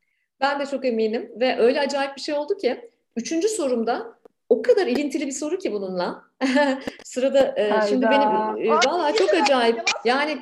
Ben 0.41 0.61
de 0.61 0.67
çok 0.67 0.85
eminim 0.85 1.33
ve 1.41 1.59
öyle 1.59 1.81
acayip 1.81 2.17
bir 2.17 2.21
şey 2.21 2.35
oldu 2.35 2.57
ki 2.57 2.91
üçüncü 3.17 3.49
sorumda 3.49 4.19
o 4.49 4.63
kadar 4.63 4.87
ilintili 4.87 5.27
bir 5.27 5.33
soru 5.33 5.59
ki 5.59 5.73
bununla. 5.73 6.25
Sırada 7.05 7.55
e, 7.57 7.89
şimdi 7.89 8.07
benim 8.11 8.29
e, 8.67 8.69
valla 8.71 9.15
çok 9.15 9.35
acayip. 9.35 9.83
Yani 10.05 10.39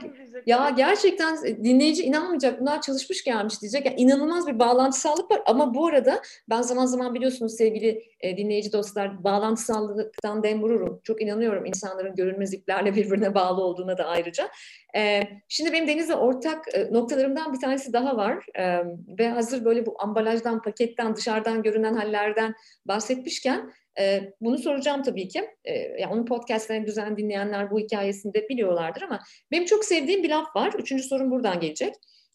ya 0.46 0.70
gerçekten 0.76 1.38
dinleyici 1.64 2.02
inanmayacak. 2.02 2.60
Bunlar 2.60 2.80
çalışmış 2.80 3.24
gelmiş 3.24 3.60
diyecek. 3.60 3.86
Yani 3.86 4.00
inanılmaz 4.00 4.46
bir 4.46 4.58
bağlantısallık 4.58 5.30
var 5.30 5.42
ama 5.46 5.74
bu 5.74 5.86
arada 5.86 6.22
ben 6.50 6.62
zaman 6.62 6.86
zaman 6.86 7.14
biliyorsunuz 7.14 7.56
sevgili 7.56 8.02
e, 8.20 8.36
dinleyici 8.36 8.72
dostlar 8.72 9.24
bağlantısallıktan 9.24 10.42
dem 10.42 10.62
vururum. 10.62 11.00
Çok 11.04 11.22
inanıyorum 11.22 11.66
insanların 11.66 12.14
görünmezliklerle 12.14 12.94
birbirine 12.94 13.34
bağlı 13.34 13.62
olduğuna 13.62 13.98
da 13.98 14.04
ayrıca. 14.04 14.48
E, 14.96 15.22
şimdi 15.48 15.72
benim 15.72 15.88
Deniz'le 15.88 16.14
ortak 16.14 16.74
e, 16.74 16.92
noktalarımdan 16.92 17.52
bir 17.52 17.60
tanesi 17.60 17.92
daha 17.92 18.16
var. 18.16 18.46
E, 18.58 18.84
ve 19.18 19.28
hazır 19.28 19.64
böyle 19.64 19.86
bu 19.86 19.96
ambalajdan, 19.98 20.62
paketten, 20.62 21.16
dışarıdan 21.16 21.62
görünen 21.62 21.94
hallerden 21.94 22.54
bahsetmişken 22.86 23.72
e, 24.00 24.32
bunu 24.40 24.58
soracağım 24.58 25.02
tabii 25.02 25.28
ki. 25.28 25.48
E, 25.64 25.78
yani 25.78 26.12
onun 26.12 26.26
podcastlerini 26.26 26.86
düzen 26.86 27.16
dinleyenler 27.16 27.70
bu 27.70 27.80
hikayesini 27.80 28.34
de 28.34 28.48
biliyorlardır 28.48 29.02
ama 29.02 29.20
benim 29.50 29.64
çok 29.64 29.84
sevdiğim 29.84 30.22
bir 30.22 30.30
laf 30.30 30.56
var. 30.56 30.72
Üçüncü 30.78 31.02
sorum 31.02 31.30
buradan 31.30 31.60
gelecek. 31.60 31.94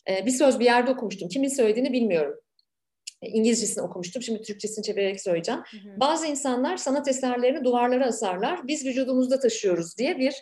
E, 0.09 0.25
bir 0.25 0.31
söz 0.31 0.59
bir 0.59 0.65
yerde 0.65 0.91
okumuştum. 0.91 1.29
Kimin 1.29 1.49
söylediğini 1.49 1.93
bilmiyorum. 1.93 2.39
İngilizcesini 3.21 3.83
okumuştum. 3.83 4.21
Şimdi 4.21 4.41
Türkçesini 4.41 4.85
çevirerek 4.85 5.21
söyleyeceğim. 5.21 5.61
Hı 5.71 5.77
hı. 5.77 5.99
Bazı 5.99 6.27
insanlar 6.27 6.77
sanat 6.77 7.07
eserlerini 7.07 7.63
duvarlara 7.63 8.05
asarlar. 8.05 8.67
Biz 8.67 8.85
vücudumuzda 8.85 9.39
taşıyoruz 9.39 9.97
diye 9.97 10.17
bir 10.17 10.33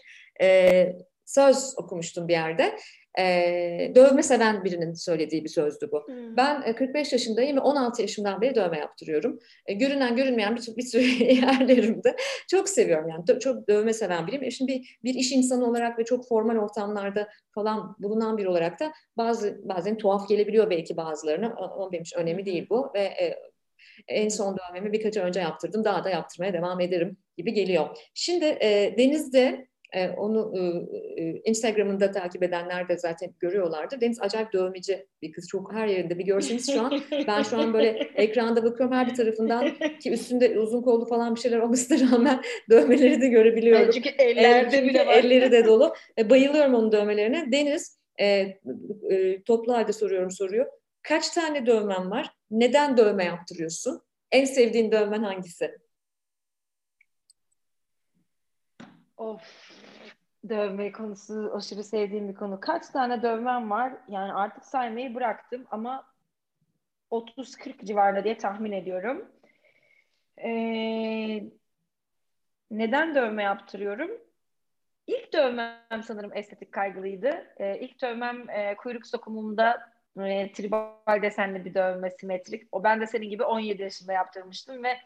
e, 0.42 0.90
söz 1.26 1.74
okumuştum 1.78 2.28
bir 2.28 2.34
yerde. 2.34 2.78
E, 3.20 3.92
dövme 3.96 4.24
seven 4.24 4.64
birinin 4.64 4.94
söylediği 4.94 5.44
bir 5.44 5.50
sözdü 5.50 5.90
bu. 5.92 6.08
Hmm. 6.08 6.38
Ben 6.38 6.76
45 6.76 7.12
yaşındayım 7.12 7.58
ve 7.58 7.62
16 7.62 8.02
yaşından 8.02 8.42
beri 8.42 8.56
dövme 8.56 8.78
yaptırıyorum. 8.78 9.40
E, 9.66 9.74
görünen 9.74 10.16
görünmeyen 10.16 10.56
bir, 10.56 10.78
bir 10.78 10.82
sürü 10.82 11.04
yerlerimde 11.34 12.16
çok 12.50 12.70
seviyorum 12.70 13.10
yani 13.10 13.40
çok 13.40 13.68
dövme 13.68 13.94
seven 13.94 14.28
biriyim. 14.28 14.44
E, 14.44 14.52
şimdi 14.52 14.74
bir, 14.74 15.00
bir 15.04 15.14
iş 15.14 15.32
insanı 15.32 15.66
olarak 15.66 16.00
ve 16.00 16.06
çok 16.06 16.28
formal 16.28 16.58
ortamlarda 16.58 17.30
falan 17.52 17.96
bulunan 18.00 18.38
bir 18.38 18.46
olarak 18.46 18.80
da 18.80 18.94
bazı 19.18 19.62
bazen 19.64 19.98
tuhaf 19.98 20.30
gelebiliyor 20.30 20.70
belki 20.70 20.98
bazılarına. 20.98 21.56
Ama 21.58 21.92
benim 21.92 22.02
için 22.02 22.18
önemli 22.20 22.46
değil 22.46 22.68
bu 22.70 22.92
ve 22.96 23.00
e, 23.00 23.36
en 24.08 24.30
son 24.30 24.58
dövmemi 24.58 24.94
birkaç 24.94 25.18
önce 25.18 25.40
yaptırdım. 25.40 25.84
Daha 25.84 26.04
da 26.04 26.10
yaptırmaya 26.10 26.54
devam 26.54 26.80
ederim 26.80 27.18
gibi 27.38 27.54
geliyor. 27.54 27.98
Şimdi 28.14 28.46
e, 28.46 28.96
Deniz'de 28.98 29.68
e, 29.94 30.10
onu 30.10 30.54
e, 30.58 30.62
e, 31.24 31.42
Instagram'ında 31.46 32.12
takip 32.12 32.44
edenler 32.44 32.90
de 32.90 32.98
zaten 32.98 33.34
görüyorlardır. 33.40 34.02
Deniz 34.02 34.22
acayip 34.22 34.54
dövmeci 34.54 35.08
bir 35.22 35.32
kız. 35.32 35.48
Çok 35.48 35.74
her 35.74 35.88
yerinde 35.88 36.20
bir 36.20 36.26
görseniz 36.26 36.74
şu 36.74 36.82
an. 36.82 37.02
Ben 37.28 37.44
şu 37.44 37.58
an 37.58 37.74
böyle 37.74 37.88
ekranda 38.16 38.64
bakıyorum 38.64 38.96
her 38.96 39.08
bir 39.08 39.16
tarafından 39.16 39.72
ki 40.00 40.12
üstünde 40.12 40.60
uzun 40.60 40.82
kollu 40.82 41.06
falan 41.06 41.36
bir 41.36 41.40
şeyler 41.40 41.58
olmasına 41.58 42.12
rağmen 42.12 42.42
dövmeleri 42.70 43.22
de 43.22 43.28
görebiliyorum. 43.28 43.92
çünkü 43.92 44.10
ellerde 44.10 44.78
evet, 44.78 44.90
bile 44.90 45.08
var. 45.08 45.14
Elleri 45.14 45.52
de 45.52 45.66
dolu. 45.66 45.94
bayılıyorum 46.30 46.74
onun 46.74 46.92
dövmelerine. 46.92 47.52
Deniz 47.52 48.00
e, 48.20 48.26
e, 49.10 49.44
toplu 49.44 49.74
halde 49.74 49.94
soruyorum 49.94 50.32
soruyor. 50.32 50.66
Kaç 51.02 51.30
tane 51.30 51.66
dövmen 51.66 52.12
var? 52.12 52.32
Neden 52.52 52.98
dövme 52.98 53.26
yaptırıyorsun? 53.26 54.02
En 54.32 54.46
sevdiğin 54.46 54.92
dövmen 54.92 55.24
hangisi? 55.24 55.72
Of 59.18 59.63
dövme 60.50 60.92
konusu 60.92 61.52
aşırı 61.56 61.84
sevdiğim 61.84 62.30
bir 62.30 62.36
konu. 62.36 62.60
Kaç 62.60 62.88
tane 62.88 63.22
dövmem 63.22 63.70
var? 63.70 63.94
Yani 64.08 64.34
artık 64.34 64.66
saymayı 64.66 65.16
bıraktım 65.16 65.66
ama 65.72 66.06
30-40 67.12 67.86
civarında 67.86 68.24
diye 68.24 68.38
tahmin 68.38 68.72
ediyorum. 68.72 69.32
Ee, 70.38 71.44
neden 72.72 73.16
dövme 73.16 73.44
yaptırıyorum? 73.44 74.12
İlk 75.08 75.34
dövmem 75.34 76.04
sanırım 76.04 76.38
estetik 76.38 76.72
kaygılıydı. 76.72 77.48
Ee, 77.58 77.80
ilk 77.80 78.02
dövmem 78.02 78.50
e, 78.50 78.76
kuyruk 78.76 79.08
sokumumda 79.08 79.94
e, 80.20 80.52
tribal 80.52 81.22
desenli 81.22 81.66
bir 81.66 81.74
dövme 81.74 82.10
simetrik. 82.10 82.68
O 82.72 82.84
ben 82.84 83.02
de 83.02 83.08
senin 83.08 83.30
gibi 83.30 83.44
17 83.44 83.82
yaşında 83.82 84.14
yaptırmıştım 84.14 84.84
ve 84.84 84.98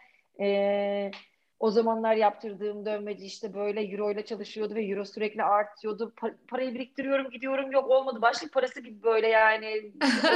e, 0.43 1.11
o 1.59 1.71
zamanlar 1.71 2.15
yaptırdığım 2.15 2.85
dövmeci 2.85 3.25
işte 3.25 3.53
böyle 3.53 3.81
euro 3.81 4.11
ile 4.11 4.25
çalışıyordu 4.25 4.75
ve 4.75 4.83
euro 4.85 5.05
sürekli 5.05 5.43
artıyordu. 5.43 6.13
Pa- 6.17 6.35
parayı 6.47 6.73
biriktiriyorum 6.73 7.29
gidiyorum 7.29 7.71
yok 7.71 7.89
olmadı. 7.89 8.21
Başlık 8.21 8.53
parası 8.53 8.81
gibi 8.81 9.03
böyle 9.03 9.27
yani. 9.27 9.91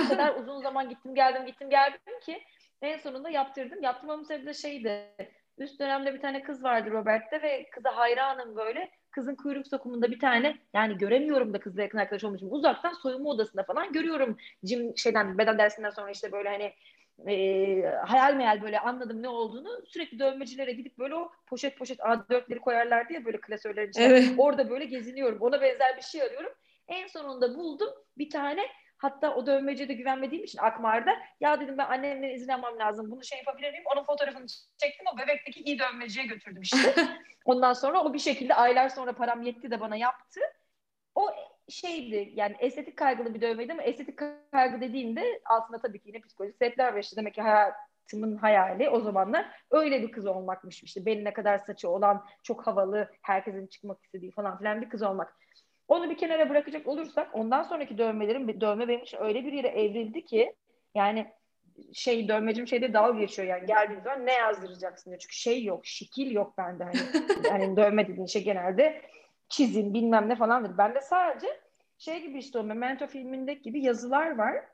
o 0.05 0.09
kadar 0.09 0.36
uzun 0.41 0.61
zaman 0.61 0.89
gittim 0.89 1.15
geldim 1.15 1.45
gittim 1.45 1.69
geldim 1.69 2.19
ki 2.26 2.41
en 2.82 2.97
sonunda 2.97 3.30
yaptırdım. 3.30 3.84
Yaptırmamın 3.84 4.24
sebebi 4.24 4.45
de 4.45 4.53
şeydi. 4.53 5.07
Üst 5.57 5.80
dönemde 5.80 6.13
bir 6.13 6.22
tane 6.22 6.41
kız 6.41 6.63
vardı 6.63 6.91
Robert'te 6.91 7.41
ve 7.41 7.69
kıza 7.69 7.97
hayranım 7.97 8.55
böyle. 8.55 8.91
Kızın 9.11 9.36
kuyruk 9.36 9.67
sokumunda 9.67 10.11
bir 10.11 10.19
tane 10.19 10.57
yani 10.74 10.97
göremiyorum 10.97 11.53
da 11.53 11.59
kızla 11.59 11.82
yakın 11.82 11.97
arkadaş 11.97 12.24
olmuşum. 12.24 12.51
Uzaktan 12.51 12.93
soyunma 12.93 13.30
odasında 13.30 13.63
falan 13.63 13.93
görüyorum. 13.93 14.38
Jim 14.63 14.97
şeyden 14.97 15.38
beden 15.38 15.57
dersinden 15.57 15.89
sonra 15.89 16.11
işte 16.11 16.32
böyle 16.32 16.49
hani 16.49 16.74
e, 17.28 17.95
hayal 18.07 18.34
meyal 18.34 18.61
böyle 18.61 18.80
anladım 18.80 19.24
ne 19.24 19.30
olduğunu 19.30 19.86
sürekli 19.86 20.19
dövmecilere 20.19 20.72
gidip 20.72 20.97
böyle 20.97 21.15
o 21.15 21.32
poşet 21.47 21.78
poşet 21.78 21.99
A4'leri 21.99 22.59
koyarlar 22.59 23.09
diye 23.09 23.26
böyle 23.26 23.41
klasörlerin 23.41 23.89
içine. 23.89 24.05
Evet. 24.05 24.34
Orada 24.38 24.69
böyle 24.69 24.86
geziniyorum. 24.86 25.41
Ona 25.41 25.61
benzer 25.61 25.97
bir 25.97 26.01
şey 26.01 26.22
arıyorum. 26.22 26.51
En 26.88 27.07
sonunda 27.07 27.55
buldum 27.55 27.89
bir 28.17 28.30
tane 28.30 28.61
Hatta 29.01 29.36
o 29.36 29.45
dövmeciye 29.45 29.89
de 29.89 29.93
güvenmediğim 29.93 30.43
için 30.43 30.59
Akmar'da 30.59 31.11
ya 31.39 31.59
dedim 31.59 31.78
ben 31.78 31.86
annemden 31.86 32.30
izin 32.30 32.47
almam 32.47 32.80
lazım. 32.80 33.11
Bunu 33.11 33.24
şey 33.24 33.39
yapabilir 33.39 33.72
miyim? 33.72 33.84
Onun 33.93 34.03
fotoğrafını 34.03 34.45
çektim. 34.78 35.05
O 35.13 35.17
bebekteki 35.17 35.61
iyi 35.61 35.80
dövmeciye 35.80 36.26
götürdüm 36.26 36.61
işte. 36.61 36.95
Ondan 37.45 37.74
sonra 37.74 38.03
o 38.03 38.13
bir 38.13 38.19
şekilde 38.19 38.55
aylar 38.55 38.89
sonra 38.89 39.13
param 39.13 39.41
yetti 39.41 39.72
de 39.72 39.80
bana 39.80 39.95
yaptı. 39.95 40.39
O 41.15 41.30
şeydi 41.72 42.32
yani 42.36 42.55
estetik 42.59 42.97
kaygılı 42.97 43.34
bir 43.34 43.41
dövmeydi 43.41 43.74
ama 43.74 43.84
estetik 43.84 44.19
kaygı 44.51 44.82
dediğimde 44.82 45.41
altında 45.45 45.82
tabii 45.82 45.99
ki 45.99 46.09
yine 46.09 46.22
psikolojik 46.22 46.57
sebepler 46.57 46.93
var 46.93 46.99
işte 46.99 47.15
demek 47.15 47.34
ki 47.34 47.41
hayatımın 47.41 48.36
hayali 48.36 48.89
o 48.89 48.99
zamanlar 48.99 49.45
öyle 49.72 50.01
bir 50.01 50.11
kız 50.11 50.26
olmakmış 50.26 50.84
işte 50.84 51.05
beline 51.05 51.34
kadar 51.34 51.57
saçı 51.57 51.89
olan 51.89 52.26
çok 52.43 52.67
havalı 52.67 53.09
herkesin 53.22 53.67
çıkmak 53.67 54.03
istediği 54.03 54.32
falan 54.32 54.57
filan 54.57 54.82
bir 54.82 54.89
kız 54.89 55.03
olmak. 55.03 55.38
Onu 55.88 56.09
bir 56.09 56.17
kenara 56.17 56.49
bırakacak 56.49 56.88
olursak 56.88 57.30
ondan 57.34 57.63
sonraki 57.63 57.97
dövmelerim 57.97 58.61
dövme 58.61 58.88
benim 58.88 59.03
için 59.03 59.17
öyle 59.22 59.45
bir 59.45 59.53
yere 59.53 59.67
evrildi 59.67 60.26
ki 60.26 60.55
yani 60.95 61.28
şey 61.93 62.28
dövmecim 62.28 62.67
şeyde 62.67 62.93
dalga 62.93 63.19
geçiyor 63.19 63.47
yani 63.47 63.65
geldiğin 63.65 64.01
zaman 64.01 64.26
ne 64.26 64.34
yazdıracaksın 64.34 65.09
diyor. 65.11 65.19
Çünkü 65.19 65.36
şey 65.36 65.63
yok, 65.63 65.86
şekil 65.86 66.32
yok 66.32 66.57
bende 66.57 66.84
hani. 66.84 66.97
yani 67.47 67.78
dövme 67.78 68.07
dediğin 68.07 68.26
şey 68.26 68.43
genelde 68.43 69.01
çizim 69.49 69.93
bilmem 69.93 70.30
ne 70.30 70.36
falandır. 70.36 70.78
Bende 70.78 71.01
sadece 71.01 71.61
şey 72.02 72.22
gibi 72.22 72.39
işte 72.39 72.60
o 72.60 72.64
Memento 72.64 73.08
filmindeki 73.08 73.62
gibi 73.62 73.82
yazılar 73.84 74.38
var. 74.38 74.66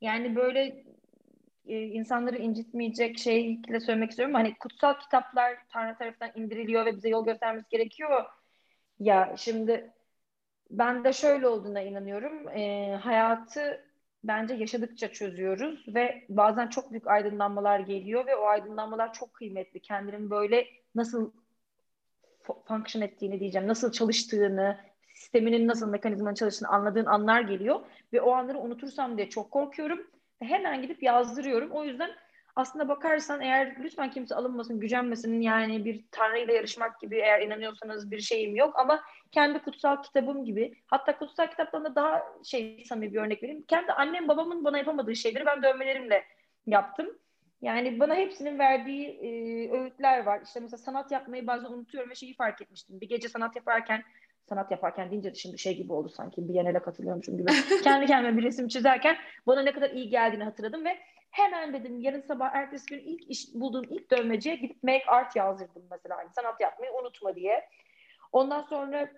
Yani 0.00 0.36
böyle 0.36 0.84
e, 1.66 1.82
insanları 1.82 2.38
incitmeyecek 2.38 3.18
şeyle 3.18 3.80
söylemek 3.80 4.10
istiyorum. 4.10 4.34
Hani 4.34 4.58
kutsal 4.58 4.94
kitaplar 4.94 5.58
Tanrı 5.68 5.98
tarafından 5.98 6.30
indiriliyor 6.34 6.86
ve 6.86 6.96
bize 6.96 7.08
yol 7.08 7.24
göstermesi 7.24 7.68
gerekiyor. 7.70 8.24
Ya 9.00 9.34
şimdi 9.36 9.92
ben 10.70 11.04
de 11.04 11.12
şöyle 11.12 11.48
olduğuna 11.48 11.80
inanıyorum. 11.80 12.48
E, 12.48 12.94
hayatı 13.02 13.84
bence 14.24 14.54
yaşadıkça 14.54 15.12
çözüyoruz 15.12 15.84
ve 15.94 16.24
bazen 16.28 16.68
çok 16.68 16.90
büyük 16.90 17.06
aydınlanmalar 17.06 17.80
geliyor 17.80 18.26
ve 18.26 18.36
o 18.36 18.44
aydınlanmalar 18.44 19.12
çok 19.12 19.34
kıymetli. 19.34 19.80
Kendinin 19.80 20.30
böyle 20.30 20.66
nasıl 20.94 21.32
function 22.64 23.02
ettiğini 23.02 23.40
diyeceğim, 23.40 23.68
nasıl 23.68 23.92
çalıştığını, 23.92 24.87
sisteminin 25.28 25.68
nasıl 25.68 25.88
mekanizmanın 25.88 26.34
çalıştığını 26.34 26.68
anladığın 26.68 27.06
anlar 27.06 27.40
geliyor 27.40 27.80
ve 28.12 28.20
o 28.20 28.32
anları 28.32 28.58
unutursam 28.58 29.16
diye 29.16 29.28
çok 29.28 29.50
korkuyorum. 29.50 30.06
Hemen 30.42 30.82
gidip 30.82 31.02
yazdırıyorum. 31.02 31.70
O 31.70 31.84
yüzden 31.84 32.10
aslında 32.56 32.88
bakarsan 32.88 33.40
eğer 33.40 33.76
lütfen 33.80 34.10
kimse 34.10 34.34
alınmasın, 34.34 34.80
gücenmesin 34.80 35.40
yani 35.40 35.84
bir 35.84 36.04
tanrıyla 36.10 36.54
yarışmak 36.54 37.00
gibi 37.00 37.16
eğer 37.16 37.40
inanıyorsanız 37.42 38.10
bir 38.10 38.20
şeyim 38.20 38.56
yok 38.56 38.78
ama 38.78 39.02
kendi 39.32 39.58
kutsal 39.58 40.02
kitabım 40.02 40.44
gibi 40.44 40.74
hatta 40.86 41.18
kutsal 41.18 41.46
kitaptan 41.46 41.84
da 41.84 41.94
daha 41.94 42.22
şey 42.44 42.84
samimi 42.88 43.12
bir 43.12 43.20
örnek 43.20 43.42
vereyim. 43.42 43.64
Kendi 43.68 43.92
annem 43.92 44.28
babamın 44.28 44.64
bana 44.64 44.78
yapamadığı 44.78 45.16
şeyleri 45.16 45.46
ben 45.46 45.62
dövmelerimle 45.62 46.24
yaptım. 46.66 47.18
Yani 47.62 48.00
bana 48.00 48.14
hepsinin 48.14 48.58
verdiği 48.58 49.08
e, 49.08 49.28
öğütler 49.70 50.26
var. 50.26 50.40
İşte 50.44 50.60
mesela 50.60 50.78
sanat 50.78 51.12
yapmayı 51.12 51.46
bazen 51.46 51.68
unutuyorum 51.68 52.10
ve 52.10 52.14
şeyi 52.14 52.34
fark 52.34 52.62
etmiştim. 52.62 53.00
Bir 53.00 53.08
gece 53.08 53.28
sanat 53.28 53.56
yaparken 53.56 54.02
sanat 54.48 54.70
yaparken 54.70 55.10
deyince 55.10 55.30
de 55.30 55.34
şimdi 55.34 55.58
şey 55.58 55.76
gibi 55.76 55.92
oldu 55.92 56.08
sanki 56.08 56.48
bir 56.48 56.54
Biennale 56.54 56.78
katılıyormuşum 56.78 57.36
gibi. 57.36 57.52
Kendi 57.84 58.06
kendime 58.06 58.36
bir 58.36 58.42
resim 58.42 58.68
çizerken 58.68 59.16
bana 59.46 59.62
ne 59.62 59.72
kadar 59.72 59.90
iyi 59.90 60.08
geldiğini 60.08 60.44
hatırladım 60.44 60.84
ve 60.84 60.98
hemen 61.30 61.72
dedim 61.72 62.00
yarın 62.00 62.20
sabah 62.20 62.54
ertesi 62.54 62.86
gün 62.86 62.98
ilk 62.98 63.30
iş 63.30 63.54
bulduğum 63.54 63.84
ilk 63.90 64.10
dövmeciye 64.10 64.56
gidip 64.56 64.82
make 64.82 65.04
art 65.06 65.36
yazdırdım 65.36 65.82
mesela. 65.90 66.16
Hani 66.16 66.30
sanat 66.30 66.60
yapmayı 66.60 66.92
unutma 66.92 67.34
diye. 67.34 67.68
Ondan 68.32 68.62
sonra 68.62 69.08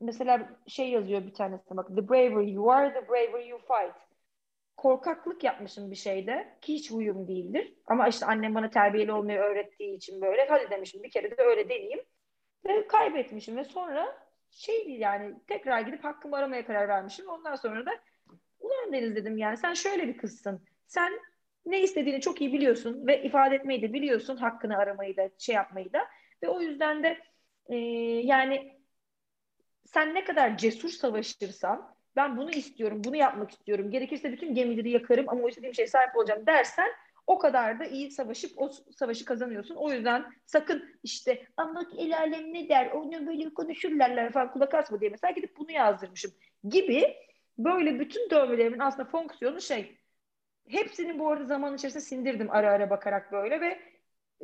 mesela 0.00 0.48
şey 0.66 0.90
yazıyor 0.90 1.26
bir 1.26 1.34
tanesi 1.34 1.76
bak 1.76 1.88
the 1.88 2.08
braver 2.08 2.42
you 2.42 2.70
are 2.70 2.94
the 2.94 3.08
braver 3.08 3.46
you 3.46 3.58
fight. 3.58 3.94
Korkaklık 4.76 5.44
yapmışım 5.44 5.90
bir 5.90 5.96
şeyde 5.96 6.58
ki 6.60 6.74
hiç 6.74 6.90
uyum 6.90 7.28
değildir. 7.28 7.74
Ama 7.86 8.08
işte 8.08 8.26
annem 8.26 8.54
bana 8.54 8.70
terbiyeli 8.70 9.12
olmayı 9.12 9.38
öğrettiği 9.38 9.96
için 9.96 10.20
böyle 10.20 10.46
hadi 10.48 10.70
demişim 10.70 11.02
bir 11.02 11.10
kere 11.10 11.38
de 11.38 11.42
öyle 11.42 11.68
deneyeyim. 11.68 12.00
Ve 12.66 12.86
kaybetmişim 12.86 13.56
ve 13.56 13.64
sonra 13.64 14.23
şey 14.54 14.86
değil 14.86 15.00
yani 15.00 15.34
tekrar 15.46 15.80
gidip 15.80 16.04
hakkımı 16.04 16.36
aramaya 16.36 16.66
karar 16.66 16.88
vermişim. 16.88 17.28
Ondan 17.28 17.56
sonra 17.56 17.86
da 17.86 17.90
ulan 18.60 18.92
Deniz 18.92 19.16
dedim 19.16 19.38
yani 19.38 19.56
sen 19.56 19.74
şöyle 19.74 20.08
bir 20.08 20.16
kızsın. 20.16 20.64
Sen 20.86 21.12
ne 21.66 21.80
istediğini 21.80 22.20
çok 22.20 22.40
iyi 22.40 22.52
biliyorsun 22.52 23.06
ve 23.06 23.22
ifade 23.22 23.54
etmeyi 23.54 23.82
de 23.82 23.92
biliyorsun. 23.92 24.36
Hakkını 24.36 24.76
aramayı 24.76 25.16
da 25.16 25.30
şey 25.38 25.54
yapmayı 25.54 25.92
da. 25.92 26.08
Ve 26.42 26.48
o 26.48 26.60
yüzden 26.60 27.02
de 27.02 27.18
e, 27.66 27.76
yani 28.24 28.80
sen 29.84 30.14
ne 30.14 30.24
kadar 30.24 30.56
cesur 30.56 30.88
savaşırsan 30.88 31.94
ben 32.16 32.36
bunu 32.36 32.50
istiyorum, 32.50 33.04
bunu 33.04 33.16
yapmak 33.16 33.50
istiyorum. 33.50 33.90
Gerekirse 33.90 34.32
bütün 34.32 34.54
gemileri 34.54 34.90
yakarım 34.90 35.28
ama 35.28 35.42
o 35.42 35.48
istediğim 35.48 35.74
şeye 35.74 35.86
sahip 35.86 36.16
olacağım 36.16 36.46
dersen 36.46 36.90
o 37.26 37.38
kadar 37.38 37.80
da 37.80 37.84
iyi 37.84 38.10
savaşıp 38.10 38.50
o 38.56 38.70
savaşı 38.98 39.24
kazanıyorsun. 39.24 39.74
O 39.74 39.92
yüzden 39.92 40.24
sakın 40.46 40.98
işte 41.02 41.46
ama 41.56 41.86
el 41.98 42.18
alem 42.18 42.54
ne 42.54 42.68
der, 42.68 42.90
onu 42.90 43.26
böyle 43.26 43.54
konuşurlarlar 43.54 44.32
falan 44.32 44.52
kulak 44.52 44.74
asma 44.74 45.00
diye 45.00 45.10
mesela 45.10 45.30
gidip 45.30 45.56
bunu 45.56 45.70
yazdırmışım 45.72 46.30
gibi 46.68 47.16
böyle 47.58 48.00
bütün 48.00 48.30
dövmelerimin 48.30 48.78
aslında 48.78 49.08
fonksiyonu 49.08 49.60
şey 49.60 49.98
hepsini 50.68 51.18
bu 51.18 51.30
arada 51.30 51.44
zaman 51.44 51.74
içerisinde 51.74 52.04
sindirdim 52.04 52.50
ara 52.50 52.70
ara 52.70 52.90
bakarak 52.90 53.32
böyle 53.32 53.60
ve 53.60 53.80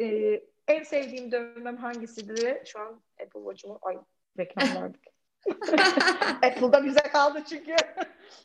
e, 0.04 0.40
en 0.68 0.82
sevdiğim 0.82 1.32
dövmem 1.32 1.76
hangisidir? 1.76 2.66
Şu 2.66 2.80
an 2.80 3.02
Apple 3.22 3.40
Watch'umu 3.40 3.78
ay 3.82 3.98
reklam 4.38 4.82
verdik. 4.82 5.04
Apple'da 6.42 6.84
bize 6.84 7.02
kaldı 7.02 7.42
çünkü 7.48 7.76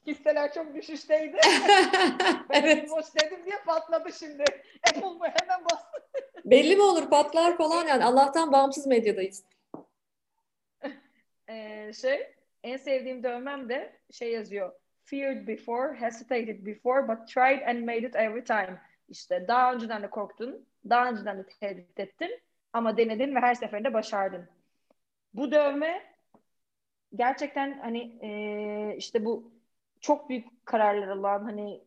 hisseler 0.07 0.53
çok 0.53 0.75
düşüşteydi. 0.75 1.37
ben 2.49 2.63
evet. 2.63 2.89
Watch 2.89 3.25
dedim 3.25 3.45
diye 3.45 3.55
patladı 3.65 4.13
şimdi. 4.13 4.43
Apple 4.87 5.01
mı 5.01 5.25
hemen 5.39 5.65
bastı. 5.65 6.01
Belli 6.45 6.75
mi 6.75 6.81
olur 6.81 7.09
patlar 7.09 7.57
falan 7.57 7.87
yani 7.87 8.05
Allah'tan 8.05 8.51
bağımsız 8.51 8.87
medyadayız. 8.87 9.43
ee, 11.49 11.91
şey 12.01 12.35
en 12.63 12.77
sevdiğim 12.77 13.23
dövmem 13.23 13.69
de 13.69 13.99
şey 14.11 14.31
yazıyor. 14.31 14.71
Feared 15.03 15.47
before, 15.47 16.01
hesitated 16.01 16.65
before, 16.65 17.07
but 17.07 17.27
tried 17.27 17.61
and 17.67 17.85
made 17.85 18.07
it 18.07 18.15
every 18.15 18.43
time. 18.43 18.81
İşte 19.09 19.45
daha 19.47 19.73
önceden 19.73 20.03
de 20.03 20.09
korktun, 20.09 20.65
daha 20.89 21.09
önceden 21.09 21.37
de 21.37 21.45
tehdit 21.59 21.99
ettin 21.99 22.39
ama 22.73 22.97
denedin 22.97 23.35
ve 23.35 23.39
her 23.39 23.55
seferinde 23.55 23.93
başardın. 23.93 24.49
Bu 25.33 25.51
dövme 25.51 26.15
gerçekten 27.15 27.79
hani 27.79 28.17
e, 28.21 28.95
işte 28.97 29.25
bu 29.25 29.54
çok 30.05 30.29
büyük 30.29 30.65
kararlar 30.65 31.07
alan 31.07 31.43
hani 31.43 31.81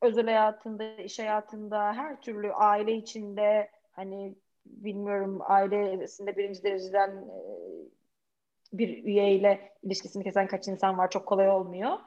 özel 0.00 0.24
hayatında, 0.24 0.94
iş 0.94 1.18
hayatında, 1.18 1.92
her 1.92 2.20
türlü 2.20 2.52
aile 2.52 2.92
içinde 2.92 3.70
hani 3.92 4.34
bilmiyorum 4.66 5.38
ailesinde 5.42 6.36
birinci 6.36 6.62
dereceden 6.62 7.10
e, 7.10 7.40
bir 8.72 9.04
üyeyle 9.04 9.72
ilişkisini 9.82 10.24
kesen 10.24 10.46
kaç 10.46 10.68
insan 10.68 10.98
var 10.98 11.10
çok 11.10 11.26
kolay 11.26 11.50
olmuyor. 11.50 11.98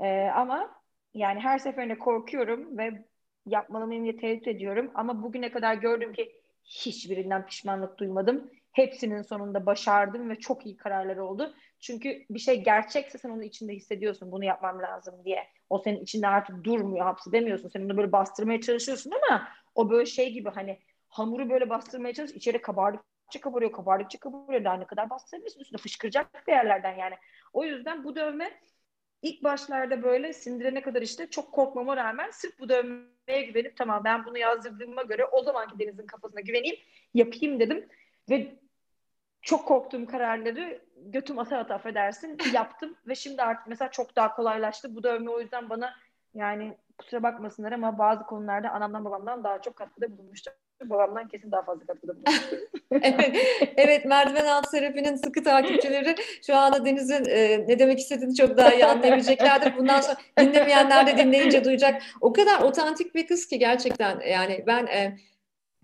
E, 0.00 0.28
ama 0.34 0.82
yani 1.14 1.40
her 1.40 1.58
seferinde 1.58 1.98
korkuyorum 1.98 2.78
ve 2.78 3.04
yapmalı 3.46 3.86
mıyım 3.86 4.04
diye 4.04 4.16
tereddüt 4.16 4.48
ediyorum. 4.48 4.90
Ama 4.94 5.22
bugüne 5.22 5.50
kadar 5.50 5.74
gördüm 5.74 6.12
ki 6.12 6.32
hiçbirinden 6.64 7.46
pişmanlık 7.46 7.98
duymadım. 7.98 8.50
Hepsinin 8.72 9.22
sonunda 9.22 9.66
başardım 9.66 10.30
ve 10.30 10.34
çok 10.34 10.66
iyi 10.66 10.76
kararlar 10.76 11.16
oldu. 11.16 11.54
Çünkü 11.80 12.24
bir 12.30 12.38
şey 12.38 12.64
gerçekse 12.64 13.18
sen 13.18 13.30
onu 13.30 13.44
içinde 13.44 13.72
hissediyorsun. 13.72 14.32
Bunu 14.32 14.44
yapmam 14.44 14.82
lazım 14.82 15.24
diye. 15.24 15.46
O 15.70 15.78
senin 15.78 16.00
içinde 16.00 16.28
artık 16.28 16.64
durmuyor, 16.64 17.04
hapsi 17.04 17.32
demiyorsun. 17.32 17.68
Sen 17.68 17.80
onu 17.80 17.96
böyle 17.96 18.12
bastırmaya 18.12 18.60
çalışıyorsun 18.60 19.12
ama 19.28 19.48
o 19.74 19.90
böyle 19.90 20.06
şey 20.06 20.32
gibi 20.32 20.50
hani 20.50 20.78
hamuru 21.08 21.50
böyle 21.50 21.70
bastırmaya 21.70 22.14
çalış 22.14 22.30
içeri 22.30 22.62
kabardık 22.62 23.10
kabardıkça 23.30 23.40
kabarıyor, 23.40 23.72
kabardıkça 23.72 24.18
kabarıyor. 24.18 24.64
Daha 24.64 24.74
ne 24.74 24.86
kadar 24.86 25.10
bastırabilirsin 25.10 25.60
üstüne 25.60 25.78
fışkıracak 25.78 26.46
bir 26.46 26.52
yerlerden 26.52 26.96
yani. 26.96 27.14
O 27.52 27.64
yüzden 27.64 28.04
bu 28.04 28.16
dövme 28.16 28.60
ilk 29.22 29.44
başlarda 29.44 30.02
böyle 30.02 30.32
sindirene 30.32 30.82
kadar 30.82 31.02
işte 31.02 31.30
çok 31.30 31.52
korkmama 31.52 31.96
rağmen 31.96 32.30
sırf 32.30 32.58
bu 32.60 32.68
dövmeye 32.68 33.42
güvenip 33.46 33.76
tamam 33.76 34.04
ben 34.04 34.24
bunu 34.24 34.38
yazdırdığıma 34.38 35.02
göre 35.02 35.24
o 35.24 35.42
zamanki 35.42 35.78
Deniz'in 35.78 36.06
kafasına 36.06 36.40
güveneyim 36.40 36.76
yapayım 37.14 37.60
dedim. 37.60 37.88
Ve 38.30 38.60
çok 39.42 39.68
korktuğum 39.68 40.06
kararları 40.06 40.80
götüm 40.96 41.38
ata 41.38 41.58
ata 41.58 41.74
affedersin 41.74 42.38
yaptım 42.52 42.96
ve 43.06 43.14
şimdi 43.14 43.42
artık 43.42 43.66
mesela 43.66 43.90
çok 43.90 44.16
daha 44.16 44.34
kolaylaştı. 44.34 44.96
Bu 44.96 45.02
dövme 45.02 45.30
o 45.30 45.40
yüzden 45.40 45.70
bana 45.70 45.94
yani 46.34 46.76
kusura 46.98 47.22
bakmasınlar 47.22 47.72
ama 47.72 47.98
bazı 47.98 48.24
konularda 48.24 48.70
anamdan 48.70 49.04
babamdan 49.04 49.44
daha 49.44 49.62
çok 49.62 49.76
katkıda 49.76 50.18
bulunmuştur. 50.18 50.52
Babamdan 50.84 51.28
kesin 51.28 51.52
daha 51.52 51.62
fazla 51.62 51.86
katkıda 51.86 52.12
bulunmuştur. 52.12 52.58
evet, 53.02 53.36
evet, 53.76 54.04
merdiven 54.04 54.46
altı 54.46 54.70
terapinin 54.70 55.16
sıkı 55.16 55.42
takipçileri 55.42 56.14
şu 56.46 56.56
anda 56.56 56.84
Deniz'in 56.84 57.24
e, 57.24 57.68
ne 57.68 57.78
demek 57.78 57.98
istediğini 57.98 58.34
çok 58.34 58.56
daha 58.56 58.74
iyi 58.74 58.86
anlayabileceklerdir. 58.86 59.76
Bundan 59.78 60.00
sonra 60.00 60.16
dinlemeyenler 60.40 61.06
de 61.06 61.16
dinleyince 61.16 61.64
duyacak. 61.64 62.02
O 62.20 62.32
kadar 62.32 62.60
otantik 62.62 63.14
bir 63.14 63.26
kız 63.26 63.46
ki 63.46 63.58
gerçekten 63.58 64.20
yani 64.20 64.64
ben 64.66 64.86
e, 64.86 65.18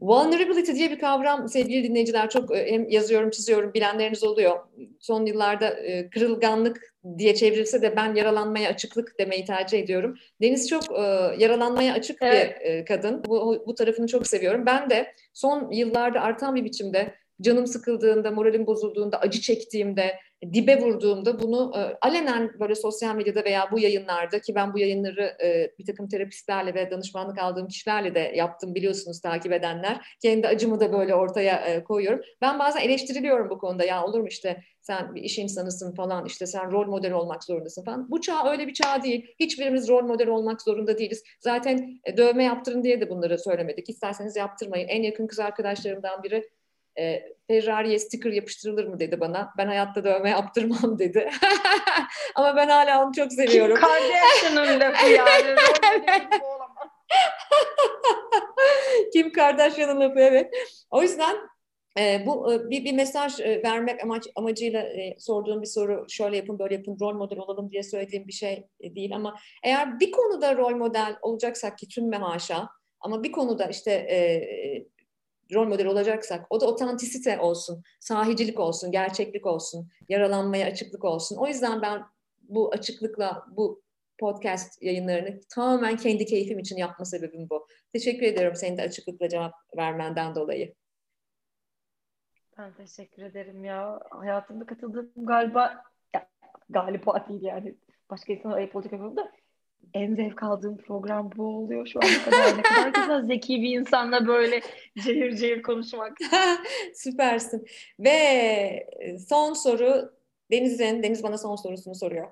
Vulnerability 0.00 0.72
diye 0.72 0.90
bir 0.90 0.98
kavram 0.98 1.48
sevgili 1.48 1.88
dinleyiciler 1.88 2.30
çok 2.30 2.56
e, 2.56 2.72
hem 2.72 2.88
yazıyorum 2.88 3.30
çiziyorum 3.30 3.74
bilenleriniz 3.74 4.24
oluyor. 4.24 4.58
Son 5.00 5.26
yıllarda 5.26 5.68
e, 5.68 6.10
kırılganlık 6.10 6.94
diye 7.18 7.34
çevrilse 7.34 7.82
de 7.82 7.96
ben 7.96 8.14
yaralanmaya 8.14 8.70
açıklık 8.70 9.18
demeyi 9.18 9.44
tercih 9.44 9.78
ediyorum. 9.78 10.16
Deniz 10.42 10.68
çok 10.68 10.98
e, 10.98 11.02
yaralanmaya 11.38 11.94
açık 11.94 12.22
evet. 12.22 12.60
bir 12.64 12.84
kadın. 12.84 13.24
Bu, 13.24 13.64
bu 13.66 13.74
tarafını 13.74 14.06
çok 14.06 14.26
seviyorum. 14.26 14.66
Ben 14.66 14.90
de 14.90 15.12
son 15.34 15.70
yıllarda 15.70 16.20
artan 16.20 16.54
bir 16.54 16.64
biçimde 16.64 17.14
canım 17.40 17.66
sıkıldığında, 17.66 18.30
moralim 18.30 18.66
bozulduğunda, 18.66 19.20
acı 19.20 19.40
çektiğimde, 19.40 20.16
dibe 20.42 20.80
vurduğumda 20.80 21.40
bunu 21.40 21.72
e, 21.76 21.98
alenen 22.00 22.50
böyle 22.60 22.74
sosyal 22.74 23.16
medyada 23.16 23.44
veya 23.44 23.68
bu 23.72 23.78
yayınlarda 23.78 24.40
ki 24.40 24.54
ben 24.54 24.74
bu 24.74 24.78
yayınları 24.78 25.36
e, 25.44 25.70
bir 25.78 25.86
takım 25.86 26.08
terapistlerle 26.08 26.74
ve 26.74 26.90
danışmanlık 26.90 27.38
aldığım 27.38 27.68
kişilerle 27.68 28.14
de 28.14 28.32
yaptım 28.34 28.74
biliyorsunuz 28.74 29.20
takip 29.20 29.52
edenler. 29.52 30.16
Kendi 30.22 30.48
acımı 30.48 30.80
da 30.80 30.92
böyle 30.92 31.14
ortaya 31.14 31.56
e, 31.56 31.84
koyuyorum. 31.84 32.20
Ben 32.40 32.58
bazen 32.58 32.80
eleştiriliyorum 32.80 33.50
bu 33.50 33.58
konuda 33.58 33.84
ya 33.84 34.04
olur 34.04 34.20
mu 34.20 34.28
işte 34.28 34.62
sen 34.80 35.14
bir 35.14 35.22
iş 35.22 35.38
insanısın 35.38 35.94
falan 35.94 36.26
işte 36.26 36.46
sen 36.46 36.72
rol 36.72 36.86
model 36.86 37.12
olmak 37.12 37.44
zorundasın 37.44 37.84
falan. 37.84 38.10
Bu 38.10 38.20
çağ 38.20 38.50
öyle 38.50 38.66
bir 38.66 38.74
çağ 38.74 39.02
değil. 39.02 39.26
Hiçbirimiz 39.40 39.88
rol 39.88 40.02
model 40.02 40.28
olmak 40.28 40.62
zorunda 40.62 40.98
değiliz. 40.98 41.22
Zaten 41.40 42.00
e, 42.04 42.16
dövme 42.16 42.44
yaptırın 42.44 42.84
diye 42.84 43.00
de 43.00 43.10
bunları 43.10 43.38
söylemedik. 43.38 43.88
İsterseniz 43.88 44.36
yaptırmayın. 44.36 44.88
En 44.88 45.02
yakın 45.02 45.26
kız 45.26 45.38
arkadaşlarımdan 45.38 46.22
biri 46.22 46.48
e, 46.98 47.22
Ferrari'ye 47.46 47.98
sticker 47.98 48.32
yapıştırılır 48.32 48.86
mı 48.86 49.00
dedi 49.00 49.20
bana. 49.20 49.52
Ben 49.58 49.66
hayatta 49.66 50.04
dövme 50.04 50.30
yaptırmam 50.30 50.98
dedi. 50.98 51.30
Ama 52.34 52.56
ben 52.56 52.68
hala 52.68 53.04
onu 53.04 53.12
çok 53.12 53.32
seviyorum. 53.32 53.76
Kim 53.76 53.84
Kardashian'ın 53.84 54.80
lafı 54.90 55.10
yani. 55.10 55.56
Kim 59.12 59.32
Kardashian'ın 59.32 60.00
lafı 60.00 60.20
evet. 60.20 60.54
O 60.90 61.02
yüzden 61.02 61.36
e, 61.98 62.26
bu 62.26 62.52
e, 62.52 62.70
bir, 62.70 62.84
bir 62.84 62.92
mesaj 62.92 63.40
e, 63.40 63.62
vermek 63.64 64.04
amaç 64.04 64.26
amacıyla 64.36 64.80
e, 64.80 65.16
sorduğum 65.18 65.62
bir 65.62 65.66
soru 65.66 66.06
şöyle 66.08 66.36
yapın 66.36 66.58
böyle 66.58 66.74
yapın 66.74 66.96
rol 67.00 67.14
model 67.14 67.38
olalım 67.38 67.70
diye 67.70 67.82
söylediğim 67.82 68.26
bir 68.26 68.32
şey 68.32 68.66
e, 68.80 68.94
değil 68.94 69.16
ama 69.16 69.36
eğer 69.64 70.00
bir 70.00 70.10
konuda 70.10 70.56
rol 70.56 70.76
model 70.76 71.16
olacaksak 71.22 71.78
ki 71.78 71.88
tüm 71.88 72.12
haşa 72.12 72.68
ama 73.00 73.22
bir 73.22 73.32
konuda 73.32 73.66
işte 73.66 73.92
e, 73.92 74.16
rol 75.54 75.68
model 75.68 75.86
olacaksak 75.86 76.46
o 76.50 76.60
da 76.60 76.66
otantisite 76.66 77.40
olsun, 77.40 77.82
sahicilik 78.00 78.60
olsun, 78.60 78.92
gerçeklik 78.92 79.46
olsun, 79.46 79.88
yaralanmaya 80.08 80.66
açıklık 80.66 81.04
olsun. 81.04 81.36
O 81.36 81.46
yüzden 81.46 81.82
ben 81.82 82.02
bu 82.48 82.72
açıklıkla 82.72 83.46
bu 83.50 83.82
podcast 84.18 84.82
yayınlarını 84.82 85.40
tamamen 85.54 85.96
kendi 85.96 86.26
keyfim 86.26 86.58
için 86.58 86.76
yapma 86.76 87.04
sebebim 87.04 87.50
bu. 87.50 87.66
Teşekkür 87.92 88.26
ediyorum 88.26 88.54
senin 88.56 88.78
de 88.78 88.82
açıklıkla 88.82 89.28
cevap 89.28 89.52
vermenden 89.76 90.34
dolayı. 90.34 90.74
Ben 92.58 92.74
teşekkür 92.74 93.22
ederim 93.22 93.64
ya. 93.64 94.00
Hayatımda 94.10 94.66
katıldığım 94.66 95.12
galiba 95.16 95.82
ya, 96.14 96.28
galiba 96.68 97.28
değil 97.28 97.42
yani. 97.42 97.74
Başka 98.10 98.32
insanlar 98.32 98.56
ayıp 98.56 98.76
olacak 98.76 98.92
da 98.92 99.32
en 99.94 100.14
zevk 100.14 100.42
aldığım 100.42 100.76
program 100.76 101.30
bu 101.36 101.56
oluyor 101.56 101.86
şu 101.86 102.00
ana 102.02 102.24
kadar. 102.24 102.58
Ne 102.58 102.62
kadar 102.62 102.88
güzel 102.88 103.26
zeki 103.26 103.62
bir 103.62 103.80
insanla 103.80 104.26
böyle 104.26 104.60
cehir 105.04 105.36
cehir 105.36 105.62
konuşmak. 105.62 106.18
Süpersin. 106.94 107.66
Ve 107.98 108.10
e, 108.10 109.18
son 109.18 109.52
soru 109.52 110.12
Deniz'in. 110.50 111.02
Deniz 111.02 111.22
bana 111.22 111.38
son 111.38 111.56
sorusunu 111.56 111.94
soruyor. 111.94 112.28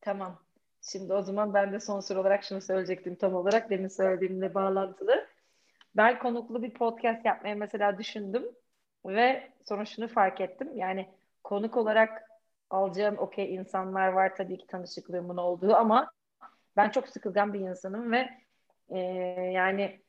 Tamam. 0.00 0.42
Şimdi 0.82 1.12
o 1.12 1.22
zaman 1.22 1.54
ben 1.54 1.72
de 1.72 1.80
son 1.80 2.00
soru 2.00 2.20
olarak 2.20 2.44
şunu 2.44 2.60
söyleyecektim 2.60 3.14
tam 3.14 3.34
olarak. 3.34 3.70
Demin 3.70 3.88
söylediğimle 3.88 4.54
bağlantılı. 4.54 5.26
Ben 5.96 6.18
konuklu 6.18 6.62
bir 6.62 6.74
podcast 6.74 7.24
yapmaya 7.24 7.54
mesela 7.54 7.98
düşündüm. 7.98 8.44
Ve 9.06 9.50
sonra 9.68 9.84
şunu 9.84 10.08
fark 10.08 10.40
ettim. 10.40 10.76
Yani 10.76 11.08
konuk 11.44 11.76
olarak 11.76 12.31
alacağım 12.72 13.18
okey 13.18 13.54
insanlar 13.54 14.08
var 14.08 14.36
tabii 14.36 14.58
ki 14.58 14.66
tanışıklığımın 14.66 15.36
olduğu 15.36 15.74
ama 15.74 16.12
ben 16.76 16.90
çok 16.90 17.08
sıkılgan 17.08 17.54
bir 17.54 17.60
insanım 17.60 18.12
ve 18.12 18.30
e, 18.88 18.98
yani 19.52 20.02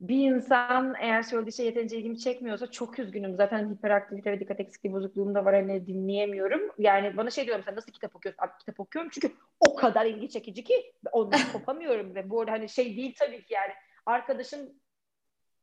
bir 0.00 0.30
insan 0.30 0.94
eğer 1.00 1.22
söylediği 1.22 1.52
şey 1.52 1.66
yeterince 1.66 1.96
ilgimi 1.98 2.18
çekmiyorsa 2.18 2.70
çok 2.70 2.98
üzgünüm. 2.98 3.36
Zaten 3.36 3.70
hiperaktivite 3.70 4.32
ve 4.32 4.40
dikkat 4.40 4.60
eksikliği 4.60 4.94
bozukluğum 4.94 5.34
da 5.34 5.44
var 5.44 5.54
hani 5.54 5.86
dinleyemiyorum. 5.86 6.60
Yani 6.78 7.16
bana 7.16 7.30
şey 7.30 7.46
diyorum 7.46 7.64
sen 7.64 7.76
nasıl 7.76 7.92
kitap 7.92 8.16
okuyorsun? 8.16 8.42
Abi 8.42 8.52
kitap 8.58 8.80
okuyorum 8.80 9.10
çünkü 9.14 9.32
o 9.60 9.74
kadar 9.74 10.06
ilgi 10.06 10.28
çekici 10.28 10.64
ki 10.64 10.92
ondan 11.12 11.40
kopamıyorum 11.52 12.14
ve 12.14 12.30
bu 12.30 12.40
arada 12.40 12.52
hani 12.52 12.68
şey 12.68 12.96
değil 12.96 13.14
tabii 13.18 13.44
ki 13.44 13.54
yani 13.54 13.72
arkadaşım 14.06 14.60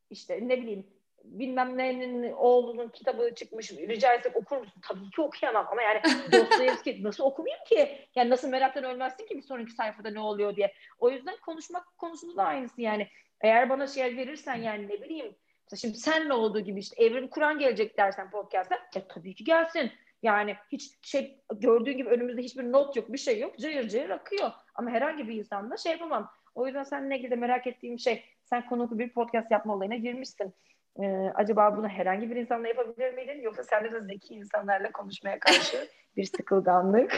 işte 0.09 0.39
ne 0.47 0.61
bileyim 0.61 0.87
bilmem 1.23 1.77
nenin 1.77 2.31
oğlunun 2.31 2.89
kitabı 2.89 3.35
çıkmış 3.35 3.71
rica 3.71 4.13
etsek 4.13 4.35
okur 4.35 4.57
musun? 4.57 4.81
Tabii 4.81 5.09
ki 5.09 5.21
okuyamam 5.21 5.67
ama 5.71 5.81
yani 5.81 6.01
Dostoyevski 6.31 7.03
nasıl 7.03 7.23
okumayayım 7.23 7.63
ki? 7.65 8.07
Yani 8.15 8.29
nasıl 8.29 8.49
meraktan 8.49 8.83
ölmezsin 8.83 9.27
ki 9.27 9.37
bir 9.37 9.41
sonraki 9.41 9.71
sayfada 9.71 10.09
ne 10.09 10.19
oluyor 10.19 10.55
diye. 10.55 10.73
O 10.99 11.09
yüzden 11.09 11.35
konuşmak 11.45 11.97
konusunda 11.97 12.37
da 12.37 12.43
aynısı 12.43 12.81
yani. 12.81 13.07
Eğer 13.41 13.69
bana 13.69 13.87
şey 13.87 14.17
verirsen 14.17 14.55
yani 14.55 14.87
ne 14.87 15.01
bileyim 15.01 15.35
şimdi 15.75 15.97
senle 15.97 16.33
olduğu 16.33 16.59
gibi 16.59 16.79
işte 16.79 17.03
Evrim 17.03 17.27
Kur'an 17.27 17.59
gelecek 17.59 17.97
dersen 17.97 18.31
podcast'a 18.31 18.75
ya 18.95 19.07
tabii 19.07 19.35
ki 19.35 19.43
gelsin. 19.43 19.91
Yani 20.23 20.55
hiç 20.71 20.91
şey 21.01 21.39
gördüğün 21.53 21.97
gibi 21.97 22.09
önümüzde 22.09 22.41
hiçbir 22.41 22.71
not 22.71 22.95
yok, 22.95 23.13
bir 23.13 23.17
şey 23.17 23.39
yok. 23.39 23.59
Cayır 23.59 23.89
cayır 23.89 24.09
akıyor. 24.09 24.51
Ama 24.75 24.89
herhangi 24.91 25.27
bir 25.27 25.35
insanla 25.35 25.77
şey 25.77 25.91
yapamam. 25.91 26.31
O 26.55 26.67
yüzden 26.67 26.83
seninle 26.83 27.17
ilgili 27.17 27.31
de 27.31 27.35
merak 27.35 27.67
ettiğim 27.67 27.99
şey 27.99 28.23
sen 28.43 28.65
konuklu 28.65 28.99
bir 28.99 29.09
podcast 29.09 29.51
yapma 29.51 29.75
olayına 29.75 29.95
girmişsin 29.95 30.53
e, 31.01 31.31
acaba 31.35 31.77
bunu 31.77 31.87
herhangi 31.87 32.29
bir 32.29 32.35
insanla 32.35 32.67
yapabilir 32.67 33.13
miydin 33.13 33.41
yoksa 33.41 33.63
sende 33.63 33.91
de 33.91 34.01
zeki 34.01 34.33
insanlarla 34.33 34.91
konuşmaya 34.91 35.39
karşı 35.39 35.87
bir 36.17 36.23
sıkılganlık, 36.23 37.11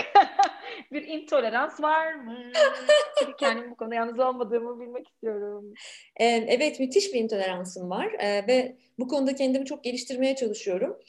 bir 0.92 1.08
intolerans 1.08 1.82
var 1.82 2.14
mı? 2.14 2.38
Çünkü 3.20 3.36
kendim 3.36 3.72
bu 3.72 3.76
konuda 3.76 3.96
yalnız 3.96 4.20
olmadığımı 4.20 4.80
bilmek 4.80 5.08
istiyorum. 5.08 5.74
Evet, 6.20 6.80
müthiş 6.80 7.14
bir 7.14 7.20
intoleransım 7.20 7.90
var 7.90 8.12
ve 8.48 8.76
bu 9.00 9.08
konuda 9.08 9.36
kendimi 9.36 9.66
çok 9.66 9.84
geliştirmeye 9.84 10.36
çalışıyorum. 10.36 11.00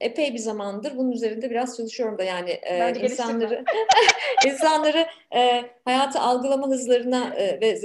Epey 0.00 0.34
bir 0.34 0.38
zamandır 0.38 0.96
bunun 0.96 1.12
üzerinde 1.12 1.50
biraz 1.50 1.76
çalışıyorum 1.76 2.18
da 2.18 2.24
yani 2.24 2.60
Bence 2.70 3.00
insanları 3.00 3.64
insanları 4.46 5.06
hayatı 5.84 6.20
algılama 6.20 6.66
hızlarına 6.66 7.36
ve 7.36 7.76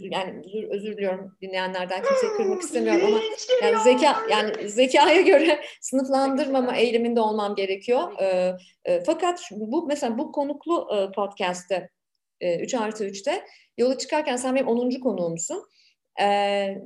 yani 0.00 0.42
özür, 0.46 0.68
özür 0.68 0.96
diliyorum 0.96 1.36
dinleyenlerden 1.42 2.02
kimseyi 2.02 2.32
kırmak 2.32 2.62
istemiyorum 2.62 3.06
ama 3.06 3.20
yani 3.62 3.82
zeka 3.84 4.16
yani 4.30 4.68
zekaya 4.68 5.20
göre 5.20 5.60
sınıflandırmama 5.80 6.76
eğiliminde 6.76 7.20
olmam 7.20 7.54
gerekiyor. 7.54 8.20
E, 8.20 8.56
e, 8.84 9.04
fakat 9.04 9.40
bu 9.50 9.86
mesela 9.86 10.18
bu 10.18 10.32
konuklu 10.32 10.88
e, 10.96 11.12
podcast'te 11.12 11.90
e, 12.40 12.60
3 12.60 12.74
artı 12.74 13.06
3'te 13.06 13.44
yola 13.78 13.98
çıkarken 13.98 14.36
sen 14.36 14.54
benim 14.54 14.68
10. 14.68 14.90
konuğumsun. 14.90 15.62
E, 16.20 16.78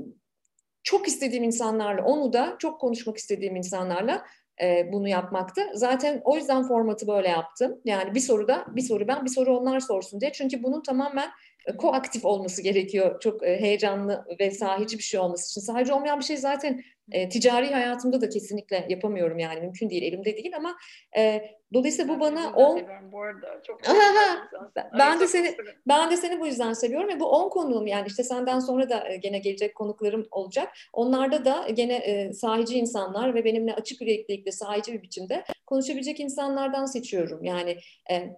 çok 0.83 1.09
istediğim 1.09 1.45
insanlarla, 1.45 2.05
onu 2.05 2.33
da 2.33 2.57
çok 2.59 2.81
konuşmak 2.81 3.17
istediğim 3.17 3.57
insanlarla 3.57 4.25
e, 4.63 4.93
bunu 4.93 5.09
yapmakta. 5.09 5.63
Zaten 5.75 6.21
o 6.25 6.37
yüzden 6.37 6.69
formatı 6.69 7.07
böyle 7.07 7.29
yaptım. 7.29 7.81
Yani 7.85 8.15
bir 8.15 8.21
soru 8.21 8.49
da 8.49 8.67
bir 8.69 8.83
soru 8.83 9.09
ben, 9.09 9.25
bir 9.25 9.31
soru 9.31 9.59
onlar 9.59 9.81
sorsun 9.81 10.21
diye. 10.21 10.33
Çünkü 10.33 10.63
bunun 10.63 10.83
tamamen 10.83 11.31
koaktif 11.77 12.25
olması 12.25 12.63
gerekiyor. 12.63 13.21
Çok 13.21 13.47
e, 13.47 13.61
heyecanlı 13.61 14.25
ve 14.41 14.51
sahici 14.51 14.99
bir 14.99 15.03
şey 15.03 15.21
olması 15.21 15.51
için. 15.51 15.61
Sahici 15.61 15.93
olmayan 15.93 16.19
bir 16.19 16.25
şey 16.25 16.37
zaten 16.37 16.83
e, 17.13 17.29
ticari 17.29 17.67
hayatımda 17.67 18.21
da 18.21 18.29
kesinlikle 18.29 18.87
yapamıyorum 18.89 19.39
yani 19.39 19.61
mümkün 19.61 19.91
değil, 19.91 20.03
elimde 20.03 20.37
değil 20.37 20.57
ama 20.57 20.77
e, 21.17 21.43
dolayısıyla 21.75 22.15
bu 22.15 22.21
bana 22.21 22.53
on 22.53 22.83
bu 23.13 23.23
arada. 23.23 23.63
Çok 23.67 23.81
ben 24.99 25.21
de 25.21 25.27
seni 25.27 25.57
ben 25.89 26.11
de 26.11 26.17
seni 26.17 26.41
bu 26.41 26.47
yüzden 26.47 26.73
seviyorum 26.73 27.09
ve 27.09 27.21
bu 27.21 27.27
on 27.27 27.49
konuğum 27.49 27.87
yani 27.87 28.07
işte 28.07 28.25
senden 28.25 28.59
sonra 28.59 28.91
da 28.91 29.09
e, 29.09 29.17
gene 29.17 29.39
gelecek 29.39 29.75
konuklarım 29.75 30.27
olacak. 30.31 30.69
Onlarda 30.93 31.45
da 31.45 31.69
gene 31.69 31.95
e, 31.95 32.33
sahici 32.33 32.79
insanlar 32.79 33.35
ve 33.35 33.45
benimle 33.45 33.75
açık 33.75 34.01
yüreklilikle 34.01 34.53
sahici 34.53 34.93
bir 34.93 35.03
biçimde 35.03 35.45
konuşabilecek 35.67 36.21
insanlardan 36.21 36.87
seçiyorum. 36.87 37.45
Yani 37.45 37.77
e, 38.11 38.37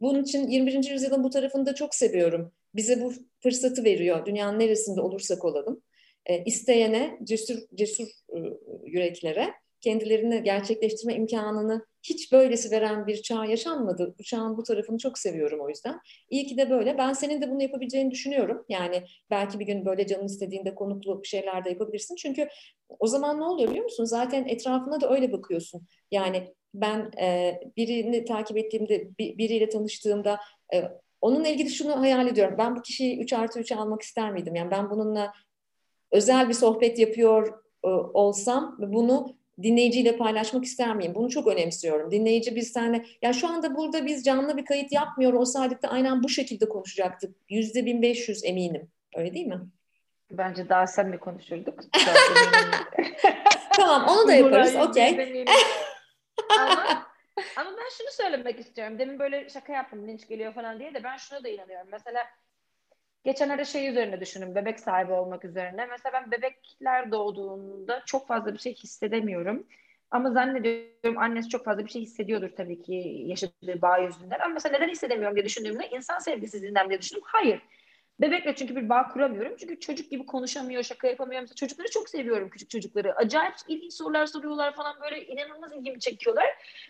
bunun 0.00 0.22
için 0.22 0.48
21. 0.48 0.90
yüzyılın 0.90 1.24
bu 1.24 1.30
tarafını 1.30 1.66
da 1.66 1.74
çok 1.74 1.94
seviyorum. 1.94 2.52
Bize 2.74 3.02
bu 3.02 3.12
fırsatı 3.42 3.84
veriyor. 3.84 4.26
Dünyanın 4.26 4.58
neresinde 4.58 5.00
olursak 5.00 5.44
olalım. 5.44 5.82
E, 6.26 6.44
isteyene, 6.44 7.18
cesur, 7.24 7.58
cesur 7.74 8.06
e, 8.06 8.38
yüreklere 8.84 9.54
kendilerini 9.80 10.42
gerçekleştirme 10.42 11.14
imkanını 11.14 11.86
hiç 12.02 12.32
böylesi 12.32 12.70
veren 12.70 13.06
bir 13.06 13.22
çağ 13.22 13.44
yaşanmadı. 13.44 14.14
Bu 14.18 14.22
çağın 14.22 14.56
bu 14.56 14.62
tarafını 14.62 14.98
çok 14.98 15.18
seviyorum 15.18 15.60
o 15.60 15.68
yüzden. 15.68 16.00
İyi 16.30 16.46
ki 16.46 16.56
de 16.56 16.70
böyle. 16.70 16.98
Ben 16.98 17.12
senin 17.12 17.42
de 17.42 17.50
bunu 17.50 17.62
yapabileceğini 17.62 18.10
düşünüyorum. 18.10 18.64
Yani 18.68 19.04
belki 19.30 19.60
bir 19.60 19.66
gün 19.66 19.84
böyle 19.84 20.06
canın 20.06 20.26
istediğinde 20.26 20.74
konuklu 20.74 21.20
şeyler 21.24 21.64
de 21.64 21.70
yapabilirsin. 21.70 22.16
Çünkü 22.16 22.48
o 22.98 23.06
zaman 23.06 23.40
ne 23.40 23.44
oluyor 23.44 23.70
biliyor 23.70 23.84
musun? 23.84 24.04
Zaten 24.04 24.44
etrafına 24.48 25.00
da 25.00 25.10
öyle 25.10 25.32
bakıyorsun. 25.32 25.86
Yani 26.10 26.54
ben 26.74 27.10
e, 27.20 27.60
birini 27.76 28.24
takip 28.24 28.56
ettiğimde, 28.56 29.18
bir, 29.18 29.38
biriyle 29.38 29.68
tanıştığımda 29.68 30.40
e, 30.74 30.84
onunla 31.20 31.48
ilgili 31.48 31.70
şunu 31.70 32.00
hayal 32.00 32.26
ediyorum. 32.26 32.54
Ben 32.58 32.76
bu 32.76 32.82
kişiyi 32.82 33.20
3 33.20 33.32
artı 33.32 33.60
3'e 33.60 33.76
almak 33.76 34.02
ister 34.02 34.32
miydim? 34.32 34.54
Yani 34.54 34.70
ben 34.70 34.90
bununla 34.90 35.32
özel 36.10 36.48
bir 36.48 36.54
sohbet 36.54 36.98
yapıyor 36.98 37.48
e, 37.84 37.88
olsam 37.88 38.76
bunu 38.78 39.36
dinleyiciyle 39.62 40.16
paylaşmak 40.16 40.64
ister 40.64 40.96
miyim? 40.96 41.14
Bunu 41.14 41.30
çok 41.30 41.46
önemsiyorum. 41.46 42.10
Dinleyici 42.10 42.56
biz 42.56 42.68
seninle, 42.72 43.04
ya 43.22 43.32
şu 43.32 43.48
anda 43.48 43.76
burada 43.76 44.06
biz 44.06 44.24
canlı 44.24 44.56
bir 44.56 44.64
kayıt 44.64 44.92
yapmıyor 44.92 45.32
olsaydık 45.32 45.82
da 45.82 45.88
aynen 45.88 46.22
bu 46.22 46.28
şekilde 46.28 46.68
konuşacaktık. 46.68 47.36
Yüzde 47.48 47.86
bin 47.86 48.02
beş 48.02 48.28
yüz 48.28 48.44
eminim. 48.44 48.90
Öyle 49.16 49.34
değil 49.34 49.46
mi? 49.46 49.60
Bence 50.30 50.68
daha 50.68 50.86
sen 50.86 51.08
mi 51.08 51.18
konuşurduk? 51.20 51.80
tamam 53.76 54.06
onu 54.08 54.28
da 54.28 54.32
yaparız. 54.32 54.74
Okey. 54.76 55.18
ama, 56.60 57.09
ama 57.56 57.70
ben 57.70 57.88
şunu 57.98 58.08
söylemek 58.10 58.60
istiyorum. 58.60 58.98
Demin 58.98 59.18
böyle 59.18 59.48
şaka 59.48 59.72
yaptım 59.72 60.08
linç 60.08 60.28
geliyor 60.28 60.54
falan 60.54 60.78
diye 60.78 60.94
de 60.94 61.04
ben 61.04 61.16
şuna 61.16 61.44
da 61.44 61.48
inanıyorum. 61.48 61.88
Mesela 61.92 62.26
Geçenlerde 63.24 63.64
şey 63.64 63.88
üzerine 63.88 64.20
düşünün, 64.20 64.54
bebek 64.54 64.80
sahibi 64.80 65.12
olmak 65.12 65.44
üzerine. 65.44 65.86
Mesela 65.86 66.12
ben 66.12 66.30
bebekler 66.30 67.12
doğduğunda 67.12 68.02
çok 68.06 68.28
fazla 68.28 68.52
bir 68.52 68.58
şey 68.58 68.74
hissedemiyorum. 68.74 69.66
Ama 70.10 70.30
zannediyorum 70.30 71.18
annesi 71.18 71.48
çok 71.48 71.64
fazla 71.64 71.84
bir 71.84 71.90
şey 71.90 72.02
hissediyordur 72.02 72.50
tabii 72.56 72.82
ki 72.82 73.22
yaşadığı 73.26 73.82
bağ 73.82 73.98
yüzünden. 73.98 74.38
Ama 74.40 74.54
mesela 74.54 74.78
neden 74.78 74.88
hissedemiyorum 74.88 75.36
diye 75.36 75.44
düşündüğümde 75.44 75.88
insan 75.88 76.18
sevgisizliğinden 76.18 76.88
diye 76.88 77.00
düşündüm. 77.00 77.22
Hayır. 77.26 77.62
Bebekle 78.20 78.54
çünkü 78.54 78.76
bir 78.76 78.88
bağ 78.88 79.08
kuramıyorum. 79.08 79.56
Çünkü 79.60 79.80
çocuk 79.80 80.10
gibi 80.10 80.26
konuşamıyor, 80.26 80.82
şaka 80.82 81.08
yapamıyor. 81.08 81.40
Mesela 81.40 81.54
çocukları 81.54 81.90
çok 81.90 82.08
seviyorum 82.08 82.50
küçük 82.50 82.70
çocukları. 82.70 83.16
Acayip 83.16 83.54
ilginç 83.68 83.94
sorular 83.94 84.26
soruyorlar 84.26 84.74
falan 84.74 84.96
böyle 85.02 85.26
inanılmaz 85.26 85.72
ilgimi 85.72 86.00
çekiyorlar. 86.00 86.46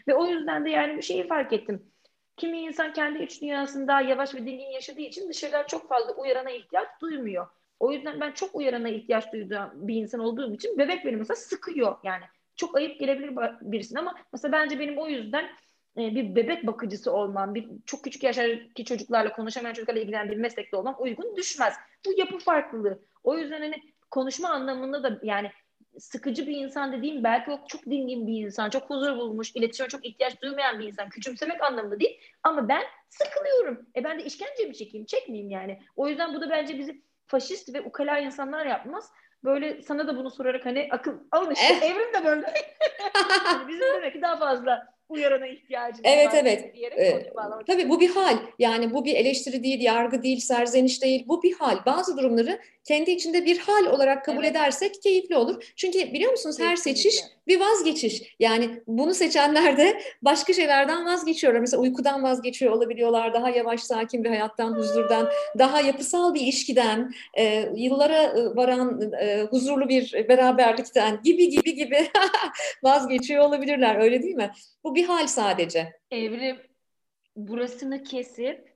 Ve 0.08 0.14
o 0.14 0.26
yüzden 0.26 0.64
de 0.64 0.70
yani 0.70 0.96
bir 0.96 1.02
şeyi 1.02 1.26
fark 1.26 1.52
ettim 1.52 1.92
Kimi 2.36 2.60
insan 2.60 2.92
kendi 2.92 3.22
iç 3.22 3.42
dünyasında 3.42 4.00
yavaş 4.00 4.34
ve 4.34 4.38
dingin 4.38 4.70
yaşadığı 4.70 5.00
için 5.00 5.28
dışarıdan 5.28 5.64
çok 5.66 5.88
fazla 5.88 6.12
uyarana 6.14 6.50
ihtiyaç 6.50 6.88
duymuyor. 7.00 7.46
O 7.80 7.92
yüzden 7.92 8.20
ben 8.20 8.32
çok 8.32 8.54
uyarana 8.54 8.88
ihtiyaç 8.88 9.32
duyduğum 9.32 9.70
bir 9.74 9.94
insan 9.94 10.20
olduğum 10.20 10.54
için 10.54 10.78
bebek 10.78 11.04
beni 11.04 11.16
mesela 11.16 11.36
sıkıyor 11.36 11.96
yani. 12.04 12.24
Çok 12.56 12.76
ayıp 12.76 13.00
gelebilir 13.00 13.36
birisine 13.60 13.98
ama 13.98 14.14
mesela 14.32 14.52
bence 14.52 14.78
benim 14.78 14.98
o 14.98 15.08
yüzden 15.08 15.50
bir 15.96 16.36
bebek 16.36 16.66
bakıcısı 16.66 17.12
olmam, 17.12 17.54
bir 17.54 17.68
çok 17.86 18.04
küçük 18.04 18.22
yaştaki 18.22 18.84
çocuklarla 18.84 19.32
konuşamayan 19.32 19.74
çocuklarla 19.74 20.00
ilgilenen 20.00 20.30
bir 20.30 20.36
meslekte 20.36 20.76
olmam 20.76 20.96
uygun 20.98 21.36
düşmez. 21.36 21.74
Bu 22.06 22.12
yapı 22.18 22.38
farklılığı. 22.38 22.98
O 23.24 23.38
yüzden 23.38 23.60
hani 23.60 23.82
konuşma 24.10 24.48
anlamında 24.48 25.02
da 25.02 25.20
yani 25.22 25.50
sıkıcı 25.98 26.46
bir 26.46 26.56
insan 26.56 26.92
dediğim 26.92 27.24
belki 27.24 27.50
o 27.50 27.60
çok 27.68 27.86
dingin 27.86 28.26
bir 28.26 28.44
insan, 28.44 28.70
çok 28.70 28.90
huzur 28.90 29.16
bulmuş, 29.16 29.56
iletişime 29.56 29.88
çok 29.88 30.06
ihtiyaç 30.06 30.42
duymayan 30.42 30.78
bir 30.78 30.86
insan. 30.86 31.08
Küçümsemek 31.08 31.62
anlamında 31.62 32.00
değil 32.00 32.20
ama 32.42 32.68
ben 32.68 32.82
sıkılıyorum. 33.08 33.86
E 33.96 34.04
ben 34.04 34.18
de 34.18 34.24
işkence 34.24 34.64
mi 34.64 34.74
çekeyim? 34.74 35.06
Çekmeyeyim 35.06 35.50
yani. 35.50 35.82
O 35.96 36.08
yüzden 36.08 36.34
bu 36.34 36.40
da 36.40 36.50
bence 36.50 36.78
bizi 36.78 37.02
faşist 37.26 37.74
ve 37.74 37.80
ukala 37.80 38.18
insanlar 38.18 38.66
yapmaz. 38.66 39.12
Böyle 39.44 39.82
sana 39.82 40.06
da 40.06 40.16
bunu 40.16 40.30
sorarak 40.30 40.66
hani 40.66 40.88
akıl 40.90 41.18
alın 41.30 41.50
işte 41.50 41.74
eh. 41.74 41.82
evrim 41.82 42.14
de 42.14 42.24
böyle. 42.24 42.54
yani 43.46 43.68
bizim 43.68 43.94
demek 43.94 44.12
ki 44.12 44.22
daha 44.22 44.36
fazla 44.36 44.99
uyarana 45.10 45.46
ihtiyacımız 45.46 46.00
evet, 46.04 46.26
var. 46.26 46.38
Evet 46.40 46.74
evet. 46.96 47.32
tabii 47.66 47.88
bu 47.88 48.00
bir 48.00 48.10
hal. 48.10 48.36
Yani 48.58 48.94
bu 48.94 49.04
bir 49.04 49.14
eleştiri 49.14 49.62
değil, 49.62 49.80
yargı 49.80 50.22
değil, 50.22 50.40
serzeniş 50.40 51.02
değil. 51.02 51.24
Bu 51.28 51.42
bir 51.42 51.52
hal. 51.52 51.78
Bazı 51.86 52.16
durumları 52.16 52.60
kendi 52.84 53.10
içinde 53.10 53.44
bir 53.44 53.58
hal 53.58 53.86
olarak 53.86 54.24
kabul 54.24 54.44
evet. 54.44 54.50
edersek 54.50 55.02
keyifli 55.02 55.36
olur. 55.36 55.72
Çünkü 55.76 56.12
biliyor 56.12 56.30
musunuz 56.30 56.60
her 56.60 56.76
seçiş 56.76 57.20
bir 57.50 57.60
vazgeçiş. 57.60 58.34
Yani 58.40 58.82
bunu 58.86 59.14
seçenler 59.14 59.76
de 59.76 60.00
başka 60.22 60.52
şeylerden 60.52 61.06
vazgeçiyorlar. 61.06 61.60
Mesela 61.60 61.82
uykudan 61.82 62.22
vazgeçiyor 62.22 62.72
olabiliyorlar. 62.72 63.34
Daha 63.34 63.50
yavaş, 63.50 63.82
sakin 63.82 64.24
bir 64.24 64.28
hayattan, 64.28 64.72
huzurdan, 64.72 65.28
daha 65.58 65.80
yapısal 65.80 66.34
bir 66.34 66.40
ilişkiden, 66.40 67.12
e, 67.38 67.68
yıllara 67.74 68.22
e, 68.22 68.56
varan 68.56 69.12
e, 69.12 69.42
huzurlu 69.42 69.88
bir 69.88 70.28
beraberlikten 70.28 71.20
gibi 71.24 71.48
gibi 71.48 71.74
gibi 71.74 72.08
vazgeçiyor 72.82 73.44
olabilirler. 73.44 73.96
Öyle 73.96 74.22
değil 74.22 74.36
mi? 74.36 74.50
Bu 74.84 74.94
bir 74.94 75.04
hal 75.04 75.26
sadece. 75.26 75.92
Evrim 76.10 76.56
burasını 77.36 78.02
kesip 78.02 78.70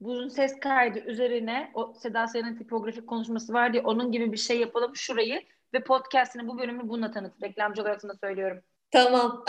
bunun 0.00 0.28
ses 0.28 0.60
kaydı 0.60 0.98
üzerine 0.98 1.70
o 1.74 1.94
Seda 2.02 2.26
Sayan'ın 2.26 2.56
tipografik 2.56 3.06
konuşması 3.06 3.52
var 3.52 3.72
diye 3.72 3.82
onun 3.82 4.12
gibi 4.12 4.32
bir 4.32 4.36
şey 4.36 4.60
yapalım 4.60 4.96
şurayı 4.96 5.42
ve 5.74 5.84
podcast'ini 5.84 6.48
bu 6.48 6.58
bölümü 6.58 6.88
bununla 6.88 7.10
tanıt. 7.10 7.42
Reklamcı 7.42 7.82
olarak 7.82 8.00
sana 8.00 8.14
söylüyorum. 8.14 8.62
Tamam. 8.90 9.44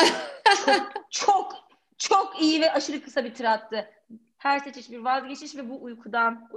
çok, 0.66 0.92
çok, 1.12 1.54
çok 1.98 2.42
iyi 2.42 2.62
ve 2.62 2.72
aşırı 2.72 3.02
kısa 3.02 3.26
bir 3.26 3.34
tirattı. 3.34 3.90
Her 4.38 4.60
seçiş 4.60 4.92
bir 4.92 5.00
vazgeçiş 5.00 5.56
ve 5.56 5.70
bu 5.70 5.84
uykudan. 5.84 6.50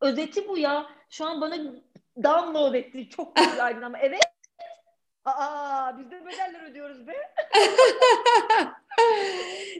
Özeti 0.00 0.48
bu 0.48 0.58
ya. 0.58 0.86
Şu 1.10 1.24
an 1.26 1.40
bana 1.40 1.56
download 2.22 2.74
etti. 2.74 3.08
Çok 3.08 3.36
güzel 3.36 3.86
ama 3.86 3.98
evet. 3.98 4.20
Aa 5.24 5.98
biz 5.98 6.10
de 6.10 6.26
bedeller 6.26 6.70
ödüyoruz 6.70 7.06
be. 7.06 7.12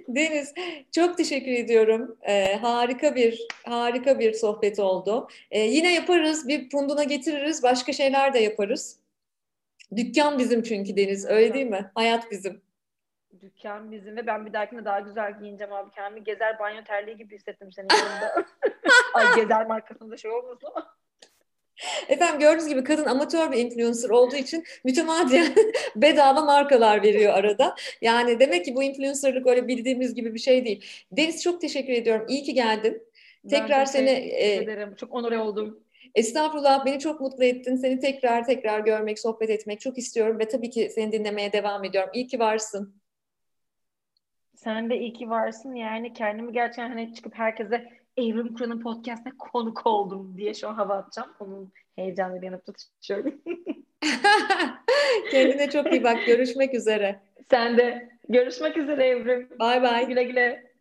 Deniz 0.08 0.54
çok 0.92 1.16
teşekkür 1.16 1.52
ediyorum. 1.52 2.18
Ee, 2.22 2.56
harika 2.56 3.14
bir 3.14 3.46
harika 3.64 4.18
bir 4.18 4.32
sohbet 4.32 4.78
oldu. 4.78 5.28
Ee, 5.50 5.60
yine 5.60 5.94
yaparız. 5.94 6.48
Bir 6.48 6.70
punduna 6.70 7.04
getiririz. 7.04 7.62
Başka 7.62 7.92
şeyler 7.92 8.34
de 8.34 8.38
yaparız. 8.38 9.01
Dükkan 9.96 10.38
bizim 10.38 10.62
çünkü 10.62 10.96
Deniz. 10.96 11.26
Öyle 11.26 11.54
değil 11.54 11.66
mi? 11.66 11.90
Hayat 11.94 12.30
bizim. 12.30 12.62
Dükkan 13.40 13.92
bizim 13.92 14.16
ve 14.16 14.26
ben 14.26 14.46
bir 14.46 14.52
dahakine 14.52 14.84
daha 14.84 15.00
güzel 15.00 15.38
giyineceğim 15.40 15.72
abi. 15.72 15.90
Kendimi 15.90 16.24
gezer 16.24 16.58
banyo 16.58 16.84
terliği 16.84 17.16
gibi 17.16 17.34
hissettim 17.34 17.72
senin 17.72 17.88
yanında. 17.92 18.44
Ay 19.14 19.34
gezer 19.36 19.66
markasında 19.66 20.16
şey 20.16 20.30
olmasın 20.30 20.66
ama. 20.74 20.96
Efendim 22.08 22.40
gördüğünüz 22.40 22.68
gibi 22.68 22.84
kadın 22.84 23.04
amatör 23.04 23.52
bir 23.52 23.58
influencer 23.58 24.10
olduğu 24.10 24.36
için 24.36 24.64
mütemadiyen 24.84 25.54
bedava 25.96 26.40
markalar 26.40 27.02
veriyor 27.02 27.34
arada. 27.34 27.74
Yani 28.00 28.40
demek 28.40 28.64
ki 28.64 28.74
bu 28.74 28.82
influencerlık 28.82 29.46
öyle 29.46 29.68
bildiğimiz 29.68 30.14
gibi 30.14 30.34
bir 30.34 30.38
şey 30.38 30.64
değil. 30.64 30.84
Deniz 31.12 31.42
çok 31.42 31.60
teşekkür 31.60 31.92
ediyorum. 31.92 32.26
İyi 32.28 32.42
ki 32.42 32.54
geldin. 32.54 33.02
Tekrar 33.50 33.70
ben 33.70 33.84
seni 33.84 34.10
e, 34.10 34.54
ederim. 34.54 34.94
Çok 34.94 35.14
onore 35.14 35.38
oldum. 35.38 35.81
Estağfurullah 36.14 36.86
beni 36.86 36.98
çok 36.98 37.20
mutlu 37.20 37.44
ettin. 37.44 37.76
Seni 37.76 38.00
tekrar 38.00 38.44
tekrar 38.44 38.80
görmek, 38.80 39.18
sohbet 39.18 39.50
etmek 39.50 39.80
çok 39.80 39.98
istiyorum 39.98 40.38
ve 40.38 40.48
tabii 40.48 40.70
ki 40.70 40.90
seni 40.94 41.12
dinlemeye 41.12 41.52
devam 41.52 41.84
ediyorum. 41.84 42.10
İyi 42.14 42.26
ki 42.26 42.38
varsın. 42.38 42.94
Sen 44.54 44.90
de 44.90 44.98
iyi 44.98 45.12
ki 45.12 45.30
varsın. 45.30 45.74
Yani 45.74 46.12
kendimi 46.12 46.52
gerçekten 46.52 46.88
hani 46.88 47.14
çıkıp 47.14 47.34
herkese 47.34 47.88
Evrim 48.16 48.54
Kur'an'ın 48.54 48.80
podcastine 48.80 49.32
konuk 49.38 49.86
oldum 49.86 50.34
diye 50.36 50.54
şu 50.54 50.68
an 50.68 50.74
hava 50.74 50.94
atacağım. 50.94 51.30
Onun 51.40 51.72
heyecanlı 51.96 52.42
bir 52.42 52.46
yanıp 52.46 52.66
tutuşuyorum. 52.66 53.34
Kendine 55.30 55.70
çok 55.70 55.92
iyi 55.92 56.04
bak. 56.04 56.26
Görüşmek 56.26 56.74
üzere. 56.74 57.20
Sen 57.50 57.78
de. 57.78 58.08
Görüşmek 58.28 58.76
üzere 58.76 59.06
Evrim. 59.06 59.48
Bay 59.58 59.82
bay. 59.82 60.06
Güle 60.08 60.22
güle. 60.22 60.71